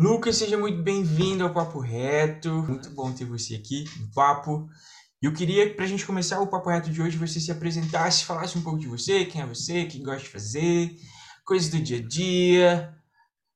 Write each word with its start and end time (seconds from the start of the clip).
Lucas, 0.00 0.36
seja 0.36 0.56
muito 0.56 0.82
bem-vindo 0.82 1.44
ao 1.44 1.52
Papo 1.52 1.78
Reto. 1.78 2.62
Muito 2.62 2.88
bom 2.88 3.12
ter 3.12 3.26
você 3.26 3.56
aqui 3.56 3.84
no 3.98 4.10
Papo. 4.12 4.66
E 5.22 5.26
eu 5.26 5.32
queria, 5.34 5.74
para 5.74 5.84
a 5.84 5.88
gente 5.88 6.06
começar 6.06 6.40
o 6.40 6.46
Papo 6.46 6.70
Reto 6.70 6.88
de 6.88 7.02
hoje, 7.02 7.18
você 7.18 7.38
se 7.38 7.52
apresentasse, 7.52 8.24
falasse 8.24 8.56
um 8.56 8.62
pouco 8.62 8.78
de 8.78 8.88
você, 8.88 9.26
quem 9.26 9.42
é 9.42 9.46
você, 9.46 9.82
o 9.82 9.88
que 9.88 10.02
gosta 10.02 10.22
de 10.22 10.30
fazer, 10.30 10.96
coisas 11.44 11.68
do 11.68 11.78
dia 11.78 11.98
a 11.98 12.02
dia. 12.02 12.94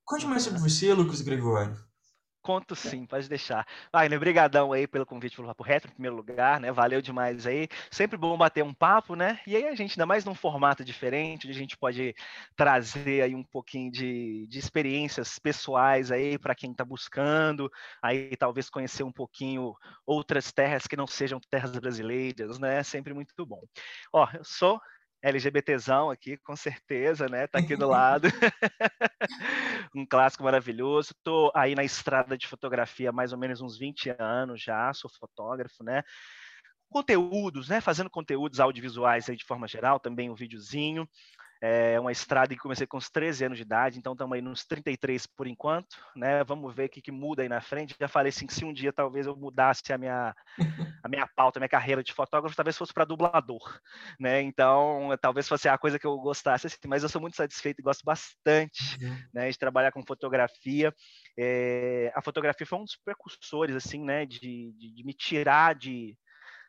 Conte 0.05 0.27
mais 0.27 0.43
sobre 0.43 0.61
você, 0.61 0.93
Lucas 0.93 1.23
Gregório. 1.23 1.83
Conto 2.45 2.77
sim, 2.77 3.07
pode 3.07 3.27
deixar. 3.27 3.67
Wagner, 3.91 4.21
brigadão 4.21 4.71
aí 4.71 4.87
pelo 4.87 5.07
convite 5.07 5.35
pelo 5.35 5.49
Papo 5.49 5.63
Reto, 5.63 5.89
em 5.89 5.93
primeiro 5.93 6.15
lugar, 6.15 6.61
né? 6.61 6.71
Valeu 6.71 7.01
demais 7.01 7.47
aí. 7.47 7.67
Sempre 7.91 8.19
bom 8.19 8.37
bater 8.37 8.63
um 8.63 8.75
papo, 8.75 9.17
né? 9.17 9.41
E 9.47 9.57
aí 9.57 9.67
a 9.67 9.75
gente, 9.75 9.93
ainda 9.93 10.05
mais 10.05 10.27
num 10.27 10.35
formato 10.35 10.85
diferente, 10.85 11.47
onde 11.47 11.57
a 11.57 11.59
gente 11.59 11.75
pode 11.75 12.15
trazer 12.55 13.23
aí 13.23 13.35
um 13.35 13.43
pouquinho 13.43 13.91
de, 13.91 14.47
de 14.47 14.59
experiências 14.59 15.39
pessoais 15.39 16.13
aí 16.13 16.37
para 16.39 16.55
quem 16.55 16.71
está 16.73 16.85
buscando, 16.85 17.73
aí 18.03 18.37
talvez 18.37 18.69
conhecer 18.69 19.05
um 19.05 19.13
pouquinho 19.13 19.75
outras 20.05 20.53
terras 20.53 20.87
que 20.87 20.97
não 20.99 21.07
sejam 21.07 21.41
terras 21.49 21.71
brasileiras, 21.73 22.59
né? 22.59 22.83
Sempre 22.83 23.15
muito 23.15 23.33
bom. 23.47 23.63
Ó, 24.13 24.29
eu 24.35 24.45
sou 24.45 24.79
LGBTzão 25.25 26.11
aqui, 26.11 26.37
com 26.37 26.55
certeza, 26.55 27.27
né? 27.29 27.47
Tá 27.47 27.59
aqui 27.59 27.75
do 27.75 27.89
lado. 27.89 28.29
um 29.97 30.05
clássico 30.05 30.45
maravilhoso. 30.45 31.15
Tô 31.25 31.51
aí 31.55 31.75
na 31.75 31.83
estrada 31.83 32.37
de 32.37 32.47
fotografia 32.47 33.09
há 33.09 33.13
mais 33.13 33.33
ou 33.33 33.39
menos 33.39 33.63
uns 33.63 33.79
20 33.79 34.15
anos 34.19 34.63
já, 34.63 34.93
sou 34.93 35.11
fotógrafo, 35.11 35.83
né? 35.83 36.03
Conteúdos, 36.91 37.71
né? 37.71 37.81
Fazendo 37.81 38.11
conteúdos 38.11 38.61
audiovisuais 38.61 39.29
aí 39.31 39.37
de 39.37 39.45
forma 39.45 39.67
geral, 39.67 39.99
também 39.99 40.31
um 40.31 40.35
videozinho. 40.35 41.09
É 41.67 41.99
uma 41.99 42.13
estrada 42.13 42.55
que 42.55 42.61
comecei 42.61 42.87
com 42.87 42.99
uns 42.99 43.09
13 43.09 43.47
anos 43.47 43.57
de 43.57 43.63
idade, 43.63 43.99
então 43.99 44.13
estamos 44.13 44.35
aí 44.35 44.43
nos 44.43 44.67
33 44.67 45.27
por 45.27 45.47
enquanto, 45.47 45.97
né? 46.15 46.45
Vamos 46.45 46.75
ver 46.75 46.85
o 46.85 46.89
que, 46.91 47.01
que 47.01 47.11
muda 47.11 47.41
aí 47.41 47.49
na 47.49 47.63
frente. 47.63 47.97
Já 47.99 48.07
falei 48.07 48.29
assim 48.29 48.47
que 48.47 48.53
se 48.53 48.67
um 48.67 48.73
dia 48.73 48.93
talvez 48.93 49.27
eu 49.27 49.35
mudasse 49.35 49.91
a 49.91 49.97
minha, 49.97 50.37
a 51.03 51.09
minha 51.09 51.27
pauta, 51.35 51.59
a 51.59 51.61
minha 51.61 51.69
carreira 51.69 52.05
de 52.05 52.13
fotógrafo, 52.13 52.55
talvez 52.55 52.77
fosse 52.77 52.93
para 52.93 53.07
dublador, 53.07 53.81
né? 54.21 54.43
Então, 54.43 55.09
talvez 55.19 55.49
fosse 55.49 55.67
a 55.67 55.79
coisa 55.79 55.99
que 55.99 56.07
eu 56.07 56.19
gostasse, 56.19 56.67
assim, 56.67 56.77
mas 56.87 57.03
eu 57.03 57.09
sou 57.09 57.19
muito 57.19 57.37
satisfeito 57.39 57.79
e 57.79 57.83
gosto 57.83 58.05
bastante, 58.05 59.03
uhum. 59.03 59.17
né, 59.33 59.51
de 59.51 59.59
trabalhar 59.59 59.91
com 59.91 60.05
fotografia. 60.05 60.95
É, 61.35 62.13
a 62.15 62.21
fotografia 62.21 62.67
foi 62.67 62.79
um 62.79 62.85
dos 62.85 62.99
precursores, 63.03 63.75
assim, 63.75 64.05
né, 64.05 64.27
de, 64.27 64.39
de, 64.39 64.95
de 64.95 65.03
me 65.03 65.15
tirar 65.15 65.75
de 65.75 66.15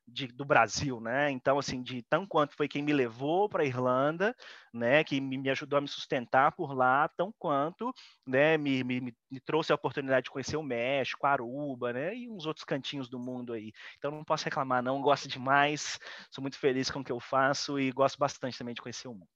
de, 0.08 0.28
do 0.28 0.45
Brasil, 0.45 1.00
né? 1.00 1.31
Então, 1.31 1.58
assim, 1.58 1.81
de 1.81 2.02
tão 2.03 2.25
quanto 2.25 2.56
foi 2.56 2.67
quem 2.67 2.84
me 2.84 2.94
levou 2.94 3.50
para 3.50 3.64
a 3.64 3.66
Irlanda, 3.66 4.36
né? 4.73 5.03
Que 5.03 5.20
me, 5.20 5.38
me, 5.38 5.50
ajudou 5.50 5.78
a 5.78 5.81
me 5.81 5.88
sustentar 5.88 6.52
por 6.52 6.73
lá, 6.73 7.09
tão 7.17 7.34
quanto, 7.38 7.94
né? 8.26 8.58
Me, 8.58 8.83
me, 8.83 9.02
me, 9.02 9.39
trouxe 9.45 9.72
a 9.72 9.76
oportunidade 9.76 10.26
de 10.26 10.31
conhecer 10.31 10.58
o 10.58 10.64
México, 10.64 11.26
Aruba, 11.26 11.94
né? 11.94 12.16
E 12.16 12.30
uns 12.30 12.45
outros 12.45 12.64
cantinhos 12.64 13.09
do 13.09 13.20
mundo 13.20 13.53
aí. 13.53 13.72
Então, 13.98 14.11
não 14.11 14.23
posso 14.23 14.45
reclamar, 14.45 14.83
não. 14.83 15.02
Gosto 15.02 15.28
demais, 15.28 16.00
sou 16.30 16.42
muito 16.42 16.58
feliz 16.58 16.89
com 16.92 17.00
o 17.00 17.03
que 17.03 17.11
eu 17.11 17.20
faço 17.20 17.80
e 17.80 17.92
gosto 17.92 18.17
bastante 18.17 18.58
também 18.58 18.73
de 18.73 18.81
conhecer 18.81 19.08
o 19.08 19.14
mundo. 19.14 19.28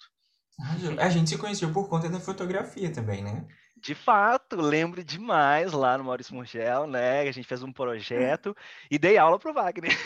A 1.00 1.09
gente 1.09 1.30
se 1.30 1.38
conheceu 1.38 1.72
por 1.72 1.88
conta 1.88 2.09
da 2.09 2.20
fotografia 2.20 2.92
também, 2.92 3.23
né? 3.23 3.47
De 3.81 3.95
fato, 3.95 4.55
lembro 4.55 5.03
demais 5.03 5.72
lá 5.72 5.97
no 5.97 6.03
Maurício 6.03 6.35
Murgel, 6.35 6.88
né? 6.88 7.22
A 7.22 7.31
gente 7.31 7.47
fez 7.47 7.63
um 7.63 7.72
projeto 7.72 8.55
e 8.91 8.99
dei 8.99 9.17
aula 9.17 9.39
pro 9.39 9.53
Wagner. 9.53 9.91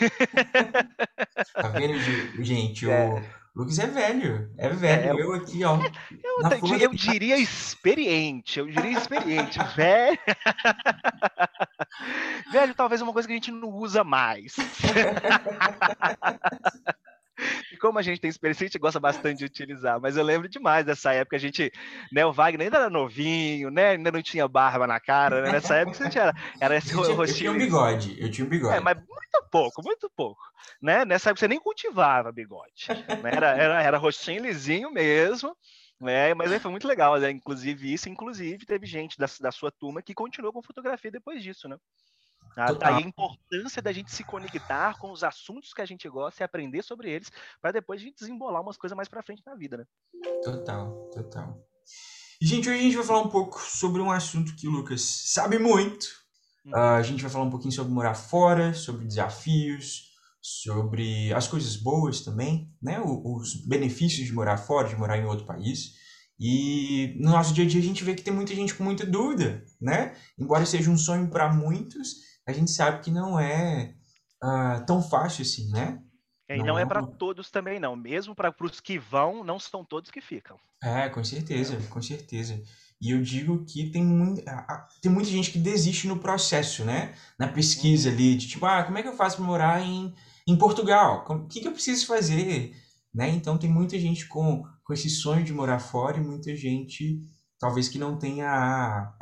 Tá 1.52 1.68
vendo, 1.68 1.98
gente? 2.42 2.88
É. 2.88 3.22
O 3.54 3.60
Lucas 3.60 3.78
é 3.78 3.86
velho. 3.86 4.50
É 4.58 4.68
velho. 4.68 5.18
É, 5.18 5.22
eu 5.22 5.32
aqui, 5.34 5.62
ó. 5.64 5.78
Eu, 6.22 6.42
eu 6.80 6.92
diria 6.92 7.36
experiente. 7.36 8.58
Eu 8.58 8.66
diria 8.66 8.92
experiente. 8.92 9.58
velho. 9.76 10.18
velho, 12.50 12.74
talvez 12.74 13.00
é 13.00 13.04
uma 13.04 13.12
coisa 13.12 13.28
que 13.28 13.32
a 13.32 13.36
gente 13.36 13.52
não 13.52 13.68
usa 13.68 14.02
mais. 14.02 14.56
E 17.72 17.76
como 17.76 17.98
a 17.98 18.02
gente 18.02 18.20
tem 18.20 18.30
experiência, 18.30 18.64
a 18.64 18.68
gente 18.68 18.78
gosta 18.78 19.00
bastante 19.00 19.38
de 19.38 19.44
utilizar. 19.44 20.00
Mas 20.00 20.16
eu 20.16 20.24
lembro 20.24 20.48
demais 20.48 20.84
dessa 20.84 21.12
época, 21.12 21.36
a 21.36 21.40
gente, 21.40 21.72
né, 22.12 22.24
o 22.24 22.32
Wagner 22.32 22.66
ainda 22.66 22.78
era 22.78 22.90
novinho, 22.90 23.70
né? 23.70 23.90
Ainda 23.90 24.12
não 24.12 24.22
tinha 24.22 24.46
barba 24.46 24.86
na 24.86 25.00
cara, 25.00 25.42
né? 25.42 25.52
Nessa 25.52 25.76
época 25.76 25.98
a 26.00 26.04
gente 26.04 26.18
era, 26.18 26.34
era 26.60 26.76
esse 26.76 26.94
rostinho. 26.94 27.22
Eu 27.22 27.34
tinha 27.34 27.52
um 27.52 27.58
bigode, 27.58 28.16
eu 28.20 28.30
tinha 28.30 28.46
um 28.46 28.48
bigode. 28.48 28.76
É, 28.76 28.80
mas 28.80 28.96
muito 28.96 29.50
pouco, 29.50 29.82
muito 29.82 30.10
pouco. 30.16 30.40
Né? 30.80 31.04
Nessa 31.04 31.30
época 31.30 31.40
você 31.40 31.48
nem 31.48 31.60
cultivava 31.60 32.30
bigode. 32.30 32.86
Né? 32.88 33.30
Era, 33.32 33.50
era, 33.50 33.82
era 33.82 33.98
rostinho 33.98 34.42
lisinho 34.42 34.90
mesmo. 34.90 35.56
É, 36.02 36.34
mas 36.34 36.52
aí 36.52 36.58
foi 36.58 36.70
muito 36.70 36.86
legal, 36.86 37.18
né? 37.18 37.30
inclusive 37.30 37.92
isso, 37.92 38.08
inclusive 38.08 38.66
teve 38.66 38.84
gente 38.84 39.16
da, 39.16 39.26
da 39.40 39.52
sua 39.52 39.70
turma 39.70 40.02
que 40.02 40.12
continuou 40.12 40.52
com 40.52 40.62
fotografia 40.62 41.10
depois 41.10 41.42
disso, 41.42 41.68
né? 41.68 41.76
Tá 42.54 42.96
a 42.96 43.00
importância 43.00 43.82
da 43.82 43.92
gente 43.92 44.12
se 44.12 44.22
conectar 44.22 44.96
com 44.98 45.10
os 45.10 45.24
assuntos 45.24 45.74
que 45.74 45.82
a 45.82 45.86
gente 45.86 46.08
gosta 46.08 46.42
e 46.42 46.44
aprender 46.44 46.82
sobre 46.82 47.10
eles, 47.10 47.30
para 47.60 47.72
depois 47.72 48.00
a 48.00 48.04
gente 48.04 48.18
desembolar 48.18 48.62
umas 48.62 48.76
coisas 48.76 48.96
mais 48.96 49.08
para 49.08 49.22
frente 49.22 49.42
na 49.44 49.54
vida, 49.56 49.76
né? 49.76 49.84
Total, 50.42 51.10
total. 51.12 51.58
E, 52.40 52.46
gente, 52.46 52.68
hoje 52.68 52.78
a 52.78 52.82
gente 52.82 52.96
vai 52.96 53.04
falar 53.04 53.22
um 53.22 53.28
pouco 53.28 53.60
sobre 53.60 54.00
um 54.00 54.10
assunto 54.10 54.54
que 54.54 54.68
o 54.68 54.70
Lucas 54.70 55.02
sabe 55.02 55.58
muito. 55.58 56.04
Uh, 56.66 56.76
a 56.76 57.02
gente 57.02 57.22
vai 57.22 57.30
falar 57.30 57.44
um 57.44 57.50
pouquinho 57.50 57.72
sobre 57.72 57.92
morar 57.92 58.14
fora, 58.14 58.72
sobre 58.72 59.06
desafios, 59.06 60.14
sobre 60.40 61.32
as 61.32 61.48
coisas 61.48 61.76
boas 61.76 62.20
também, 62.20 62.70
né? 62.80 63.00
os 63.02 63.66
benefícios 63.66 64.26
de 64.26 64.32
morar 64.32 64.58
fora, 64.58 64.88
de 64.88 64.96
morar 64.96 65.18
em 65.18 65.24
outro 65.24 65.46
país. 65.46 65.94
E 66.38 67.16
no 67.18 67.30
nosso 67.30 67.54
dia 67.54 67.64
a 67.64 67.66
dia 67.68 67.80
a 67.80 67.84
gente 67.84 68.04
vê 68.04 68.14
que 68.14 68.22
tem 68.22 68.34
muita 68.34 68.54
gente 68.54 68.74
com 68.74 68.84
muita 68.84 69.06
dúvida, 69.06 69.64
né? 69.80 70.14
Embora 70.38 70.66
seja 70.66 70.90
um 70.90 70.98
sonho 70.98 71.30
para 71.30 71.52
muitos, 71.52 72.16
a 72.46 72.52
gente 72.52 72.70
sabe 72.70 73.02
que 73.02 73.10
não 73.10 73.38
é 73.38 73.94
uh, 74.42 74.84
tão 74.86 75.02
fácil 75.02 75.42
assim, 75.42 75.70
né? 75.70 76.02
É, 76.48 76.56
e 76.56 76.58
não, 76.58 76.66
não 76.66 76.78
é, 76.78 76.82
é 76.82 76.86
para 76.86 77.02
todos 77.02 77.50
também, 77.50 77.80
não. 77.80 77.96
Mesmo 77.96 78.34
para 78.34 78.54
os 78.60 78.80
que 78.80 78.98
vão, 78.98 79.42
não 79.42 79.58
são 79.58 79.84
todos 79.84 80.10
que 80.10 80.20
ficam. 80.20 80.58
É, 80.82 81.08
com 81.08 81.24
certeza, 81.24 81.76
com 81.88 82.02
certeza. 82.02 82.62
E 83.00 83.10
eu 83.10 83.22
digo 83.22 83.64
que 83.64 83.90
tem, 83.90 84.04
muito, 84.04 84.42
tem 85.00 85.10
muita 85.10 85.28
gente 85.30 85.50
que 85.50 85.58
desiste 85.58 86.06
no 86.06 86.18
processo, 86.18 86.84
né? 86.84 87.14
Na 87.38 87.48
pesquisa 87.48 88.08
uhum. 88.08 88.14
ali, 88.14 88.36
de 88.36 88.48
tipo, 88.48 88.64
ah, 88.66 88.84
como 88.84 88.98
é 88.98 89.02
que 89.02 89.08
eu 89.08 89.16
faço 89.16 89.36
para 89.36 89.44
morar 89.44 89.82
em, 89.82 90.14
em 90.46 90.56
Portugal? 90.56 91.24
O 91.28 91.46
que, 91.46 91.60
que 91.60 91.68
eu 91.68 91.72
preciso 91.72 92.06
fazer? 92.06 92.74
Né? 93.14 93.30
Então 93.30 93.56
tem 93.56 93.70
muita 93.70 93.98
gente 93.98 94.26
com, 94.26 94.64
com 94.82 94.92
esse 94.92 95.08
sonho 95.08 95.44
de 95.44 95.52
morar 95.52 95.78
fora 95.78 96.18
e 96.18 96.24
muita 96.24 96.54
gente, 96.54 97.20
talvez, 97.58 97.88
que 97.88 97.98
não 97.98 98.18
tenha. 98.18 99.12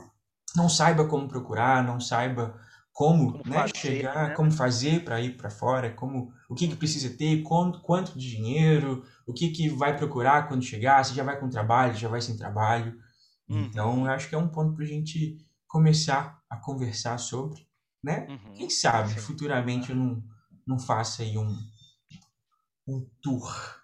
não 0.56 0.68
saiba 0.68 1.06
como 1.06 1.28
procurar, 1.28 1.84
não 1.84 2.00
saiba 2.00 2.58
como, 2.92 3.32
como 3.32 3.44
né, 3.46 3.60
fazer, 3.60 3.76
chegar, 3.78 4.28
né? 4.28 4.34
como 4.34 4.52
fazer 4.52 5.04
para 5.04 5.20
ir 5.20 5.36
para 5.36 5.50
fora, 5.50 5.92
como 5.94 6.32
o 6.48 6.54
que, 6.54 6.68
que 6.68 6.76
precisa 6.76 7.16
ter, 7.16 7.42
quanto, 7.42 7.80
quanto 7.80 8.18
de 8.18 8.28
dinheiro, 8.28 9.04
o 9.26 9.32
que, 9.32 9.50
que 9.50 9.68
vai 9.70 9.96
procurar 9.96 10.46
quando 10.46 10.62
chegar, 10.62 11.02
se 11.04 11.14
já 11.14 11.24
vai 11.24 11.40
com 11.40 11.48
trabalho, 11.48 11.94
já 11.94 12.08
vai 12.08 12.20
sem 12.20 12.36
trabalho. 12.36 12.94
Uhum. 13.48 13.64
Então, 13.64 14.06
eu 14.06 14.12
acho 14.12 14.28
que 14.28 14.34
é 14.34 14.38
um 14.38 14.48
ponto 14.48 14.74
para 14.74 14.84
a 14.84 14.88
gente 14.88 15.38
começar 15.66 16.38
a 16.50 16.56
conversar 16.56 17.16
sobre, 17.18 17.66
né? 18.04 18.26
Uhum. 18.28 18.52
Quem 18.52 18.68
sabe 18.68 19.08
Sim. 19.14 19.20
futuramente 19.20 19.90
eu 19.90 19.96
não, 19.96 20.22
não 20.66 20.78
faça 20.78 21.22
aí 21.22 21.38
um, 21.38 21.56
um 22.86 23.08
tour 23.22 23.80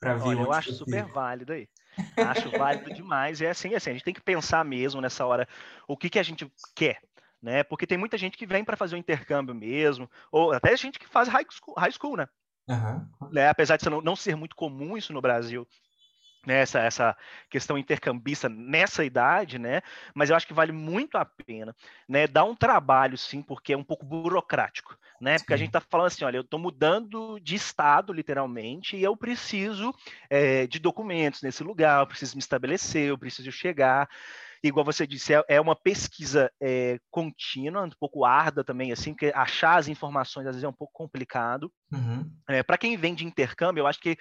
para 0.00 0.14
ver 0.14 0.24
Olha, 0.24 0.42
eu 0.42 0.52
acho 0.52 0.72
super 0.72 1.06
válido 1.06 1.52
aí. 1.52 1.68
Acho 2.16 2.50
válido 2.50 2.90
demais. 2.92 3.40
É 3.40 3.50
assim, 3.50 3.74
assim, 3.74 3.90
a 3.90 3.92
gente 3.92 4.04
tem 4.04 4.14
que 4.14 4.20
pensar 4.20 4.64
mesmo 4.64 5.00
nessa 5.00 5.24
hora 5.26 5.48
o 5.86 5.96
que, 5.96 6.08
que 6.08 6.18
a 6.18 6.22
gente 6.22 6.50
quer 6.74 7.00
né? 7.42 7.62
Porque 7.62 7.86
tem 7.86 7.98
muita 7.98 8.18
gente 8.18 8.36
que 8.36 8.46
vem 8.46 8.64
para 8.64 8.76
fazer 8.76 8.96
o 8.96 8.98
intercâmbio 8.98 9.54
mesmo, 9.54 10.10
ou 10.30 10.52
até 10.52 10.76
gente 10.76 10.98
que 10.98 11.08
faz 11.08 11.28
high 11.28 11.46
school, 11.50 11.74
high 11.76 11.92
school 11.92 12.16
né? 12.16 12.28
Uhum. 12.68 13.30
né? 13.32 13.48
Apesar 13.48 13.76
de 13.76 13.88
não, 13.88 14.00
não 14.02 14.14
ser 14.14 14.36
muito 14.36 14.54
comum 14.54 14.96
isso 14.96 15.12
no 15.12 15.22
Brasil, 15.22 15.66
né? 16.46 16.60
essa, 16.60 16.80
essa 16.80 17.16
questão 17.48 17.78
intercambista 17.78 18.48
nessa 18.48 19.04
idade, 19.04 19.58
né? 19.58 19.80
Mas 20.14 20.28
eu 20.30 20.36
acho 20.36 20.46
que 20.46 20.52
vale 20.52 20.72
muito 20.72 21.16
a 21.16 21.24
pena, 21.24 21.74
né? 22.08 22.26
Dar 22.26 22.44
um 22.44 22.54
trabalho, 22.54 23.16
sim, 23.16 23.42
porque 23.42 23.72
é 23.72 23.76
um 23.76 23.84
pouco 23.84 24.04
burocrático, 24.04 24.98
né? 25.20 25.38
Porque 25.38 25.52
sim. 25.52 25.54
a 25.54 25.56
gente 25.56 25.68
está 25.68 25.80
falando 25.80 26.08
assim, 26.08 26.24
olha, 26.24 26.36
eu 26.36 26.42
estou 26.42 26.60
mudando 26.60 27.38
de 27.40 27.54
estado, 27.54 28.12
literalmente, 28.12 28.96
e 28.96 29.02
eu 29.02 29.16
preciso 29.16 29.94
é, 30.28 30.66
de 30.66 30.78
documentos 30.78 31.40
nesse 31.42 31.64
lugar, 31.64 32.00
eu 32.00 32.06
preciso 32.06 32.36
me 32.36 32.40
estabelecer, 32.40 33.08
eu 33.08 33.18
preciso 33.18 33.50
chegar 33.50 34.08
igual 34.62 34.84
você 34.84 35.06
disse, 35.06 35.34
é, 35.34 35.42
é 35.48 35.60
uma 35.60 35.76
pesquisa 35.76 36.50
é, 36.60 36.98
contínua, 37.10 37.82
um 37.82 37.90
pouco 37.98 38.24
árdua 38.24 38.64
também, 38.64 38.92
assim, 38.92 39.12
porque 39.12 39.32
achar 39.34 39.76
as 39.76 39.88
informações 39.88 40.46
às 40.46 40.54
vezes 40.54 40.64
é 40.64 40.68
um 40.68 40.72
pouco 40.72 40.92
complicado. 40.92 41.72
Uhum. 41.92 42.30
É, 42.48 42.62
Para 42.62 42.78
quem 42.78 42.96
vem 42.96 43.14
de 43.14 43.24
intercâmbio, 43.24 43.82
eu 43.82 43.86
acho 43.86 44.00
que 44.00 44.16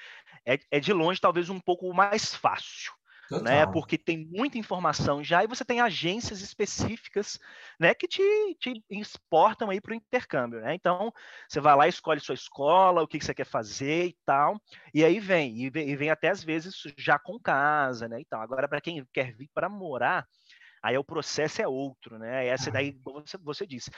é, 0.45 0.59
é 0.71 0.79
de 0.79 0.93
longe 0.93 1.19
talvez 1.19 1.49
um 1.49 1.59
pouco 1.59 1.93
mais 1.93 2.33
fácil 2.33 2.96
né? 3.39 3.65
Porque 3.65 3.97
tem 3.97 4.25
muita 4.25 4.57
informação 4.57 5.24
já 5.24 5.44
e 5.44 5.47
você 5.47 5.65
tem 5.65 5.81
agências 5.81 6.41
específicas, 6.41 7.39
né, 7.79 7.94
que 7.94 8.07
te, 8.07 8.21
te 8.59 8.83
exportam 8.89 9.69
aí 9.69 9.81
para 9.81 9.91
o 9.91 9.95
intercâmbio, 9.95 10.59
né? 10.62 10.74
Então 10.74 11.12
você 11.47 11.59
vai 11.59 11.75
lá, 11.75 11.88
escolhe 11.88 12.19
sua 12.19 12.35
escola, 12.35 13.01
o 13.03 13.07
que, 13.07 13.19
que 13.19 13.25
você 13.25 13.33
quer 13.33 13.45
fazer 13.45 14.06
e 14.07 14.18
tal, 14.25 14.59
e 14.94 15.03
aí 15.03 15.19
vem 15.19 15.57
e, 15.57 15.69
vem 15.69 15.89
e 15.89 15.95
vem 15.95 16.09
até 16.09 16.29
às 16.29 16.44
vezes 16.44 16.75
já 16.97 17.19
com 17.19 17.39
casa, 17.39 18.07
né? 18.07 18.19
Então 18.21 18.41
agora 18.41 18.68
para 18.68 18.81
quem 18.81 19.06
quer 19.13 19.33
vir 19.35 19.50
para 19.53 19.69
morar 19.69 20.27
Aí 20.81 20.97
o 20.97 21.03
processo 21.03 21.62
é 21.62 21.68
outro, 21.68 22.18
né? 22.18 22.47
Essa 22.47 22.71
daí, 22.71 22.94
como 23.03 23.21
você, 23.25 23.38
você 23.38 23.68
disse, 23.68 23.91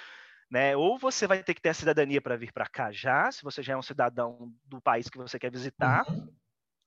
né? 0.50 0.76
Ou 0.76 0.98
você 0.98 1.28
vai 1.28 1.44
ter 1.44 1.54
que 1.54 1.62
ter 1.62 1.70
a 1.70 1.74
cidadania 1.74 2.22
para 2.22 2.38
vir 2.38 2.52
para 2.54 2.68
cá 2.68 2.92
já, 2.92 3.32
se 3.32 3.44
você 3.44 3.62
já 3.62 3.74
é 3.74 3.78
um 3.78 3.82
cidadão 3.82 4.54
do 4.66 4.82
país 4.82 5.10
que 5.10 5.18
você 5.18 5.38
quer 5.40 5.52
visitar, 5.52 6.06
uhum. 6.08 6.30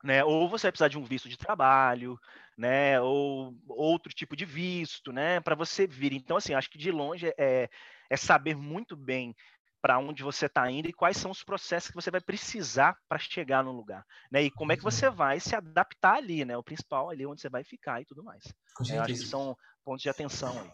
Né? 0.02 0.24
Ou 0.24 0.48
você 0.48 0.66
vai 0.66 0.72
precisar 0.72 0.88
de 0.88 0.98
um 0.98 1.04
visto 1.04 1.28
de 1.28 1.36
trabalho, 1.36 2.18
né? 2.56 3.00
Ou 3.00 3.54
outro 3.68 4.12
tipo 4.12 4.34
de 4.34 4.44
visto, 4.44 5.12
né? 5.12 5.40
Para 5.40 5.54
você 5.54 5.86
vir. 5.86 6.12
Então, 6.12 6.36
assim, 6.36 6.54
acho 6.54 6.70
que 6.70 6.78
de 6.78 6.90
longe 6.90 7.32
é, 7.38 7.68
é 8.10 8.16
saber 8.16 8.56
muito 8.56 8.96
bem 8.96 9.34
para 9.80 9.98
onde 9.98 10.22
você 10.22 10.46
está 10.46 10.70
indo 10.70 10.88
e 10.88 10.92
quais 10.92 11.16
são 11.16 11.30
os 11.30 11.42
processos 11.42 11.90
que 11.90 11.96
você 11.96 12.08
vai 12.08 12.20
precisar 12.20 12.96
para 13.08 13.18
chegar 13.18 13.64
no 13.64 13.72
lugar, 13.72 14.04
né? 14.30 14.42
E 14.42 14.50
como 14.50 14.72
é 14.72 14.76
que 14.76 14.82
você 14.82 15.10
vai 15.10 15.40
se 15.40 15.56
adaptar 15.56 16.14
ali, 16.14 16.44
né? 16.44 16.56
O 16.56 16.62
principal 16.62 17.10
ali 17.10 17.26
onde 17.26 17.40
você 17.40 17.48
vai 17.48 17.64
ficar 17.64 18.00
e 18.00 18.04
tudo 18.04 18.22
mais. 18.22 18.44
É, 18.88 18.98
acho 18.98 19.14
que 19.14 19.26
são 19.26 19.56
pontos 19.84 20.02
de 20.02 20.08
atenção 20.08 20.60
aí. 20.60 20.70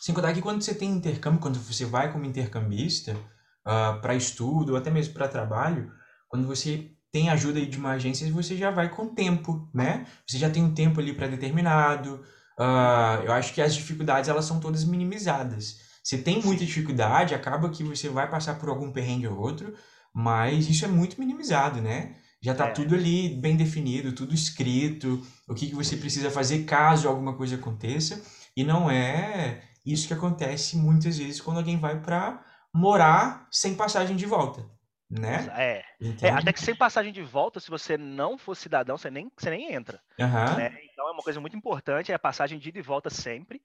Sem 0.00 0.14
contar 0.14 0.32
que 0.32 0.40
quando 0.40 0.62
você 0.62 0.74
tem 0.74 0.90
intercâmbio, 0.90 1.40
quando 1.40 1.58
você 1.58 1.84
vai 1.84 2.10
como 2.10 2.24
intercambista 2.24 3.12
uh, 3.12 3.20
ah, 3.66 3.98
para 4.00 4.14
estudo 4.14 4.72
ou 4.72 4.78
até 4.78 4.90
mesmo 4.90 5.12
para 5.12 5.28
trabalho, 5.28 5.92
quando 6.28 6.46
você 6.46 6.95
tem 7.16 7.30
ajuda 7.30 7.64
de 7.64 7.78
uma 7.78 7.92
agência, 7.92 8.30
você 8.30 8.54
já 8.54 8.70
vai 8.70 8.90
com 8.90 9.08
tempo, 9.08 9.66
né? 9.72 10.06
Você 10.26 10.36
já 10.36 10.50
tem 10.50 10.62
um 10.62 10.74
tempo 10.74 11.00
ali 11.00 11.14
para 11.14 11.26
determinado. 11.26 12.22
Uh, 12.60 13.24
eu 13.24 13.32
acho 13.32 13.54
que 13.54 13.62
as 13.62 13.74
dificuldades 13.74 14.28
elas 14.28 14.44
são 14.44 14.60
todas 14.60 14.84
minimizadas. 14.84 15.78
Se 16.04 16.18
tem 16.18 16.42
muita 16.42 16.66
dificuldade, 16.66 17.34
acaba 17.34 17.70
que 17.70 17.82
você 17.82 18.10
vai 18.10 18.28
passar 18.28 18.58
por 18.58 18.68
algum 18.68 18.92
perrengue 18.92 19.28
ou 19.28 19.38
outro, 19.38 19.72
mas 20.14 20.68
isso 20.68 20.84
é 20.84 20.88
muito 20.88 21.18
minimizado, 21.18 21.80
né? 21.80 22.16
Já 22.42 22.52
está 22.52 22.66
é. 22.66 22.72
tudo 22.72 22.94
ali 22.94 23.34
bem 23.40 23.56
definido, 23.56 24.12
tudo 24.12 24.34
escrito, 24.34 25.26
o 25.48 25.54
que, 25.54 25.68
que 25.68 25.74
você 25.74 25.96
precisa 25.96 26.30
fazer 26.30 26.64
caso 26.64 27.08
alguma 27.08 27.34
coisa 27.34 27.54
aconteça. 27.54 28.22
E 28.54 28.62
não 28.62 28.90
é 28.90 29.62
isso 29.86 30.06
que 30.06 30.12
acontece 30.12 30.76
muitas 30.76 31.16
vezes 31.16 31.40
quando 31.40 31.56
alguém 31.56 31.78
vai 31.78 31.98
para 31.98 32.44
morar 32.74 33.48
sem 33.50 33.74
passagem 33.74 34.16
de 34.16 34.26
volta, 34.26 34.66
né? 35.10 35.46
É. 35.56 36.26
é. 36.26 36.30
Até 36.30 36.52
que 36.52 36.60
sem 36.60 36.74
passagem 36.74 37.12
de 37.12 37.22
volta, 37.22 37.60
se 37.60 37.70
você 37.70 37.96
não 37.96 38.36
for 38.36 38.54
cidadão, 38.54 38.98
você 38.98 39.10
nem, 39.10 39.30
você 39.36 39.50
nem 39.50 39.72
entra. 39.72 40.00
Uhum. 40.18 40.56
Né? 40.56 40.78
Então 40.92 41.08
é 41.08 41.12
uma 41.12 41.22
coisa 41.22 41.40
muito 41.40 41.56
importante, 41.56 42.12
é 42.12 42.14
a 42.14 42.18
passagem 42.18 42.58
de 42.58 42.68
ida 42.68 42.78
e 42.78 42.82
volta 42.82 43.08
sempre, 43.08 43.62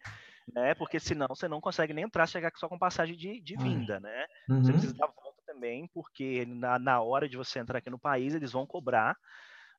né? 0.54 0.74
Porque 0.76 1.00
senão 1.00 1.28
você 1.28 1.48
não 1.48 1.60
consegue 1.60 1.94
nem 1.94 2.06
entrar, 2.06 2.28
chegar 2.28 2.52
só 2.56 2.68
com 2.68 2.78
passagem 2.78 3.16
de, 3.16 3.42
de 3.42 3.58
vinda, 3.58 4.00
né? 4.00 4.26
Uhum. 4.50 4.64
Você 4.64 4.72
precisa 4.72 4.94
dar 4.94 5.08
volta 5.08 5.42
também, 5.46 5.90
porque 5.94 6.46
na, 6.48 6.78
na 6.78 7.02
hora 7.02 7.28
de 7.28 7.38
você 7.38 7.60
entrar 7.60 7.80
aqui 7.80 7.90
no 7.90 8.00
país, 8.00 8.36
eles 8.36 8.52
vão 8.52 8.66
cobrar 8.66 9.18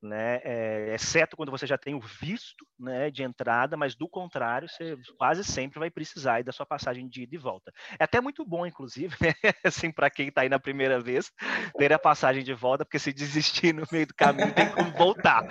né? 0.03 0.41
É, 0.43 0.95
exceto 0.95 1.37
quando 1.37 1.51
você 1.51 1.67
já 1.67 1.79
tem 1.79 1.95
o 1.95 2.01
visto 2.01 2.67
né, 2.79 3.11
de 3.11 3.23
entrada, 3.23 3.77
mas 3.77 3.95
do 3.95 4.09
contrário, 4.09 4.69
você 4.69 4.97
quase 5.17 5.45
sempre 5.45 5.79
vai 5.79 5.91
precisar 5.91 6.43
da 6.43 6.53
sua 6.53 6.67
passagem 6.67 7.09
de 7.09 7.23
ida 7.23 7.37
e 7.37 7.39
volta. 7.39 7.73
É 7.99 8.05
até 8.05 8.21
muito 8.21 8.45
bom, 8.45 8.67
inclusive, 8.67 9.15
né? 9.23 9.33
assim, 9.65 9.93
para 9.93 10.11
quem 10.11 10.29
está 10.29 10.41
aí 10.41 10.49
na 10.49 10.59
primeira 10.59 11.01
vez, 11.01 11.31
ter 11.79 11.93
a 11.93 11.99
passagem 11.99 12.43
de 12.43 12.53
volta, 12.55 12.85
porque 12.85 12.99
se 12.99 13.13
desistir 13.13 13.73
no 13.73 13.87
meio 13.93 14.07
do 14.07 14.15
caminho, 14.15 14.53
tem 14.53 14.69
como 14.71 14.91
voltar. 14.93 15.47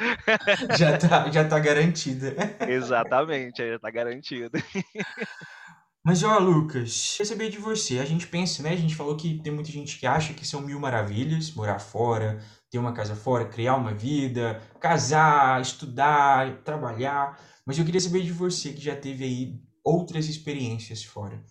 já 0.77 0.95
está 0.97 1.31
já 1.31 1.47
tá 1.47 1.59
garantida. 1.59 2.35
Exatamente, 2.67 3.57
já 3.57 3.75
está 3.75 3.89
garantido. 3.89 4.51
Mas, 6.03 6.23
ó, 6.23 6.39
Lucas, 6.39 7.15
quer 7.15 7.25
saber 7.25 7.51
de 7.51 7.59
você. 7.59 7.99
A 7.99 8.05
gente 8.05 8.25
pensa, 8.25 8.63
né? 8.63 8.71
A 8.71 8.75
gente 8.75 8.95
falou 8.95 9.15
que 9.15 9.39
tem 9.43 9.53
muita 9.53 9.71
gente 9.71 9.99
que 9.99 10.07
acha 10.07 10.33
que 10.33 10.45
são 10.45 10.61
mil 10.61 10.79
maravilhas 10.79 11.53
morar 11.53 11.77
fora, 11.77 12.39
ter 12.71 12.77
uma 12.77 12.93
casa 12.93 13.15
fora, 13.15 13.45
criar 13.45 13.75
uma 13.75 13.93
vida, 13.93 14.61
casar, 14.79 15.61
estudar, 15.61 16.63
trabalhar. 16.63 17.37
Mas 17.65 17.77
eu 17.77 17.83
queria 17.83 17.99
saber 17.99 18.23
de 18.23 18.31
você 18.31 18.71
que 18.71 18.81
já 18.81 18.95
teve 18.95 19.25
aí 19.25 19.61
outras 19.83 20.27
experiências 20.27 21.03
fora. 21.03 21.43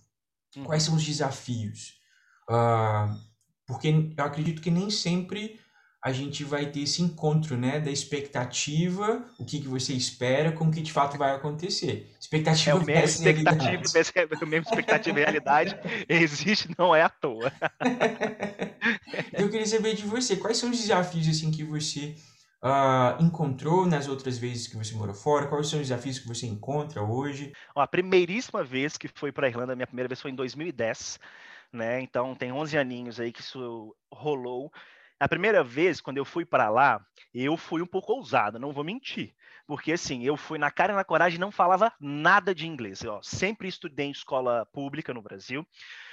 Hum. 0.56 0.64
Quais 0.64 0.82
são 0.82 0.96
os 0.96 1.05
desafios? 1.05 2.00
Uh, 2.49 3.14
porque 3.67 4.12
eu 4.17 4.25
acredito 4.25 4.62
que 4.62 4.70
nem 4.70 4.88
sempre 4.88 5.61
a 6.02 6.12
gente 6.12 6.43
vai 6.44 6.64
ter 6.67 6.81
esse 6.81 7.02
encontro, 7.02 7.58
né, 7.58 7.78
da 7.78 7.90
expectativa, 7.90 9.23
o 9.38 9.44
que, 9.44 9.61
que 9.61 9.69
você 9.69 9.93
espera 9.93 10.50
com 10.50 10.64
o 10.64 10.70
que 10.70 10.81
de 10.81 10.90
fato 10.90 11.19
vai 11.19 11.32
acontecer. 11.32 12.11
Expectativa 12.19 12.70
é 12.70 12.75
o 12.75 12.84
mesmo 12.84 13.28
expectativa, 13.28 13.82
é 14.40 14.44
o 14.44 14.49
mesmo 14.49 14.64
expectativa 14.66 15.20
e 15.20 15.23
realidade 15.23 15.76
existe, 16.08 16.70
não 16.78 16.96
é 16.96 17.02
à 17.02 17.11
toa. 17.11 17.52
eu 19.32 19.48
queria 19.50 19.66
saber 19.66 19.94
de 19.94 20.04
você, 20.04 20.36
quais 20.36 20.56
são 20.56 20.70
os 20.70 20.78
desafios 20.78 21.28
assim 21.28 21.50
que 21.50 21.64
você 21.64 22.14
uh, 22.62 23.22
encontrou 23.22 23.86
nas 23.86 24.08
outras 24.08 24.38
vezes 24.38 24.66
que 24.66 24.76
você 24.76 24.94
morou 24.94 25.14
fora? 25.14 25.46
Quais 25.46 25.68
são 25.68 25.80
os 25.80 25.88
desafios 25.88 26.18
que 26.18 26.28
você 26.28 26.46
encontra 26.46 27.02
hoje? 27.02 27.52
a 27.74 27.86
primeiríssima 27.86 28.62
vez 28.62 28.96
que 28.96 29.08
fui 29.08 29.32
para 29.32 29.46
a 29.46 29.50
Irlanda, 29.50 29.76
minha 29.76 29.86
primeira 29.86 30.08
vez 30.08 30.20
foi 30.20 30.30
em 30.30 30.36
2010, 30.36 31.18
né? 31.72 32.00
Então 32.00 32.34
tem 32.34 32.52
11 32.52 32.76
aninhos 32.76 33.20
aí 33.20 33.32
que 33.32 33.40
isso 33.40 33.94
rolou. 34.12 34.72
A 35.18 35.28
primeira 35.28 35.62
vez, 35.62 36.00
quando 36.00 36.16
eu 36.16 36.24
fui 36.24 36.46
para 36.46 36.70
lá, 36.70 37.04
eu 37.34 37.54
fui 37.54 37.82
um 37.82 37.86
pouco 37.86 38.14
ousado, 38.14 38.58
não 38.58 38.72
vou 38.72 38.82
mentir. 38.82 39.34
Porque, 39.66 39.92
assim, 39.92 40.24
eu 40.24 40.36
fui 40.36 40.58
na 40.58 40.70
cara 40.70 40.92
e 40.92 40.96
na 40.96 41.04
coragem 41.04 41.38
não 41.38 41.52
falava 41.52 41.92
nada 42.00 42.54
de 42.54 42.66
inglês. 42.66 43.02
Eu 43.02 43.12
ó, 43.12 43.22
sempre 43.22 43.68
estudei 43.68 44.06
em 44.06 44.10
escola 44.10 44.66
pública 44.72 45.14
no 45.14 45.22
Brasil. 45.22 45.64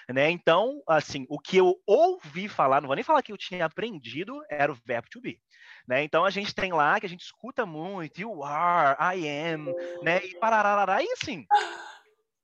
Né? 0.09 0.31
Então, 0.31 0.81
assim, 0.87 1.25
o 1.29 1.37
que 1.39 1.57
eu 1.57 1.75
ouvi 1.85 2.47
falar, 2.47 2.81
não 2.81 2.87
vou 2.87 2.95
nem 2.95 3.03
falar 3.03 3.21
que 3.21 3.31
eu 3.31 3.37
tinha 3.37 3.65
aprendido, 3.65 4.41
era 4.49 4.71
o 4.71 4.77
verbo 4.85 5.09
to 5.09 5.19
be. 5.19 5.41
Né? 5.87 6.03
Então, 6.03 6.23
a 6.23 6.29
gente 6.29 6.55
tem 6.55 6.71
lá 6.71 6.99
que 6.99 7.05
a 7.05 7.09
gente 7.09 7.23
escuta 7.23 7.65
muito, 7.65 8.21
you 8.21 8.43
are, 8.43 8.97
I 8.99 9.27
am, 9.27 9.65
né? 10.01 10.25
E 10.25 10.37
parararará, 10.39 11.03
e 11.03 11.11
assim... 11.11 11.45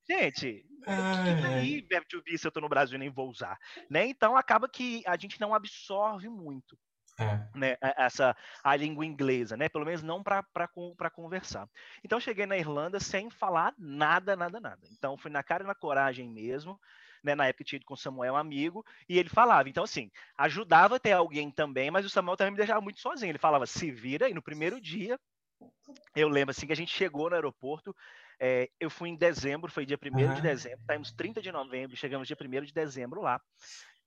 Gente, 0.06 0.66
que 0.84 1.42
daí 1.42 1.80
verbo 1.90 2.06
to 2.10 2.22
be 2.24 2.38
se 2.38 2.46
eu 2.46 2.50
estou 2.50 2.62
no 2.62 2.68
Brasil 2.68 3.00
nem 3.00 3.10
vou 3.10 3.30
usar, 3.30 3.58
né? 3.90 4.06
Então 4.06 4.36
acaba 4.36 4.68
que 4.68 5.02
a 5.08 5.16
gente 5.16 5.40
não 5.40 5.56
absorve 5.56 6.28
muito. 6.28 6.78
É. 7.18 7.40
Né, 7.56 7.78
essa 7.96 8.36
a 8.62 8.76
língua 8.76 9.06
inglesa, 9.06 9.56
né? 9.56 9.70
Pelo 9.70 9.86
menos 9.86 10.04
não 10.04 10.22
para 10.22 11.10
conversar. 11.10 11.70
Então 12.04 12.20
cheguei 12.20 12.46
na 12.46 12.58
Irlanda 12.58 13.00
sem 13.00 13.30
falar 13.30 13.74
nada, 13.78 14.36
nada, 14.36 14.60
nada. 14.60 14.82
Então 14.92 15.18
fui 15.18 15.32
na 15.32 15.42
cara 15.42 15.64
e 15.64 15.68
na 15.68 15.76
coragem 15.76 16.30
mesmo. 16.30 16.78
Né, 17.24 17.36
na 17.36 17.48
época 17.48 17.64
tinha 17.64 17.78
ido 17.78 17.86
com 17.86 17.94
o 17.94 17.98
Samuel, 17.98 18.34
um 18.34 18.38
amigo, 18.38 18.86
e 19.08 19.18
ele 19.18 19.30
falava. 19.30 19.70
Então, 19.70 19.84
assim, 19.84 20.12
ajudava 20.38 20.98
a 20.98 21.00
ter 21.00 21.14
alguém 21.14 21.50
também, 21.50 21.90
mas 21.90 22.06
o 22.06 22.10
Samuel 22.10 22.36
também 22.36 22.52
me 22.52 22.58
deixava 22.58 22.82
muito 22.82 23.00
sozinho. 23.00 23.32
Ele 23.32 23.38
falava, 23.38 23.66
se 23.66 23.90
vira, 23.92 24.30
e 24.30 24.34
no 24.34 24.42
primeiro 24.42 24.82
dia, 24.82 25.18
eu 26.16 26.28
lembro 26.28 26.52
assim 26.52 26.68
que 26.68 26.74
a 26.74 26.76
gente 26.76 26.94
chegou 26.94 27.30
no 27.30 27.36
aeroporto, 27.36 27.96
é, 28.40 28.70
eu 28.80 28.90
fui 28.90 29.10
em 29.10 29.16
dezembro, 29.16 29.72
foi 29.72 29.86
dia 29.86 29.98
1 30.02 30.08
uhum. 30.08 30.34
de 30.34 30.42
dezembro, 30.42 30.80
saímos 30.86 31.12
30 31.14 31.42
de 31.42 31.52
novembro, 31.52 31.96
chegamos 31.96 32.28
dia 32.28 32.38
1 32.40 32.66
de 32.66 32.74
dezembro 32.74 33.22
lá. 33.22 33.40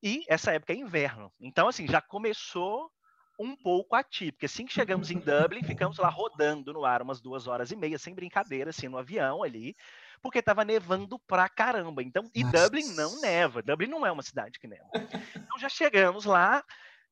E 0.03 0.25
essa 0.29 0.53
época 0.53 0.73
é 0.73 0.77
inverno. 0.77 1.33
Então, 1.41 1.69
assim, 1.69 1.87
já 1.87 2.03
começou 2.03 2.91
um 3.39 3.57
pouco 3.57 3.95
atípico. 3.95 4.45
Assim 4.47 4.67
que 4.67 4.73
chegamos 4.73 5.11
em 5.11 5.19
Dublin, 5.19 5.63
ficamos 5.63 5.99
lá 5.99 6.09
rodando 6.09 6.73
no 6.73 6.85
ar 6.85 7.03
umas 7.03 7.21
duas 7.21 7.47
horas 7.47 7.71
e 7.71 7.77
meia, 7.77 7.99
sem 7.99 8.15
brincadeira, 8.15 8.71
assim, 8.71 8.89
no 8.89 8.99
avião 8.99 9.43
ali, 9.43 9.77
porque 10.23 10.39
estava 10.39 10.65
nevando 10.65 11.19
pra 11.21 11.49
caramba. 11.49 12.03
Então, 12.03 12.31
e 12.35 12.43
Nossa. 12.43 12.65
Dublin 12.65 12.95
não 12.95 13.21
neva. 13.21 13.63
Dublin 13.63 13.89
não 13.89 14.07
é 14.07 14.11
uma 14.11 14.23
cidade 14.23 14.59
que 14.59 14.67
neva. 14.67 14.89
Então 14.95 15.59
já 15.59 15.69
chegamos 15.69 16.25
lá, 16.25 16.65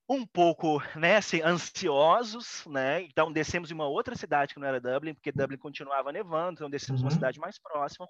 um 0.08 0.26
pouco 0.26 0.82
né, 0.96 1.16
assim, 1.16 1.40
ansiosos, 1.42 2.64
né? 2.66 3.02
Então 3.02 3.32
descemos 3.32 3.70
em 3.70 3.74
uma 3.74 3.86
outra 3.86 4.14
cidade 4.14 4.54
que 4.54 4.60
não 4.60 4.68
era 4.68 4.80
Dublin, 4.80 5.14
porque 5.14 5.32
Dublin 5.32 5.58
continuava 5.58 6.12
nevando, 6.12 6.54
então 6.54 6.70
descemos 6.70 7.00
uhum. 7.00 7.08
uma 7.08 7.14
cidade 7.14 7.38
mais 7.38 7.58
próxima. 7.58 8.06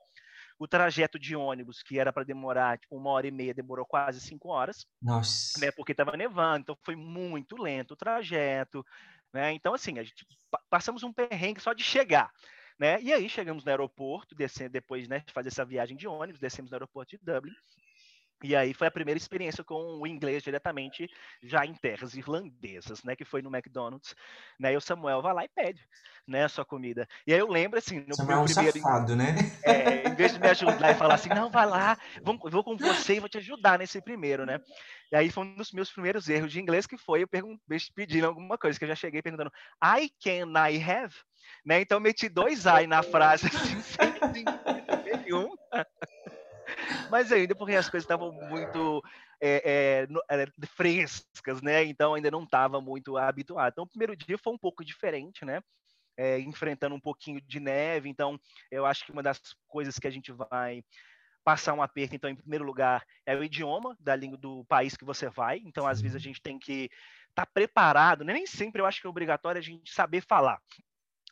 O 0.58 0.68
trajeto 0.68 1.18
de 1.18 1.34
ônibus, 1.34 1.82
que 1.82 1.98
era 1.98 2.12
para 2.12 2.24
demorar 2.24 2.78
tipo, 2.78 2.96
uma 2.96 3.10
hora 3.10 3.26
e 3.26 3.30
meia, 3.30 3.52
demorou 3.52 3.84
quase 3.84 4.20
cinco 4.20 4.48
horas. 4.48 4.86
Nossa. 5.02 5.58
Né, 5.60 5.70
porque 5.72 5.92
estava 5.92 6.16
nevando, 6.16 6.60
então 6.60 6.78
foi 6.82 6.96
muito 6.96 7.56
lento 7.56 7.92
o 7.92 7.96
trajeto. 7.96 8.84
Né? 9.32 9.52
Então, 9.52 9.74
assim, 9.74 9.98
a 9.98 10.04
gente 10.04 10.24
passamos 10.70 11.02
um 11.02 11.12
perrengue 11.12 11.60
só 11.60 11.72
de 11.72 11.82
chegar. 11.82 12.30
Né? 12.78 13.00
E 13.02 13.12
aí 13.12 13.28
chegamos 13.28 13.64
no 13.64 13.70
aeroporto, 13.70 14.34
descendo, 14.34 14.70
depois 14.70 15.08
né, 15.08 15.20
de 15.26 15.32
fazer 15.32 15.48
essa 15.48 15.64
viagem 15.64 15.96
de 15.96 16.06
ônibus, 16.06 16.40
descemos 16.40 16.70
no 16.70 16.76
aeroporto 16.76 17.16
de 17.16 17.24
Dublin. 17.24 17.54
E 18.42 18.54
aí 18.54 18.74
foi 18.74 18.86
a 18.86 18.90
primeira 18.90 19.16
experiência 19.16 19.64
com 19.64 20.00
o 20.00 20.06
inglês 20.06 20.42
diretamente 20.42 21.08
já 21.42 21.64
em 21.64 21.74
terras 21.74 22.14
irlandesas, 22.14 23.02
né? 23.02 23.14
Que 23.16 23.24
foi 23.24 23.40
no 23.40 23.54
McDonald's, 23.54 24.14
né? 24.58 24.72
E 24.72 24.76
o 24.76 24.80
Samuel 24.80 25.22
vai 25.22 25.32
lá 25.32 25.44
e 25.44 25.48
pede, 25.48 25.86
né? 26.26 26.44
A 26.44 26.48
sua 26.48 26.64
comida. 26.64 27.08
E 27.26 27.32
aí 27.32 27.38
eu 27.38 27.48
lembro 27.48 27.78
assim, 27.78 28.00
no 28.00 28.14
Samuel 28.14 28.38
meu 28.38 28.44
é 28.44 28.54
primeiro, 28.54 28.78
safado, 28.78 29.16
né? 29.16 29.34
É, 29.64 30.08
em 30.08 30.14
vez 30.14 30.32
de 30.32 30.38
me 30.38 30.48
ajudar 30.48 30.90
e 30.92 30.94
falar 30.94 31.14
assim, 31.14 31.30
não, 31.30 31.50
vai 31.50 31.66
lá, 31.66 31.96
vou, 32.22 32.38
vou 32.50 32.62
com 32.64 32.76
você 32.76 33.14
e 33.14 33.20
vou 33.20 33.28
te 33.28 33.38
ajudar 33.38 33.78
nesse 33.78 34.00
primeiro, 34.02 34.44
né? 34.44 34.60
E 35.10 35.16
aí 35.16 35.30
foi 35.30 35.44
um 35.44 35.54
dos 35.54 35.72
meus 35.72 35.90
primeiros 35.90 36.28
erros 36.28 36.52
de 36.52 36.60
inglês 36.60 36.86
que 36.86 36.98
foi 36.98 37.22
eu 37.22 37.28
pedindo 37.94 38.26
alguma 38.26 38.58
coisa 38.58 38.78
que 38.78 38.84
eu 38.84 38.88
já 38.88 38.96
cheguei 38.96 39.22
perguntando, 39.22 39.50
I 39.82 40.10
can 40.22 40.52
I 40.68 40.82
have, 40.82 41.14
né? 41.64 41.80
Então 41.80 41.96
eu 41.96 42.02
meti 42.02 42.28
dois 42.28 42.66
I 42.66 42.86
na 42.86 43.02
frase 43.02 43.46
assim, 43.48 43.80
sem 43.80 44.12
nenhum. 45.04 45.48
Mas 47.10 47.32
ainda 47.32 47.54
porque 47.54 47.74
as 47.74 47.88
coisas 47.88 48.04
estavam 48.04 48.32
muito 48.32 49.02
é, 49.40 50.06
é, 50.28 50.66
frescas, 50.66 51.60
né? 51.62 51.84
Então 51.84 52.14
ainda 52.14 52.30
não 52.30 52.44
estava 52.44 52.80
muito 52.80 53.16
habituado. 53.16 53.72
Então 53.72 53.84
o 53.84 53.88
primeiro 53.88 54.16
dia 54.16 54.38
foi 54.38 54.52
um 54.52 54.58
pouco 54.58 54.84
diferente, 54.84 55.44
né? 55.44 55.60
é, 56.16 56.38
enfrentando 56.40 56.94
um 56.94 57.00
pouquinho 57.00 57.40
de 57.40 57.60
neve. 57.60 58.08
Então, 58.08 58.38
eu 58.70 58.86
acho 58.86 59.04
que 59.04 59.12
uma 59.12 59.22
das 59.22 59.40
coisas 59.66 59.98
que 59.98 60.06
a 60.06 60.10
gente 60.10 60.32
vai 60.32 60.82
passar 61.44 61.74
um 61.74 61.82
aperto, 61.82 62.14
então, 62.14 62.30
em 62.30 62.36
primeiro 62.36 62.64
lugar, 62.64 63.04
é 63.26 63.36
o 63.36 63.44
idioma 63.44 63.94
da 64.00 64.16
língua 64.16 64.38
do 64.38 64.64
país 64.64 64.96
que 64.96 65.04
você 65.04 65.28
vai. 65.28 65.60
Então, 65.64 65.86
às 65.86 66.00
vezes, 66.00 66.16
a 66.16 66.20
gente 66.20 66.40
tem 66.40 66.58
que 66.58 66.84
estar 67.28 67.44
tá 67.44 67.50
preparado, 67.52 68.24
né? 68.24 68.32
nem 68.32 68.46
sempre 68.46 68.80
eu 68.80 68.86
acho 68.86 69.00
que 69.00 69.06
é 69.06 69.10
obrigatório 69.10 69.58
a 69.58 69.62
gente 69.62 69.92
saber 69.92 70.22
falar 70.22 70.58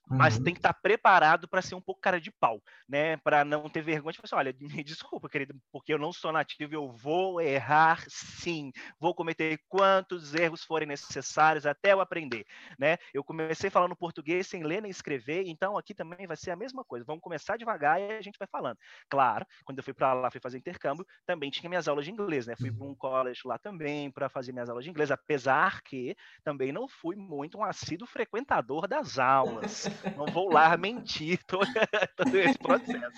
mas 0.09 0.37
uhum. 0.37 0.45
tem 0.45 0.55
que 0.55 0.59
estar 0.59 0.73
tá 0.73 0.81
preparado 0.81 1.49
para 1.49 1.63
ser 1.63 1.75
um 1.75 1.81
pouco 1.81 2.01
cara 2.01 2.21
de 2.21 2.31
pau, 2.31 2.63
né? 2.89 3.17
Para 3.19 3.45
não 3.45 3.69
ter 3.69 3.83
vergonha 3.83 4.13
de 4.13 4.19
falar 4.19 4.43
assim, 4.43 4.49
olha, 4.49 4.57
me 4.61 4.83
desculpa, 4.85 5.29
querido, 5.29 5.55
porque 5.71 5.93
eu 5.93 5.99
não 5.99 6.13
sou 6.13 6.33
nativo, 6.33 6.75
eu 6.75 6.91
vou 6.91 7.41
errar 7.41 8.05
sim, 8.09 8.73
vou 8.99 9.15
cometer 9.15 9.61
quantos 9.69 10.35
erros 10.35 10.65
forem 10.65 10.89
necessários 10.89 11.67
até 11.67 11.93
eu 11.93 12.01
aprender, 12.01 12.45
né? 12.79 12.99
Eu 13.15 13.25
comecei 13.25 13.71
falando 13.71 13.97
português 13.97 14.47
sem 14.47 14.63
ler 14.63 14.83
nem 14.83 14.91
escrever, 14.91 15.45
então 15.47 15.77
aqui 15.77 15.95
também 15.95 16.27
vai 16.27 16.37
ser 16.37 16.51
a 16.51 16.57
mesma 16.57 16.85
coisa. 16.85 17.05
Vamos 17.05 17.23
começar 17.23 17.57
devagar 17.57 18.01
e 18.01 18.13
a 18.13 18.23
gente 18.23 18.39
vai 18.39 18.49
falando. 18.49 18.77
Claro, 19.09 19.47
quando 19.65 19.79
eu 19.79 19.85
fui 19.85 19.95
para 19.95 20.13
lá, 20.13 20.31
fui 20.31 20.41
fazer 20.41 20.59
intercâmbio, 20.59 21.07
também 21.27 21.51
tinha 21.51 21.69
minhas 21.69 21.89
aulas 21.89 22.05
de 22.05 22.11
inglês, 22.11 22.47
né? 22.47 22.55
Fui 22.57 22.71
para 22.71 22.85
um 22.85 22.89
uhum. 22.89 22.95
college 22.95 23.41
lá 23.45 23.59
também 23.59 24.11
para 24.11 24.29
fazer 24.29 24.53
minhas 24.53 24.69
aulas 24.69 24.85
de 24.85 24.91
inglês, 24.91 25.11
apesar 25.11 25.83
que 25.83 26.15
também 26.45 26.73
não 26.73 26.89
fui 26.89 27.17
muito 27.17 27.59
um 27.59 27.65
assíduo 27.65 28.07
frequentador 28.07 28.87
das 28.87 29.19
aulas. 29.19 29.89
Não 30.17 30.27
vou 30.27 30.53
lá 30.53 30.77
mentir 30.77 31.39
todo, 31.47 31.67
todo 32.17 32.37
esse 32.37 32.59
processo. 32.59 33.13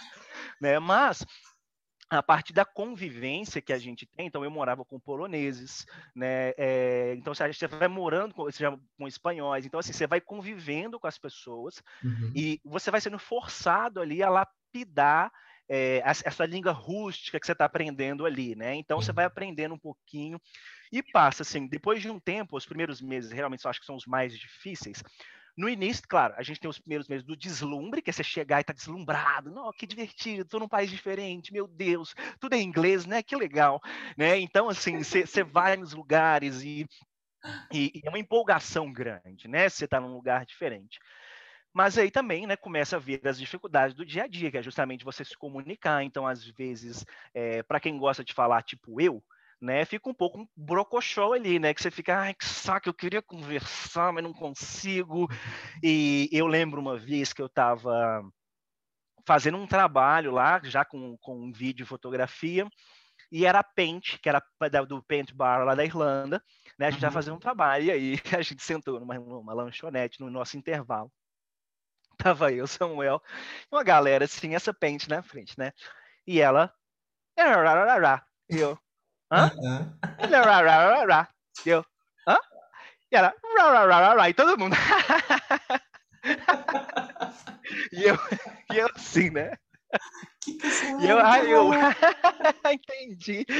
Né? 0.60 0.78
Mas 0.78 1.24
a 2.10 2.22
partir 2.22 2.52
da 2.52 2.64
convivência 2.64 3.62
que 3.62 3.72
a 3.72 3.78
gente 3.78 4.06
tem, 4.06 4.26
então 4.26 4.44
eu 4.44 4.50
morava 4.50 4.84
com 4.84 5.00
poloneses, 5.00 5.86
né? 6.14 6.52
É, 6.56 7.14
então 7.16 7.34
você 7.34 7.66
vai 7.66 7.88
morando 7.88 8.34
com, 8.34 8.48
já, 8.50 8.76
com 8.98 9.08
espanhóis, 9.08 9.64
então 9.64 9.80
assim 9.80 9.92
você 9.92 10.06
vai 10.06 10.20
convivendo 10.20 10.98
com 11.00 11.06
as 11.06 11.18
pessoas 11.18 11.82
uhum. 12.02 12.32
e 12.34 12.60
você 12.64 12.90
vai 12.90 13.00
sendo 13.00 13.18
forçado 13.18 14.00
ali 14.00 14.22
a 14.22 14.28
lapidar 14.28 15.32
é, 15.68 16.02
essa 16.04 16.44
língua 16.44 16.72
rústica 16.72 17.40
que 17.40 17.46
você 17.46 17.52
está 17.52 17.64
aprendendo 17.64 18.26
ali, 18.26 18.54
né? 18.54 18.74
Então 18.74 19.00
você 19.00 19.12
vai 19.12 19.24
aprendendo 19.24 19.74
um 19.74 19.78
pouquinho 19.78 20.38
e 20.92 21.02
passa 21.02 21.42
assim, 21.42 21.66
depois 21.66 22.02
de 22.02 22.10
um 22.10 22.20
tempo, 22.20 22.56
os 22.56 22.66
primeiros 22.66 23.00
meses 23.00 23.32
realmente 23.32 23.64
eu 23.64 23.70
acho 23.70 23.80
que 23.80 23.86
são 23.86 23.96
os 23.96 24.06
mais 24.06 24.38
difíceis, 24.38 25.02
no 25.56 25.68
início, 25.68 26.02
claro, 26.08 26.34
a 26.36 26.42
gente 26.42 26.58
tem 26.58 26.68
os 26.68 26.78
primeiros 26.78 27.06
meses 27.06 27.24
do 27.24 27.36
deslumbre, 27.36 28.02
que 28.02 28.10
é 28.10 28.12
você 28.12 28.24
chegar 28.24 28.60
e 28.60 28.64
tá 28.64 28.72
deslumbrado. 28.72 29.50
Não, 29.50 29.70
que 29.72 29.86
divertido, 29.86 30.42
estou 30.42 30.58
num 30.58 30.68
país 30.68 30.90
diferente, 30.90 31.52
meu 31.52 31.68
Deus, 31.68 32.14
tudo 32.40 32.54
é 32.54 32.60
inglês, 32.60 33.06
né? 33.06 33.22
Que 33.22 33.36
legal, 33.36 33.80
né? 34.16 34.38
Então, 34.38 34.68
assim, 34.68 35.02
você 35.02 35.44
vai 35.44 35.76
nos 35.76 35.92
lugares 35.92 36.62
e, 36.62 36.86
e, 37.72 37.92
e, 37.94 38.02
é 38.04 38.08
uma 38.08 38.18
empolgação 38.18 38.92
grande, 38.92 39.46
né? 39.46 39.68
Você 39.68 39.84
está 39.84 40.00
num 40.00 40.14
lugar 40.14 40.44
diferente. 40.44 40.98
Mas 41.72 41.98
aí 41.98 42.10
também, 42.10 42.46
né, 42.46 42.56
começa 42.56 42.96
a 42.96 43.00
vir 43.00 43.20
as 43.26 43.38
dificuldades 43.38 43.96
do 43.96 44.06
dia 44.06 44.24
a 44.24 44.26
dia, 44.28 44.48
que 44.50 44.58
é 44.58 44.62
justamente 44.62 45.04
você 45.04 45.24
se 45.24 45.36
comunicar. 45.36 46.04
Então, 46.04 46.24
às 46.24 46.44
vezes, 46.44 47.04
é, 47.34 47.64
para 47.64 47.80
quem 47.80 47.98
gosta 47.98 48.24
de 48.24 48.32
falar, 48.32 48.62
tipo 48.62 49.00
eu, 49.00 49.22
né, 49.64 49.84
fica 49.84 50.08
um 50.08 50.14
pouco 50.14 50.40
um 50.40 50.48
brocochô 50.54 51.32
ali, 51.32 51.58
né, 51.58 51.72
que 51.72 51.82
você 51.82 51.90
fica, 51.90 52.18
ai, 52.18 52.34
que 52.34 52.44
saco, 52.44 52.88
eu 52.88 52.94
queria 52.94 53.22
conversar, 53.22 54.12
mas 54.12 54.22
não 54.22 54.32
consigo. 54.32 55.26
E 55.82 56.28
eu 56.30 56.46
lembro 56.46 56.80
uma 56.80 56.98
vez 56.98 57.32
que 57.32 57.40
eu 57.40 57.46
estava 57.46 58.22
fazendo 59.26 59.56
um 59.56 59.66
trabalho 59.66 60.30
lá, 60.30 60.60
já 60.62 60.84
com, 60.84 61.16
com 61.16 61.34
um 61.36 61.50
vídeo 61.50 61.82
e 61.82 61.86
fotografia, 61.86 62.68
e 63.32 63.46
era 63.46 63.60
a 63.60 63.64
Paint, 63.64 64.18
que 64.20 64.28
era 64.28 64.42
do 64.86 65.02
Paint 65.02 65.32
Bar 65.32 65.64
lá 65.64 65.74
da 65.74 65.84
Irlanda, 65.84 66.44
né, 66.78 66.86
a 66.86 66.90
gente 66.90 66.98
uhum. 66.98 67.08
já 67.08 67.10
fazendo 67.10 67.36
um 67.36 67.40
trabalho, 67.40 67.84
e 67.86 67.90
aí 67.90 68.14
a 68.38 68.42
gente 68.42 68.62
sentou 68.62 69.00
numa, 69.00 69.14
numa 69.14 69.54
lanchonete 69.54 70.20
no 70.20 70.30
nosso 70.30 70.58
intervalo. 70.58 71.10
Tava 72.18 72.52
eu, 72.52 72.66
Samuel, 72.66 73.20
uma 73.72 73.82
galera 73.82 74.26
assim, 74.26 74.54
essa 74.54 74.74
Paint 74.74 75.08
na 75.08 75.22
frente, 75.22 75.58
né, 75.58 75.72
e 76.26 76.38
ela, 76.38 76.72
e 78.50 78.58
eu, 78.58 78.78
Hã? 79.34 79.50
Uhum. 79.56 79.92
Deu. 81.64 81.84
Hã? 82.26 82.36
E 83.10 83.16
ela. 83.16 83.34
E 84.30 84.34
todo 84.34 84.56
mundo. 84.56 84.76
e, 87.92 88.04
eu, 88.04 88.16
e 88.72 88.78
eu 88.78 88.88
assim, 88.94 89.30
né? 89.30 89.50
Que 90.40 90.54
que 90.54 90.66
e 91.00 91.08
eu, 91.08 91.18
ai, 91.18 91.52
eu 91.52 91.72
entendi. 92.72 93.44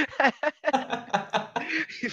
e 2.02 2.08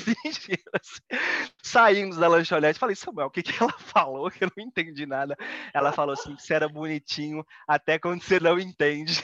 saímos 1.61 2.17
da 2.17 2.27
lanchonete. 2.27 2.79
Falei, 2.79 2.95
Samuel, 2.95 3.27
o 3.27 3.31
que, 3.31 3.43
que 3.43 3.61
ela 3.61 3.73
falou? 3.77 4.31
Que 4.31 4.45
eu 4.45 4.51
não 4.57 4.63
entendi 4.63 5.05
nada. 5.05 5.37
Ela 5.73 5.91
falou 5.91 6.13
assim: 6.13 6.35
que 6.35 6.41
você 6.41 6.55
era 6.55 6.67
bonitinho 6.67 7.45
até 7.67 7.99
quando 7.99 8.23
você 8.23 8.39
não 8.39 8.57
entende. 8.57 9.23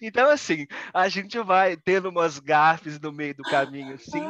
Então, 0.00 0.30
assim, 0.30 0.66
a 0.94 1.08
gente 1.08 1.38
vai 1.40 1.76
tendo 1.76 2.08
umas 2.08 2.38
gafes 2.38 2.98
no 2.98 3.12
meio 3.12 3.34
do 3.34 3.42
caminho, 3.42 3.98
sim, 3.98 4.22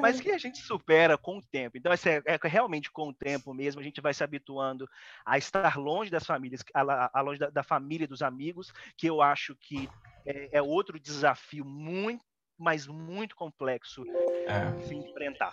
mas 0.00 0.20
que 0.20 0.30
a 0.30 0.38
gente 0.38 0.58
supera 0.58 1.18
com 1.18 1.38
o 1.38 1.42
tempo. 1.42 1.76
Então, 1.76 1.92
assim, 1.92 2.08
é, 2.08 2.22
é, 2.24 2.38
realmente 2.42 2.90
com 2.90 3.08
o 3.08 3.14
tempo 3.14 3.52
mesmo, 3.52 3.80
a 3.80 3.84
gente 3.84 4.00
vai 4.00 4.14
se 4.14 4.24
habituando 4.24 4.88
a 5.26 5.36
estar 5.36 5.76
longe 5.76 6.10
das 6.10 6.24
famílias, 6.24 6.64
a, 6.72 7.18
a 7.18 7.20
longe 7.20 7.38
da, 7.38 7.50
da, 7.50 7.62
família 7.62 8.04
e 8.04 8.08
dos 8.08 8.22
amigos, 8.22 8.72
que 8.96 9.06
eu 9.06 9.20
acho 9.20 9.54
que 9.56 9.88
é, 10.24 10.58
é 10.58 10.62
outro 10.62 10.98
desafio 10.98 11.64
muito, 11.64 12.24
mas 12.58 12.86
muito 12.86 13.36
complexo 13.36 14.04
é. 14.46 14.72
de 14.72 14.88
se 14.88 14.94
enfrentar. 14.94 15.52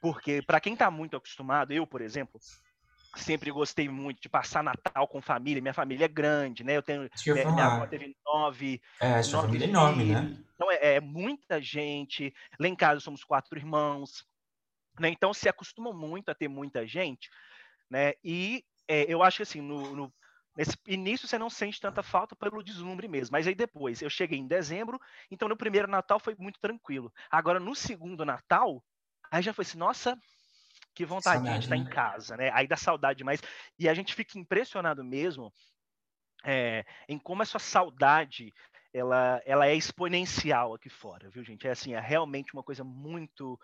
Porque, 0.00 0.40
para 0.40 0.60
quem 0.60 0.72
está 0.72 0.90
muito 0.90 1.16
acostumado, 1.16 1.72
eu, 1.72 1.86
por 1.86 2.00
exemplo, 2.00 2.40
sempre 3.16 3.50
gostei 3.50 3.88
muito 3.88 4.20
de 4.20 4.28
passar 4.28 4.62
Natal 4.62 5.06
com 5.08 5.20
família. 5.20 5.62
Minha 5.62 5.74
família 5.74 6.04
é 6.04 6.08
grande, 6.08 6.62
né? 6.62 6.76
Eu 6.76 6.82
tenho. 6.82 7.08
Eu 7.26 7.36
é, 7.36 7.44
minha 7.44 7.66
avó 7.66 7.86
teve 7.86 8.16
nove. 8.24 8.80
É, 9.00 9.22
sua 9.22 9.38
nove 9.38 9.48
família 9.48 9.66
é 9.66 9.68
enorme, 9.68 10.04
né? 10.04 10.36
Então 10.54 10.70
é, 10.70 10.94
é, 10.94 11.00
muita 11.00 11.60
gente. 11.60 12.32
Lá 12.58 12.68
em 12.68 12.76
casa 12.76 13.00
somos 13.00 13.24
quatro 13.24 13.58
irmãos. 13.58 14.24
Né? 14.98 15.08
Então 15.08 15.32
se 15.32 15.48
acostuma 15.48 15.92
muito 15.92 16.30
a 16.30 16.34
ter 16.34 16.48
muita 16.48 16.86
gente, 16.86 17.30
né? 17.88 18.12
E 18.22 18.64
é, 18.86 19.04
eu 19.08 19.22
acho 19.22 19.38
que 19.38 19.42
assim, 19.44 19.60
no, 19.60 19.94
no, 19.94 20.12
nesse 20.56 20.76
início 20.86 21.26
você 21.26 21.38
não 21.38 21.48
sente 21.48 21.80
tanta 21.80 22.02
falta 22.02 22.36
pelo 22.36 22.62
deslumbre 22.62 23.08
mesmo. 23.08 23.32
Mas 23.32 23.46
aí 23.46 23.54
depois, 23.54 24.02
eu 24.02 24.10
cheguei 24.10 24.38
em 24.38 24.46
dezembro, 24.46 25.00
então 25.30 25.48
no 25.48 25.56
primeiro 25.56 25.88
Natal 25.88 26.18
foi 26.18 26.34
muito 26.38 26.60
tranquilo. 26.60 27.12
Agora, 27.30 27.58
no 27.58 27.74
segundo 27.74 28.24
Natal, 28.24 28.84
aí 29.30 29.42
já 29.42 29.54
foi 29.54 29.64
assim, 29.64 29.78
nossa, 29.78 30.18
que 30.94 31.04
vontade 31.04 31.42
de 31.42 31.58
estar 31.58 31.76
em 31.76 31.84
né? 31.84 31.90
casa, 31.90 32.36
né? 32.36 32.50
Aí 32.52 32.66
dá 32.66 32.76
saudade 32.76 33.24
mais. 33.24 33.40
E 33.78 33.88
a 33.88 33.94
gente 33.94 34.14
fica 34.14 34.38
impressionado 34.38 35.04
mesmo 35.04 35.52
é, 36.44 36.84
em 37.08 37.18
como 37.18 37.42
essa 37.42 37.58
saudade 37.58 38.52
ela, 38.92 39.40
ela 39.44 39.66
é 39.66 39.74
exponencial 39.74 40.74
aqui 40.74 40.88
fora, 40.88 41.30
viu, 41.30 41.44
gente? 41.44 41.66
É 41.66 41.70
assim, 41.70 41.94
é 41.94 42.00
realmente 42.00 42.52
uma 42.52 42.62
coisa 42.62 42.82
muito 42.82 43.58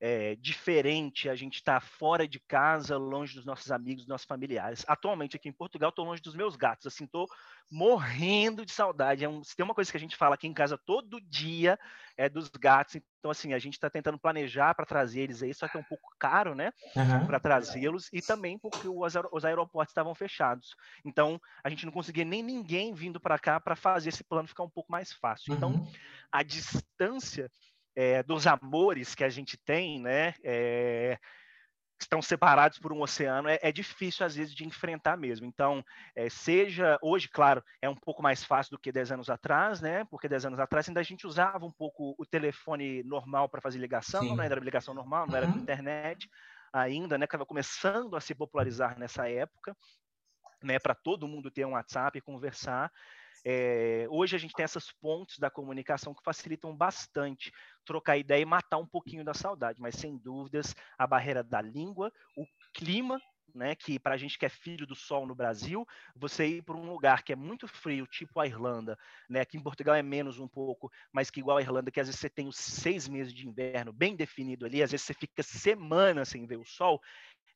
é, 0.00 0.34
diferente 0.36 1.28
a 1.28 1.34
gente 1.34 1.56
estar 1.56 1.78
tá 1.78 1.86
fora 1.86 2.26
de 2.26 2.40
casa, 2.40 2.96
longe 2.96 3.34
dos 3.34 3.44
nossos 3.44 3.70
amigos, 3.70 4.04
dos 4.04 4.08
nossos 4.08 4.26
familiares. 4.26 4.84
Atualmente 4.88 5.36
aqui 5.36 5.48
em 5.48 5.52
Portugal, 5.52 5.90
estou 5.90 6.06
longe 6.06 6.22
dos 6.22 6.34
meus 6.34 6.56
gatos, 6.56 6.86
assim, 6.86 7.04
estou 7.04 7.28
morrendo 7.70 8.64
de 8.64 8.72
saudade. 8.72 9.24
É 9.24 9.28
um, 9.28 9.44
se 9.44 9.54
tem 9.54 9.62
uma 9.62 9.74
coisa 9.74 9.90
que 9.90 9.96
a 9.96 10.00
gente 10.00 10.16
fala 10.16 10.34
aqui 10.34 10.46
em 10.46 10.54
casa 10.54 10.78
todo 10.78 11.20
dia 11.20 11.78
é 12.16 12.28
dos 12.28 12.48
gatos. 12.48 12.96
Então, 12.96 13.30
assim, 13.30 13.52
a 13.52 13.58
gente 13.58 13.74
está 13.74 13.90
tentando 13.90 14.18
planejar 14.18 14.74
para 14.74 14.86
trazer 14.86 15.20
eles 15.20 15.42
aí, 15.42 15.52
só 15.52 15.68
que 15.68 15.76
é 15.76 15.80
um 15.80 15.84
pouco 15.84 16.08
caro, 16.18 16.54
né? 16.54 16.72
Uhum. 16.96 17.26
Para 17.26 17.38
trazê-los 17.38 18.08
e 18.12 18.22
também 18.22 18.58
porque 18.58 18.88
os, 18.88 19.14
os 19.30 19.44
aeroportos 19.44 19.90
estavam 19.90 20.14
fechados. 20.14 20.74
Então, 21.04 21.38
a 21.62 21.68
gente 21.68 21.84
não 21.84 21.92
conseguia 21.92 22.24
nem 22.24 22.42
ninguém 22.42 22.94
vindo 22.94 23.20
para 23.20 23.38
cá 23.38 23.60
para 23.60 23.76
fazer 23.76 24.08
esse 24.08 24.24
plano 24.24 24.48
ficar 24.48 24.62
um 24.62 24.70
pouco 24.70 24.90
mais 24.90 25.12
fácil. 25.12 25.54
Então, 25.54 25.72
uhum. 25.72 25.92
a 26.32 26.42
distância 26.42 27.50
é, 27.94 28.22
dos 28.22 28.46
amores 28.46 29.14
que 29.14 29.24
a 29.24 29.28
gente 29.28 29.56
tem, 29.56 30.00
né? 30.00 30.34
É, 30.42 31.18
estão 32.00 32.22
separados 32.22 32.78
por 32.78 32.92
um 32.92 33.02
oceano, 33.02 33.48
é, 33.48 33.58
é, 33.62 33.70
difícil 33.70 34.24
às 34.24 34.34
vezes 34.34 34.54
de 34.54 34.64
enfrentar 34.64 35.16
mesmo. 35.16 35.46
Então, 35.46 35.84
é, 36.14 36.28
seja 36.30 36.98
hoje, 37.02 37.28
claro, 37.28 37.62
é 37.80 37.88
um 37.88 37.94
pouco 37.94 38.22
mais 38.22 38.42
fácil 38.42 38.72
do 38.72 38.78
que 38.78 38.90
10 38.90 39.12
anos 39.12 39.30
atrás, 39.30 39.80
né? 39.80 40.04
Porque 40.10 40.28
10 40.28 40.46
anos 40.46 40.60
atrás 40.60 40.88
ainda 40.88 41.00
a 41.00 41.04
gente 41.04 41.26
usava 41.26 41.64
um 41.64 41.72
pouco 41.72 42.14
o 42.18 42.24
telefone 42.24 43.02
normal 43.04 43.48
para 43.48 43.60
fazer 43.60 43.78
ligação, 43.78 44.22
Sim. 44.22 44.36
não 44.36 44.42
era 44.42 44.58
ligação 44.58 44.94
normal, 44.94 45.26
não 45.26 45.34
uhum. 45.34 45.44
era 45.44 45.46
internet 45.46 46.28
ainda, 46.72 47.18
né? 47.18 47.26
Que 47.26 47.30
estava 47.30 47.46
começando 47.46 48.16
a 48.16 48.20
se 48.20 48.34
popularizar 48.34 48.98
nessa 48.98 49.28
época, 49.28 49.76
né? 50.62 50.78
Para 50.78 50.94
todo 50.94 51.28
mundo 51.28 51.50
ter 51.50 51.66
um 51.66 51.72
WhatsApp 51.72 52.16
e 52.18 52.22
conversar. 52.22 52.90
É, 53.44 54.06
hoje 54.10 54.36
a 54.36 54.38
gente 54.38 54.54
tem 54.54 54.64
essas 54.64 54.92
pontes 54.92 55.38
da 55.38 55.50
comunicação 55.50 56.14
que 56.14 56.22
facilitam 56.24 56.76
bastante 56.76 57.50
trocar 57.84 58.16
ideia 58.18 58.42
e 58.42 58.46
matar 58.46 58.78
um 58.78 58.86
pouquinho 58.86 59.24
da 59.24 59.34
saudade, 59.34 59.80
mas 59.80 59.94
sem 59.96 60.18
dúvidas 60.18 60.74
a 60.98 61.06
barreira 61.06 61.42
da 61.42 61.60
língua, 61.62 62.12
o 62.36 62.46
clima 62.74 63.20
né, 63.52 63.74
que 63.74 63.98
para 63.98 64.14
a 64.14 64.16
gente 64.16 64.38
que 64.38 64.46
é 64.46 64.48
filho 64.48 64.86
do 64.86 64.94
sol 64.94 65.26
no 65.26 65.34
Brasil, 65.34 65.84
você 66.14 66.46
ir 66.46 66.62
para 66.62 66.76
um 66.76 66.88
lugar 66.88 67.24
que 67.24 67.32
é 67.32 67.36
muito 67.36 67.66
frio, 67.66 68.06
tipo 68.06 68.38
a 68.38 68.46
Irlanda, 68.46 68.96
né, 69.28 69.40
aqui 69.40 69.56
em 69.56 69.62
Portugal 69.62 69.96
é 69.96 70.02
menos 70.02 70.38
um 70.38 70.46
pouco, 70.46 70.88
mas 71.12 71.30
que 71.30 71.40
igual 71.40 71.56
a 71.58 71.62
Irlanda, 71.62 71.90
que 71.90 71.98
às 71.98 72.06
vezes 72.06 72.20
você 72.20 72.30
tem 72.30 72.46
os 72.46 72.56
seis 72.56 73.08
meses 73.08 73.32
de 73.34 73.48
inverno 73.48 73.92
bem 73.92 74.14
definido 74.14 74.64
ali, 74.66 74.82
às 74.82 74.92
vezes 74.92 75.04
você 75.04 75.14
fica 75.14 75.42
semanas 75.42 76.28
sem 76.28 76.46
ver 76.46 76.58
o 76.58 76.64
sol, 76.64 77.00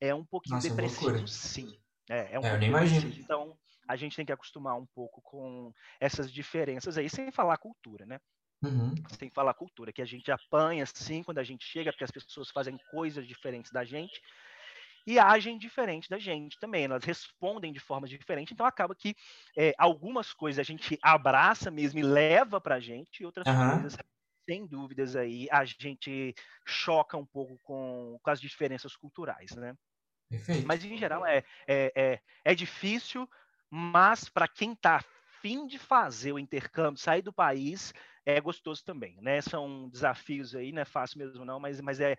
é 0.00 0.14
um 0.14 0.24
pouquinho 0.24 0.60
Nossa, 0.60 0.72
depressivo, 0.72 1.26
loucura. 1.26 1.28
sim. 1.28 1.76
É, 2.10 2.34
é 2.34 2.40
um 2.40 2.44
É, 2.44 2.52
eu 2.54 2.58
nem 2.58 2.68
imagino. 2.68 3.08
depressivo. 3.08 3.18
Então, 3.18 3.58
a 3.88 3.96
gente 3.96 4.16
tem 4.16 4.26
que 4.26 4.32
acostumar 4.32 4.76
um 4.76 4.86
pouco 4.86 5.20
com 5.22 5.72
essas 6.00 6.32
diferenças 6.32 6.98
aí, 6.98 7.08
sem 7.10 7.30
falar 7.32 7.58
cultura, 7.58 8.06
né? 8.06 8.18
Uhum. 8.64 8.94
Sem 9.18 9.30
falar 9.30 9.54
cultura, 9.54 9.92
que 9.92 10.02
a 10.02 10.06
gente 10.06 10.30
apanha, 10.32 10.86
sim, 10.86 11.22
quando 11.22 11.38
a 11.38 11.44
gente 11.44 11.64
chega, 11.64 11.92
porque 11.92 12.04
as 12.04 12.10
pessoas 12.10 12.50
fazem 12.50 12.78
coisas 12.90 13.26
diferentes 13.26 13.70
da 13.70 13.84
gente 13.84 14.20
e 15.06 15.18
agem 15.18 15.58
diferente 15.58 16.08
da 16.08 16.18
gente 16.18 16.58
também, 16.58 16.84
elas 16.84 17.04
respondem 17.04 17.72
de 17.72 17.80
forma 17.80 18.06
diferente, 18.08 18.54
então 18.54 18.66
acaba 18.66 18.94
que 18.94 19.14
é, 19.56 19.72
algumas 19.78 20.32
coisas 20.32 20.58
a 20.58 20.62
gente 20.62 20.98
abraça 21.02 21.70
mesmo 21.70 21.98
e 21.98 22.02
leva 22.02 22.60
para 22.60 22.76
a 22.76 22.80
gente, 22.80 23.22
e 23.22 23.26
outras 23.26 23.46
Aham. 23.46 23.54
coisas, 23.54 23.96
sem 24.48 24.66
dúvidas 24.66 25.16
aí, 25.16 25.48
a 25.50 25.64
gente 25.64 26.34
choca 26.66 27.16
um 27.16 27.26
pouco 27.26 27.58
com, 27.62 28.18
com 28.22 28.30
as 28.30 28.40
diferenças 28.40 28.96
culturais, 28.96 29.52
né? 29.56 29.74
Perfeito. 30.28 30.66
Mas 30.66 30.84
em 30.84 30.96
geral 30.96 31.26
é, 31.26 31.44
é, 31.68 31.92
é, 31.96 32.20
é 32.44 32.54
difícil, 32.54 33.28
mas 33.76 34.28
para 34.28 34.46
quem 34.46 34.72
está 34.72 34.96
afim 34.96 35.66
de 35.66 35.80
fazer 35.80 36.30
o 36.30 36.38
intercâmbio, 36.38 37.00
sair 37.00 37.22
do 37.22 37.32
país, 37.32 37.92
é 38.24 38.40
gostoso 38.40 38.84
também, 38.84 39.18
né? 39.20 39.40
São 39.40 39.88
desafios 39.88 40.54
aí, 40.54 40.70
não 40.70 40.82
é 40.82 40.84
fácil 40.84 41.18
mesmo 41.18 41.44
não, 41.44 41.58
mas, 41.58 41.80
mas 41.80 41.98
é 41.98 42.16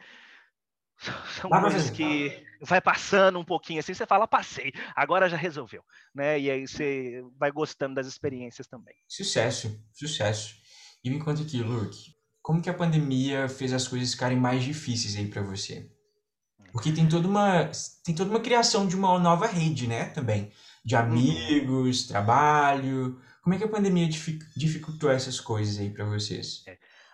são 1.40 1.50
coisas 1.50 1.90
que 1.90 2.46
vai 2.60 2.82
passando 2.82 3.40
um 3.40 3.46
pouquinho 3.46 3.80
assim, 3.80 3.94
você 3.94 4.06
fala, 4.06 4.28
passei, 4.28 4.74
agora 4.94 5.30
já 5.30 5.38
resolveu, 5.38 5.82
né? 6.14 6.38
E 6.38 6.52
aí 6.52 6.68
você 6.68 7.24
vai 7.38 7.52
gostando 7.54 7.96
das 7.96 8.06
experiências 8.06 8.68
também. 8.68 8.96
Sucesso, 9.08 9.82
sucesso. 9.94 10.56
E 11.02 11.10
me 11.10 11.24
conta 11.24 11.42
aqui, 11.42 11.62
Luke, 11.62 12.16
como 12.42 12.62
que 12.62 12.70
a 12.70 12.74
pandemia 12.74 13.48
fez 13.48 13.72
as 13.72 13.88
coisas 13.88 14.12
ficarem 14.12 14.38
mais 14.38 14.62
difíceis 14.62 15.16
aí 15.16 15.30
pra 15.30 15.42
você? 15.42 15.90
Porque 16.74 16.92
tem 16.92 17.08
toda 17.08 17.30
uma, 17.30 17.72
tem 18.04 18.14
toda 18.14 18.30
uma 18.30 18.42
criação 18.42 18.86
de 18.86 18.98
uma 18.98 19.18
nova 19.18 19.48
rede, 19.48 19.88
né, 19.88 20.10
também, 20.10 20.52
de 20.86 20.96
Uhum. 20.96 21.02
amigos, 21.04 22.08
trabalho. 22.08 23.20
Como 23.42 23.54
é 23.56 23.58
que 23.58 23.64
a 23.64 23.70
pandemia 23.70 24.08
difi- 24.08 24.40
dificultou 24.56 25.12
essas 25.12 25.40
coisas 25.40 25.80
aí 25.80 25.90
pra 25.90 26.06
vocês? 26.06 26.64